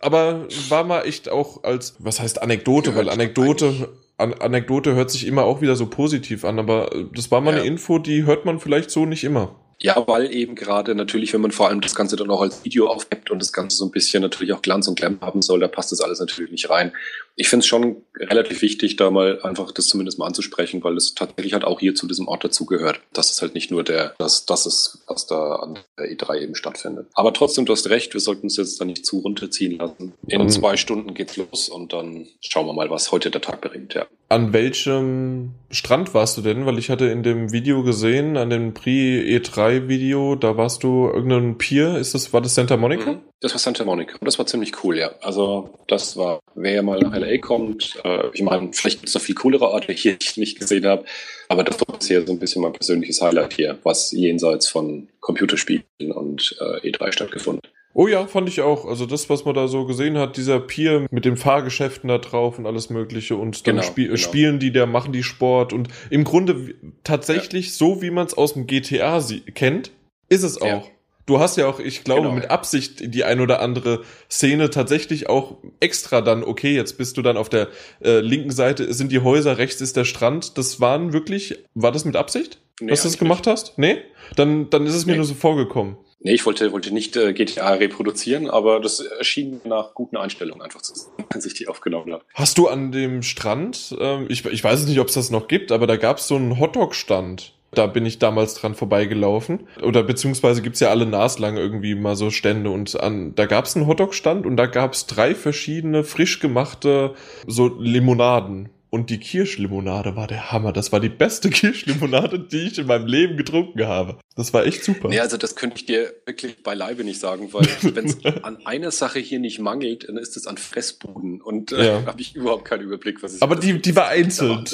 [0.01, 5.27] Aber war mal echt auch als, was heißt Anekdote, weil Anekdote, an, Anekdote hört sich
[5.27, 7.59] immer auch wieder so positiv an, aber das war mal Ja.
[7.61, 9.55] eine Info, die hört man vielleicht so nicht immer.
[9.81, 12.89] Ja, weil eben gerade natürlich, wenn man vor allem das Ganze dann auch als Video
[12.89, 15.69] aufnimmt und das Ganze so ein bisschen natürlich auch Glanz und Glam haben soll, da
[15.69, 16.90] passt das alles natürlich nicht rein.
[17.36, 21.14] Ich finde es schon relativ wichtig, da mal einfach das zumindest mal anzusprechen, weil es
[21.14, 23.00] tatsächlich halt auch hier zu diesem Ort dazugehört.
[23.12, 26.55] Das ist halt nicht nur der, das, das ist, was da an der E3 eben
[26.56, 27.06] stattfindet.
[27.14, 30.14] Aber trotzdem, du hast recht, wir sollten uns jetzt da nicht zu runterziehen lassen.
[30.26, 30.48] In Mhm.
[30.48, 34.06] zwei Stunden geht's los und dann schauen wir mal, was heute der Tag bringt, ja.
[34.30, 36.66] An welchem Strand warst du denn?
[36.66, 41.96] Weil ich hatte in dem Video gesehen, an dem Pre-E3-Video, da warst du irgendein Pier.
[41.98, 43.12] Ist das, war das Santa Monica?
[43.12, 44.16] Mhm, das war Santa Monica.
[44.19, 45.12] Und das war ziemlich cool, ja.
[45.20, 49.23] Also, das war, wer mal nach LA kommt, äh, ich meine, vielleicht gibt es noch
[49.23, 51.05] viel coolere Orte die ich nicht gesehen habe.
[51.48, 55.85] Aber das war bisher so ein bisschen mein persönliches Highlight hier, was jenseits von Computerspielen
[56.12, 57.62] und äh, E3 stattgefunden.
[57.94, 58.85] Oh ja, fand ich auch.
[58.85, 62.59] Also das, was man da so gesehen hat, dieser Pier mit den Fahrgeschäften da drauf
[62.59, 64.16] und alles Mögliche und dann genau, spiel genau.
[64.19, 67.73] spielen die, da machen die Sport und im Grunde tatsächlich ja.
[67.73, 69.20] so, wie man es aus dem GTA
[69.55, 69.90] kennt,
[70.28, 70.66] ist es auch.
[70.66, 70.85] Ja.
[71.28, 72.50] Du hast ja auch, ich glaube, genau, mit ja.
[72.50, 77.36] Absicht die ein oder andere Szene tatsächlich auch extra dann, okay, jetzt bist du dann
[77.36, 77.68] auf der
[78.02, 80.56] äh, linken Seite, sind die Häuser, rechts ist der Strand.
[80.56, 83.52] Das waren wirklich, war das mit Absicht, nee, dass du das gemacht nicht.
[83.52, 83.76] hast?
[83.76, 83.98] Nee?
[84.36, 85.18] Dann, dann ist es mir nee.
[85.18, 85.98] nur so vorgekommen.
[86.20, 90.80] Nee, ich wollte, wollte nicht äh, GTA reproduzieren, aber das erschien nach guten Einstellungen einfach
[90.80, 92.24] zu sein, als ich die aufgenommen habe.
[92.32, 95.72] Hast du an dem Strand, ähm, ich, ich weiß nicht, ob es das noch gibt,
[95.72, 97.52] aber da gab es so einen Hotdog-Stand.
[97.73, 99.69] Da bin ich damals dran vorbeigelaufen.
[99.82, 102.70] Oder beziehungsweise gibt's ja alle naslang irgendwie mal so Stände.
[102.70, 107.15] Und an, da gab's einen Hotdog-Stand und da gab's drei verschiedene frisch gemachte
[107.47, 108.70] so Limonaden.
[108.90, 110.73] Und die Kirschlimonade war der Hammer.
[110.73, 114.19] Das war die beste Kirschlimonade, die ich in meinem Leben getrunken habe.
[114.35, 115.09] Das war echt super.
[115.09, 118.90] Nee, also das könnte ich dir wirklich beileibe nicht sagen, weil wenn es an einer
[118.90, 121.43] Sache hier nicht mangelt, dann ist es an Fressbuden.
[121.43, 122.07] Und äh, ja.
[122.07, 124.65] habe ich überhaupt keinen Überblick, was ich Aber die, die war einzeln.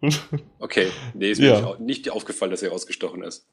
[0.60, 1.60] Okay, nee, ist ja.
[1.60, 3.46] mir nicht aufgefallen, dass er ausgestochen ist.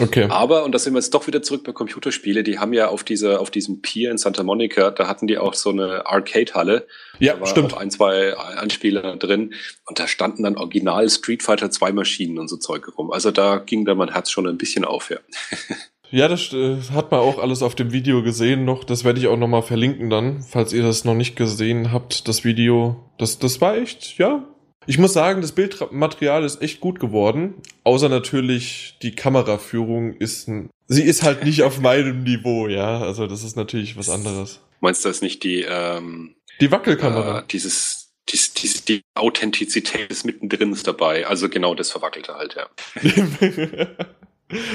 [0.00, 0.26] Okay.
[0.30, 3.04] Aber, und da sind wir jetzt doch wieder zurück bei Computerspiele, die haben ja auf
[3.04, 6.86] dieser, auf diesem Pier in Santa Monica, da hatten die auch so eine Arcade-Halle.
[7.18, 7.74] Ja, da war stimmt.
[7.74, 9.54] Auch ein, zwei Anspieler drin.
[9.84, 13.10] Und da standen dann original Street Fighter 2 Maschinen und so Zeug rum.
[13.10, 15.18] Also da ging da mein Herz schon ein bisschen auf, ja.
[16.12, 18.84] Ja, das äh, hat man auch alles auf dem Video gesehen noch.
[18.84, 22.44] Das werde ich auch nochmal verlinken dann, falls ihr das noch nicht gesehen habt, das
[22.44, 23.10] Video.
[23.18, 24.46] Das, das war echt, ja,
[24.86, 27.54] ich muss sagen, das Bildmaterial ist echt gut geworden.
[27.84, 33.00] Außer natürlich die Kameraführung ist ein, sie ist halt nicht auf meinem Niveau, ja.
[33.00, 34.60] Also das ist natürlich was anderes.
[34.80, 37.40] Meinst du das nicht die ähm, die Wackelkamera?
[37.40, 41.26] Äh, dieses die, die, die Authentizität des mittendrin ist dabei.
[41.26, 42.68] Also genau das Verwackelte halt, ja.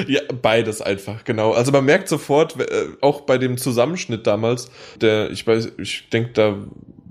[0.06, 1.54] Ja, beides einfach, genau.
[1.54, 4.70] Also man merkt sofort, äh, auch bei dem Zusammenschnitt damals,
[5.00, 6.58] der, ich weiß, ich denke, da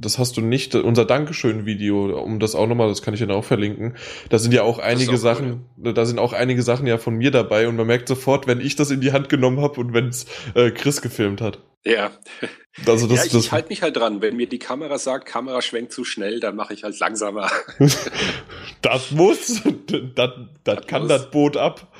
[0.01, 3.45] das hast du nicht, unser Dankeschön-Video, um das auch nochmal, das kann ich dann auch
[3.45, 3.97] verlinken.
[4.29, 5.93] Da sind ja auch einige auch Sachen, cool.
[5.93, 8.77] da sind auch einige Sachen ja von mir dabei und man merkt sofort, wenn ich
[8.77, 11.61] das in die Hand genommen habe und wenn es äh, Chris gefilmt hat.
[11.85, 12.11] Ja.
[12.87, 14.21] Also das, ja, ich, ich halte mich halt dran.
[14.21, 17.51] Wenn mir die Kamera sagt, Kamera schwenkt zu schnell, dann mache ich halt langsamer.
[18.83, 20.31] das muss, das, das,
[20.65, 21.09] das kann muss.
[21.09, 21.93] das Boot ab.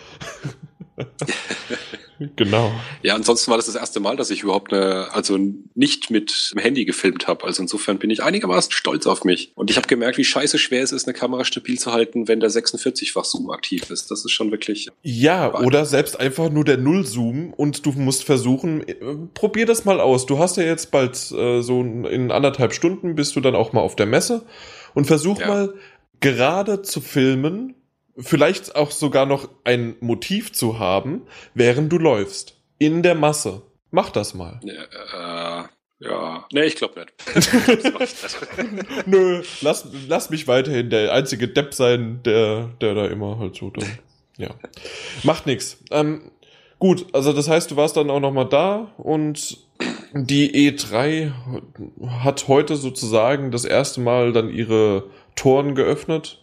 [2.37, 2.71] Genau.
[3.03, 5.39] Ja, ansonsten war das das erste Mal, dass ich überhaupt eine, also
[5.75, 7.45] nicht mit dem Handy gefilmt habe.
[7.45, 9.53] Also insofern bin ich einigermaßen stolz auf mich.
[9.55, 12.41] Und ich habe gemerkt, wie scheiße schwer es ist, eine Kamera stabil zu halten, wenn
[12.41, 14.11] der 46-fach Zoom aktiv ist.
[14.11, 14.89] Das ist schon wirklich.
[15.03, 18.95] Ja, oder selbst einfach nur der Null-Zoom und du musst versuchen, äh,
[19.35, 20.27] probier das mal aus.
[20.27, 23.81] Du hast ja jetzt bald äh, so in anderthalb Stunden bist du dann auch mal
[23.81, 24.45] auf der Messe
[24.95, 25.49] und versuch ja.
[25.49, 25.75] mal
[26.21, 27.75] gerade zu filmen
[28.21, 31.23] vielleicht auch sogar noch ein Motiv zu haben,
[31.55, 32.57] während du läufst.
[32.79, 33.63] In der Masse.
[33.91, 34.61] Mach das mal.
[34.63, 35.69] Ja, äh,
[36.01, 36.47] ja.
[36.53, 37.13] nee, ich glaube nicht.
[39.07, 43.71] Nö, lass, lass mich weiterhin der einzige Depp sein, der, der da immer halt so
[43.71, 43.89] dann,
[44.39, 44.55] ja.
[45.25, 45.83] Macht nix.
[45.91, 46.31] Ähm,
[46.79, 49.59] gut, also das heißt, du warst dann auch nochmal da und
[50.13, 51.33] die E3
[52.23, 55.05] hat heute sozusagen das erste Mal dann ihre
[55.37, 56.40] Toren geöffnet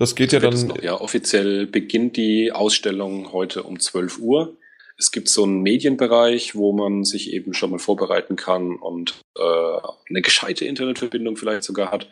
[0.00, 0.66] das geht ja dann.
[0.66, 4.56] Noch, ja, offiziell beginnt die Ausstellung heute um 12 Uhr.
[4.96, 9.42] Es gibt so einen Medienbereich, wo man sich eben schon mal vorbereiten kann und äh,
[9.42, 12.08] eine gescheite Internetverbindung vielleicht sogar hat,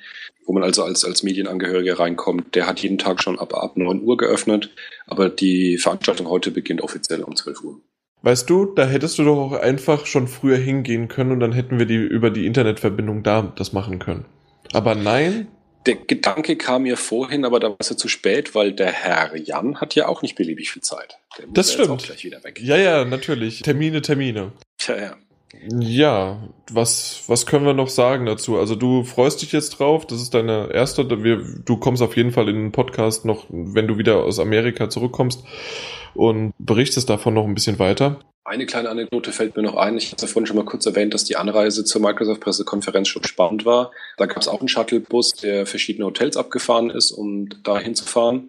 [0.46, 2.54] wo man also als, als Medienangehöriger reinkommt.
[2.54, 4.70] Der hat jeden Tag schon ab, ab 9 Uhr geöffnet,
[5.06, 7.80] aber die Veranstaltung heute beginnt offiziell um 12 Uhr.
[8.20, 11.78] Weißt du, da hättest du doch auch einfach schon früher hingehen können und dann hätten
[11.78, 14.26] wir die über die Internetverbindung da das machen können.
[14.72, 15.48] Aber nein,
[15.88, 19.34] der Gedanke kam mir vorhin, aber da war es ja zu spät, weil der Herr
[19.36, 21.18] Jan hat ja auch nicht beliebig viel Zeit.
[21.52, 22.12] das stimmt.
[22.60, 23.62] Ja, ja, natürlich.
[23.62, 24.52] Termine, Termine.
[24.76, 25.16] Tja, ja.
[25.80, 28.58] Ja, was, was können wir noch sagen dazu?
[28.58, 32.50] Also du freust dich jetzt drauf, das ist deine erste, du kommst auf jeden Fall
[32.50, 35.42] in den Podcast noch, wenn du wieder aus Amerika zurückkommst
[36.14, 38.20] und berichtest davon noch ein bisschen weiter.
[38.44, 39.98] Eine kleine Anekdote fällt mir noch ein.
[39.98, 43.92] Ich hatte vorhin schon mal kurz erwähnt, dass die Anreise zur Microsoft-Pressekonferenz schon spannend war.
[44.16, 48.48] Da gab es auch einen Shuttlebus, der verschiedene Hotels abgefahren ist, um da hinzufahren.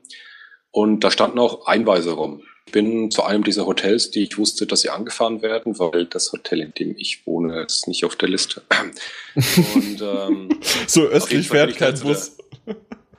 [0.71, 2.43] Und da standen auch Einweise rum.
[2.65, 6.31] Ich bin zu einem dieser Hotels, die ich wusste, dass sie angefahren werden, weil das
[6.31, 8.61] Hotel, in dem ich wohne, ist nicht auf der Liste.
[9.75, 10.49] Und, ähm,
[10.87, 12.37] so östlich fährt kein Bus.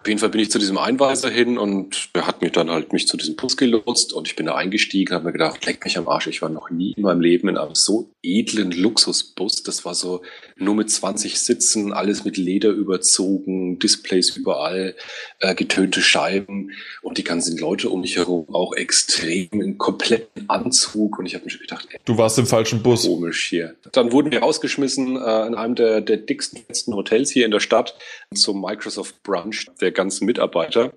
[0.00, 2.90] Auf jeden Fall bin ich zu diesem Einweiser hin und er hat mich dann halt
[2.94, 5.98] mich zu diesem Bus gelotst und ich bin da eingestiegen, habe mir gedacht, leck mich
[5.98, 9.62] am Arsch, ich war noch nie in meinem Leben in einem so edlen Luxusbus.
[9.62, 10.22] Das war so
[10.60, 14.94] nur mit 20 Sitzen, alles mit Leder überzogen, Displays überall,
[15.40, 16.72] äh, getönte Scheiben
[17.02, 21.44] und die ganzen Leute um mich herum auch extrem in kompletten Anzug und ich habe
[21.44, 23.06] mir schon gedacht, ey, Du warst im falschen Bus.
[23.06, 23.74] komisch hier.
[23.92, 27.60] Dann wurden wir rausgeschmissen äh, in einem der, der dicksten letzten Hotels hier in der
[27.60, 27.96] Stadt
[28.34, 30.92] zum Microsoft Brunch der ganzen Mitarbeiter,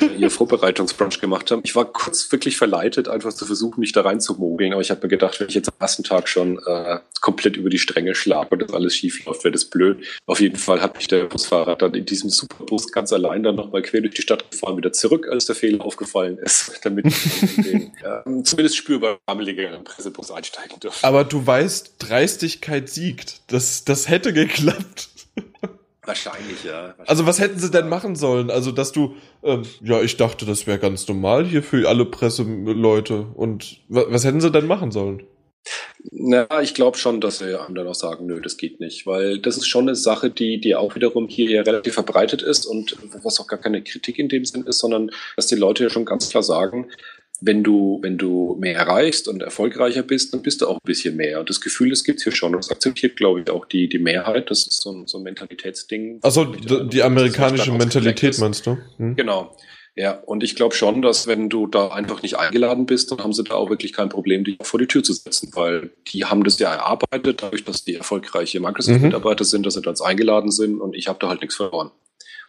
[0.00, 1.62] die ihr Vorbereitungsbrunch gemacht haben.
[1.64, 5.08] Ich war kurz wirklich verleitet, einfach zu versuchen, mich da reinzumogeln, aber ich habe mir
[5.08, 8.62] gedacht, wenn ich jetzt am ersten Tag schon äh, komplett über die Stränge schlage und
[8.62, 10.04] das alles schief läuft, wäre das blöd.
[10.26, 13.82] Auf jeden Fall hat mich der Busfahrer dann in diesem Superbus ganz allein dann nochmal
[13.82, 17.62] quer durch die Stadt gefahren, wieder zurück, als der Fehler aufgefallen ist, damit ich in
[17.62, 21.06] den äh, zumindest spürbar rammeligeren Pressebus einsteigen durfte.
[21.06, 23.42] Aber du weißt, Dreistigkeit siegt.
[23.48, 25.08] Das, das hätte geklappt.
[26.08, 26.94] Wahrscheinlich, ja.
[27.06, 28.50] Also was hätten sie denn machen sollen?
[28.50, 33.26] Also dass du, ähm, ja, ich dachte, das wäre ganz normal hier für alle Presseleute.
[33.34, 35.22] Und wa was hätten sie denn machen sollen?
[36.10, 39.38] Na, ich glaube schon, dass sie einem dann auch sagen, nö, das geht nicht, weil
[39.38, 42.96] das ist schon eine Sache, die, die auch wiederum hier ja relativ verbreitet ist und
[43.22, 46.04] was auch gar keine Kritik in dem Sinn ist, sondern dass die Leute ja schon
[46.04, 46.86] ganz klar sagen,
[47.40, 51.16] wenn du, wenn du mehr erreichst und erfolgreicher bist, dann bist du auch ein bisschen
[51.16, 51.40] mehr.
[51.40, 52.54] Und das Gefühl, das gibt's hier schon.
[52.54, 54.50] Und das akzeptiert, glaube ich, auch die, die Mehrheit.
[54.50, 56.18] Das ist so ein, so ein Mentalitätsding.
[56.22, 58.78] Also die, die amerikanische Mentalität meinst du?
[58.96, 59.14] Hm?
[59.14, 59.54] Genau.
[59.98, 63.32] Ja, und ich glaube schon, dass wenn du da einfach nicht eingeladen bist, dann haben
[63.32, 66.44] sie da auch wirklich kein Problem, dich vor die Tür zu setzen, weil die haben
[66.44, 70.94] das ja erarbeitet, dadurch, dass die erfolgreiche Microsoft-Mitarbeiter sind, dass sie da eingeladen sind und
[70.94, 71.90] ich habe da halt nichts verloren.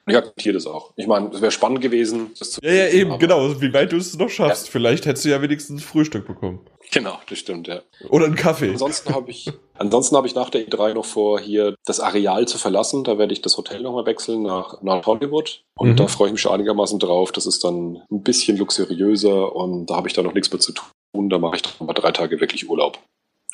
[0.10, 0.92] Ich akzeptiere das auch.
[0.96, 3.62] Ich meine, es wäre spannend gewesen, das zu Ja, ja, eben, genau.
[3.62, 4.70] Wie weit du es noch schaffst.
[4.70, 6.60] Vielleicht hättest du ja wenigstens ein Frühstück bekommen.
[6.92, 7.82] Genau, das stimmt, ja.
[8.10, 8.70] Oder einen Kaffee.
[8.72, 12.58] Ansonsten habe ich, ansonsten habe ich nach der E3 noch vor, hier das Areal zu
[12.58, 13.04] verlassen.
[13.04, 15.64] Da werde ich das Hotel nochmal wechseln nach, nach Hollywood.
[15.78, 15.96] Und Mhm.
[15.98, 17.32] da freue ich mich schon einigermaßen drauf.
[17.32, 20.72] Das ist dann ein bisschen luxuriöser und da habe ich dann noch nichts mehr zu
[20.72, 21.30] tun.
[21.30, 22.98] Da mache ich dann mal drei Tage wirklich Urlaub.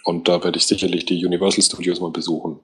[0.06, 2.60] Und da werde ich sicherlich die Universal Studios mal besuchen.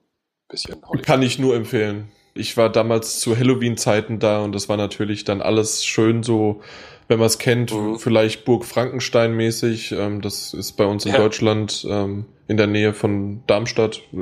[0.48, 1.04] Bisschen Hollywood.
[1.04, 2.10] Kann ich nur empfehlen.
[2.34, 6.60] Ich war damals zu Halloween-Zeiten da und das war natürlich dann alles schön so,
[7.08, 7.98] wenn man es kennt, Mhm.
[7.98, 9.92] vielleicht Burg Frankenstein mäßig.
[9.92, 11.18] Ähm, das ist bei uns in Ja.
[11.18, 14.00] Deutschland ähm, in der Nähe von Darmstadt.
[14.12, 14.18] Äh,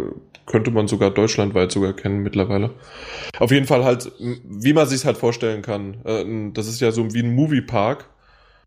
[0.47, 2.71] Könnte man sogar deutschlandweit sogar kennen mittlerweile.
[3.39, 5.99] Auf jeden Fall halt, wie man sich halt vorstellen kann.
[6.05, 8.07] Äh, das ist ja so wie ein Moviepark.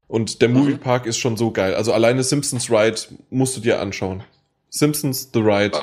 [0.07, 0.55] Und der Mhm.
[0.59, 1.75] Moviepark ist schon so geil.
[1.75, 2.95] Also alleine Simpsons Ride
[3.31, 4.23] musst du dir anschauen.
[4.69, 5.77] Simpsons The Ride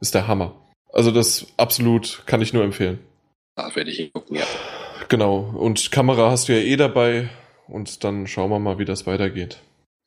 [0.00, 0.54] ist der Hammer.
[0.94, 2.98] Also das absolut kann ich nur empfehlen.
[3.56, 4.46] Da werde ich hingucken, ja.
[5.08, 5.38] Genau.
[5.56, 7.28] Und Kamera hast du ja eh dabei.
[7.68, 9.58] Und dann schauen wir mal, wie das weitergeht.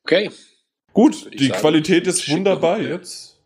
[0.06, 0.32] Okay.
[0.94, 3.38] Gut, die sagen, Qualität ist wunderbar wir- jetzt.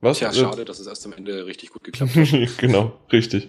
[0.00, 0.18] Was?
[0.18, 2.28] Tja, Äh, schade, dass es erst am Ende richtig gut geklappt hat.
[2.58, 3.48] genau, richtig.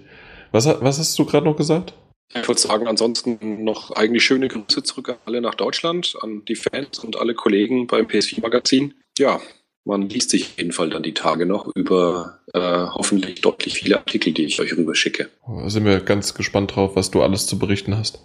[0.52, 1.94] Was, was hast du gerade noch gesagt?
[2.34, 6.56] Ich würde sagen, ansonsten noch eigentlich schöne Grüße zurück an alle nach Deutschland, an die
[6.56, 8.94] Fans und alle Kollegen beim PS4-Magazin.
[9.18, 9.42] Ja,
[9.86, 13.98] man liest sich auf jeden Fall dann die Tage noch über äh, hoffentlich deutlich viele
[13.98, 15.30] Artikel, die ich euch rüberschicke.
[15.48, 18.20] Da sind wir ganz gespannt drauf, was du alles zu berichten hast.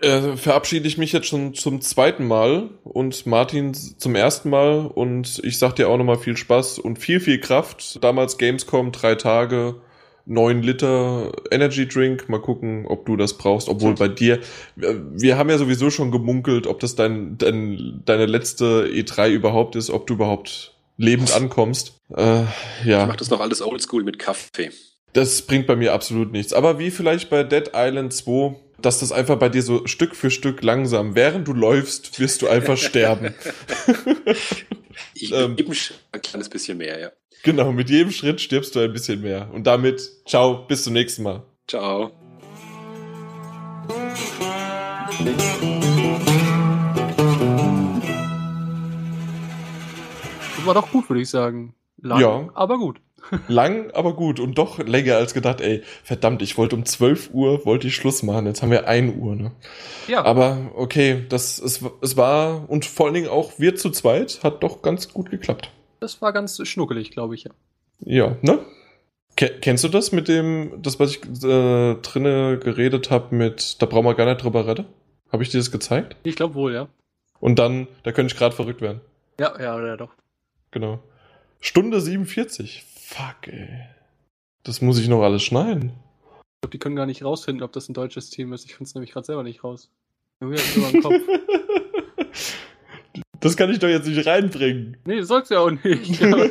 [0.00, 5.40] Äh, verabschiede ich mich jetzt schon zum zweiten Mal und Martin zum ersten Mal und
[5.44, 8.02] ich sag dir auch nochmal viel Spaß und viel, viel Kraft.
[8.02, 9.76] Damals Gamescom, drei Tage,
[10.24, 12.28] neun Liter Energy Drink.
[12.28, 14.40] Mal gucken, ob du das brauchst, obwohl bei dir,
[14.76, 19.76] wir wir haben ja sowieso schon gemunkelt, ob das dein, dein, deine letzte E3 überhaupt
[19.76, 20.71] ist, ob du überhaupt
[21.02, 21.94] lebend ankommst.
[22.16, 22.44] Äh,
[22.84, 23.02] ja.
[23.02, 24.70] Ich mache das noch alles oldschool mit Kaffee.
[25.12, 26.52] Das bringt bei mir absolut nichts.
[26.52, 30.30] Aber wie vielleicht bei Dead Island 2, dass das einfach bei dir so Stück für
[30.30, 33.34] Stück langsam, während du läufst, wirst du einfach sterben.
[35.14, 35.56] Ich Ähm.
[36.12, 37.12] ein kleines bisschen mehr, ja.
[37.42, 39.50] Genau, mit jedem Schritt stirbst du ein bisschen mehr.
[39.52, 41.42] Und damit, ciao, bis zum nächsten Mal.
[41.66, 42.12] Ciao.
[50.66, 51.74] War doch gut, würde ich sagen.
[52.00, 52.48] Lang, Ja.
[52.54, 53.00] aber gut.
[53.48, 55.60] Lang, aber gut und doch länger als gedacht.
[55.60, 58.46] Ey, verdammt, ich wollte um 12 Uhr, wollte ich Schluss machen.
[58.46, 59.52] Jetzt haben wir 1 Uhr, ne?
[60.08, 64.40] Ja, Aber okay, das, es, es war, und vor allen Dingen auch wir zu zweit,
[64.42, 65.70] hat doch ganz gut geklappt.
[66.00, 67.44] das war ganz schnuckelig, glaube ich.
[67.44, 67.50] Ja.
[68.04, 68.58] Ja, ne?
[69.36, 73.86] Ke- Kennst du das mit dem, das, was ich äh, drinne geredet habe mit, da
[73.86, 74.86] brauchen wir gar nicht drüber reden?
[75.30, 76.16] Habe ich dir das gezeigt?
[76.24, 76.88] Ich glaube wohl, ja.
[77.38, 79.00] Und dann, da könnte ich gerade verrückt werden.
[79.38, 80.10] Ja, ja, ja, doch.
[80.72, 80.98] Genau.
[81.60, 82.84] Stunde 47.
[82.96, 83.68] Fuck, ey.
[84.64, 85.90] Das muss ich noch alles schneiden.
[85.90, 88.64] Ich glaube, die können gar nicht rausfinden, ob das ein deutsches Team ist.
[88.64, 89.90] Ich finde es nämlich gerade selber nicht raus.
[93.40, 94.96] Das kann ich doch jetzt nicht reinbringen.
[95.04, 96.22] Nee, das sollst du ja auch nicht.
[96.22, 96.48] aber,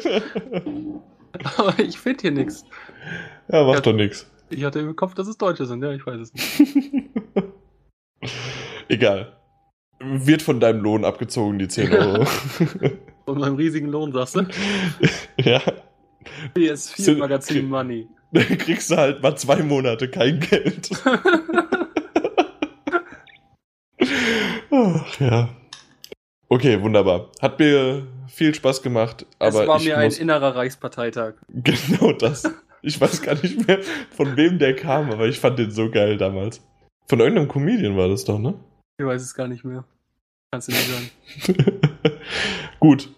[1.57, 2.65] aber ich finde hier nichts.
[3.47, 4.29] ja, macht doch nix.
[4.49, 7.09] Ich hatte im Kopf, dass es Deutsche sind, ja, ich weiß es nicht.
[8.89, 9.37] Egal.
[10.01, 12.25] Wird von deinem Lohn abgezogen, die 10 Euro.
[13.31, 14.41] Von meinem riesigen Lohn, sagst du?
[15.41, 15.61] ja.
[16.53, 18.09] PS4 Sind- Magazin Money.
[18.33, 20.89] Dann kriegst du halt mal zwei Monate kein Geld.
[24.69, 25.49] Ach, ja.
[26.49, 27.29] Okay, wunderbar.
[27.41, 31.35] Hat mir viel Spaß gemacht, aber es war mir ein innerer Reichsparteitag.
[31.47, 32.43] genau das.
[32.81, 33.79] Ich weiß gar nicht mehr,
[34.09, 36.61] von wem der kam, aber ich fand den so geil damals.
[37.07, 38.55] Von irgendeinem Comedian war das doch, ne?
[38.97, 39.85] Ich weiß es gar nicht mehr.
[40.51, 41.09] Kannst du nicht sagen.
[42.81, 43.09] Gut.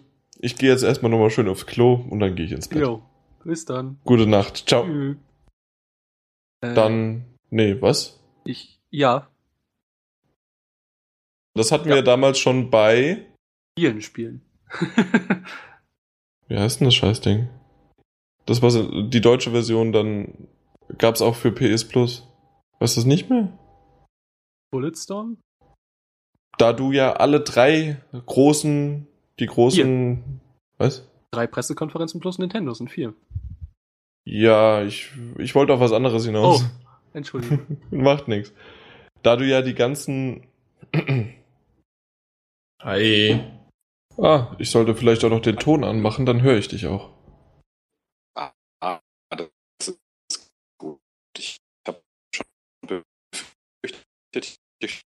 [0.44, 2.82] Ich gehe jetzt erstmal nochmal schön aufs Klo und dann gehe ich ins Bett.
[2.82, 3.02] Jo,
[3.46, 3.98] bis dann.
[4.04, 4.68] Gute Nacht.
[4.68, 4.84] Ciao.
[4.84, 5.16] Tschüss.
[6.62, 7.26] Äh, Dann.
[7.50, 8.20] Nee, was?
[8.44, 9.30] Ich, ja,
[11.56, 11.96] Das hatten Ja.
[11.96, 13.26] wir damals schon bei.
[13.80, 14.42] vielen Spielen.
[16.48, 17.48] Wie heißt denn das Scheißding?
[18.46, 20.48] Das war die deutsche Version, dann
[20.98, 22.28] gab's auch für PS Plus.
[22.80, 23.58] Weißt du das nicht mehr?
[24.72, 25.38] Bulletstorm?
[26.58, 29.08] Da du ja alle drei großen,
[29.40, 30.42] die großen.
[30.78, 31.08] Was?
[31.32, 33.14] Drei Pressekonferenzen plus Nintendo sind vier.
[34.26, 36.66] Ja, ich, ich wollte auf was anderes hinaus.
[37.14, 37.78] Entschuldigung.
[37.92, 38.54] Macht nichts.
[39.22, 40.48] Da du ja die ganzen.
[42.82, 43.42] Hi.
[44.18, 47.10] Ah, ich sollte vielleicht auch noch den Ton anmachen, dann höre ich dich auch.
[48.36, 49.00] Ah,
[49.30, 49.50] das
[49.80, 51.00] ist gut.
[51.38, 51.58] Ich
[51.88, 52.02] habe
[52.36, 52.46] schon
[52.82, 55.04] befürchtet, nicht.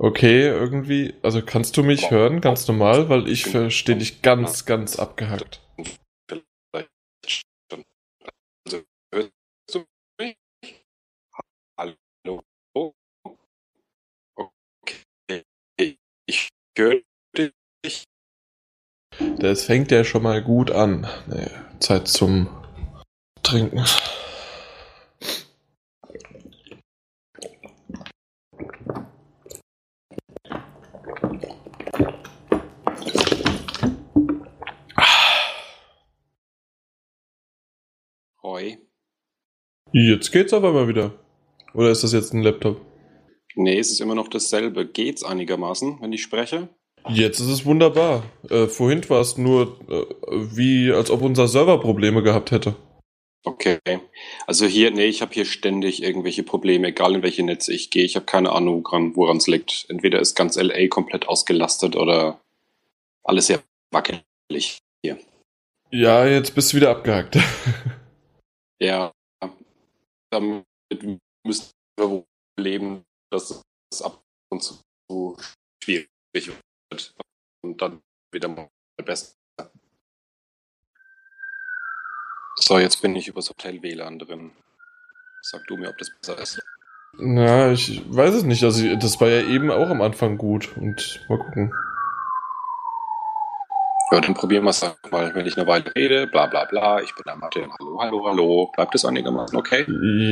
[0.00, 1.14] Okay, irgendwie.
[1.22, 5.60] Also kannst du mich hören, ganz normal, weil ich verstehe dich ganz, ganz abgehackt.
[8.64, 9.32] Also, hörst
[9.72, 9.84] du
[10.20, 10.36] mich?
[11.76, 12.42] Hallo?
[14.36, 15.02] Okay.
[16.26, 17.00] Ich höre
[17.36, 18.04] dich.
[19.38, 21.08] Das fängt ja schon mal gut an.
[21.26, 21.50] Nee,
[21.80, 22.46] Zeit zum
[23.42, 23.84] Trinken.
[38.58, 38.76] Hoi.
[39.92, 41.12] Jetzt geht's aber mal wieder.
[41.74, 42.80] Oder ist das jetzt ein Laptop?
[43.54, 44.84] Nee, es ist immer noch dasselbe.
[44.84, 46.68] Geht's einigermaßen, wenn ich spreche?
[47.08, 48.24] Jetzt ist es wunderbar.
[48.50, 50.06] Äh, vorhin war es nur äh,
[50.56, 52.74] wie, als ob unser Server Probleme gehabt hätte.
[53.44, 53.78] Okay.
[54.48, 58.02] Also hier, nee, ich habe hier ständig irgendwelche Probleme, egal in welche Netze ich gehe.
[58.02, 59.86] Ich habe keine Ahnung, woran es liegt.
[59.88, 62.40] Entweder ist ganz LA komplett ausgelastet oder
[63.22, 63.62] alles sehr
[63.92, 65.16] wackelig hier.
[65.92, 67.38] Ja, jetzt bist du wieder abgehackt.
[68.80, 69.12] Ja,
[70.30, 70.64] damit
[71.44, 72.24] müssen wir
[72.58, 74.78] leben, dass es ab und zu
[75.82, 76.08] schwierig
[76.90, 77.14] wird
[77.64, 78.00] und dann
[78.32, 78.68] wieder mal
[79.04, 79.34] besser.
[82.56, 84.52] So, jetzt bin ich übers Hotel WLAN drin.
[85.42, 86.60] Sag du mir, ob das besser ist.
[87.14, 88.62] Na, ich weiß es nicht.
[88.64, 90.76] Also, das war ja eben auch am Anfang gut.
[90.76, 91.72] Und mal gucken.
[94.10, 97.14] Ja, dann probieren wir es mal, wenn ich eine Weile rede, bla bla bla, ich
[97.14, 98.70] bin der Martin, hallo, hallo, hallo.
[98.74, 99.84] Bleibt es einigermaßen okay?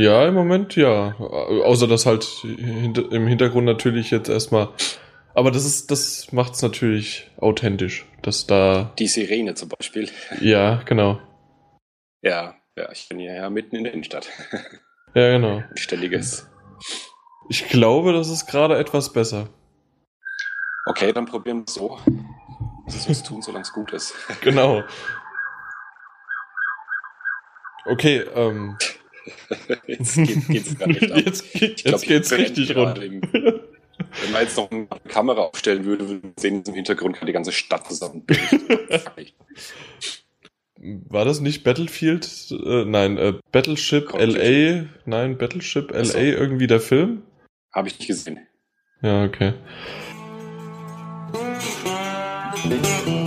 [0.02, 1.14] Ja, im Moment ja.
[1.18, 4.68] Au- Außer dass halt im Hintergrund natürlich jetzt erstmal.
[5.34, 8.06] Aber das ist, das macht's natürlich authentisch.
[8.22, 8.94] Dass da.
[8.98, 10.08] Die Sirene zum Beispiel.
[10.40, 11.20] Ja, genau.
[12.22, 14.28] Ja, ja, ich bin ja, ja mitten in der Innenstadt.
[15.14, 15.58] Ja, genau.
[15.70, 16.46] Ein Ständiges.
[17.48, 19.48] Ich glaube, das ist gerade etwas besser.
[20.84, 21.98] Okay, dann probieren wir es so.
[22.86, 24.14] Das ist was tun, solange es gut ist.
[24.40, 24.82] Genau.
[27.84, 28.76] Okay, ähm.
[29.86, 31.18] Jetzt geht, geht's gar nicht ab.
[31.24, 32.98] Jetzt, geht, glaub, jetzt geht's richtig rund.
[32.98, 37.26] im- Wenn man jetzt noch eine Kamera aufstellen würde, würden wir sehen, im Hintergrund kann
[37.26, 38.24] die ganze Stadt zusammen.
[41.08, 42.28] War das nicht Battlefield?
[42.50, 44.84] Äh, nein, äh, Battleship LA.
[45.06, 47.22] Nein, Battleship LA irgendwie der Film?
[47.72, 48.46] Habe ich nicht gesehen.
[49.02, 49.54] Ja, okay.
[52.68, 53.25] Thank you.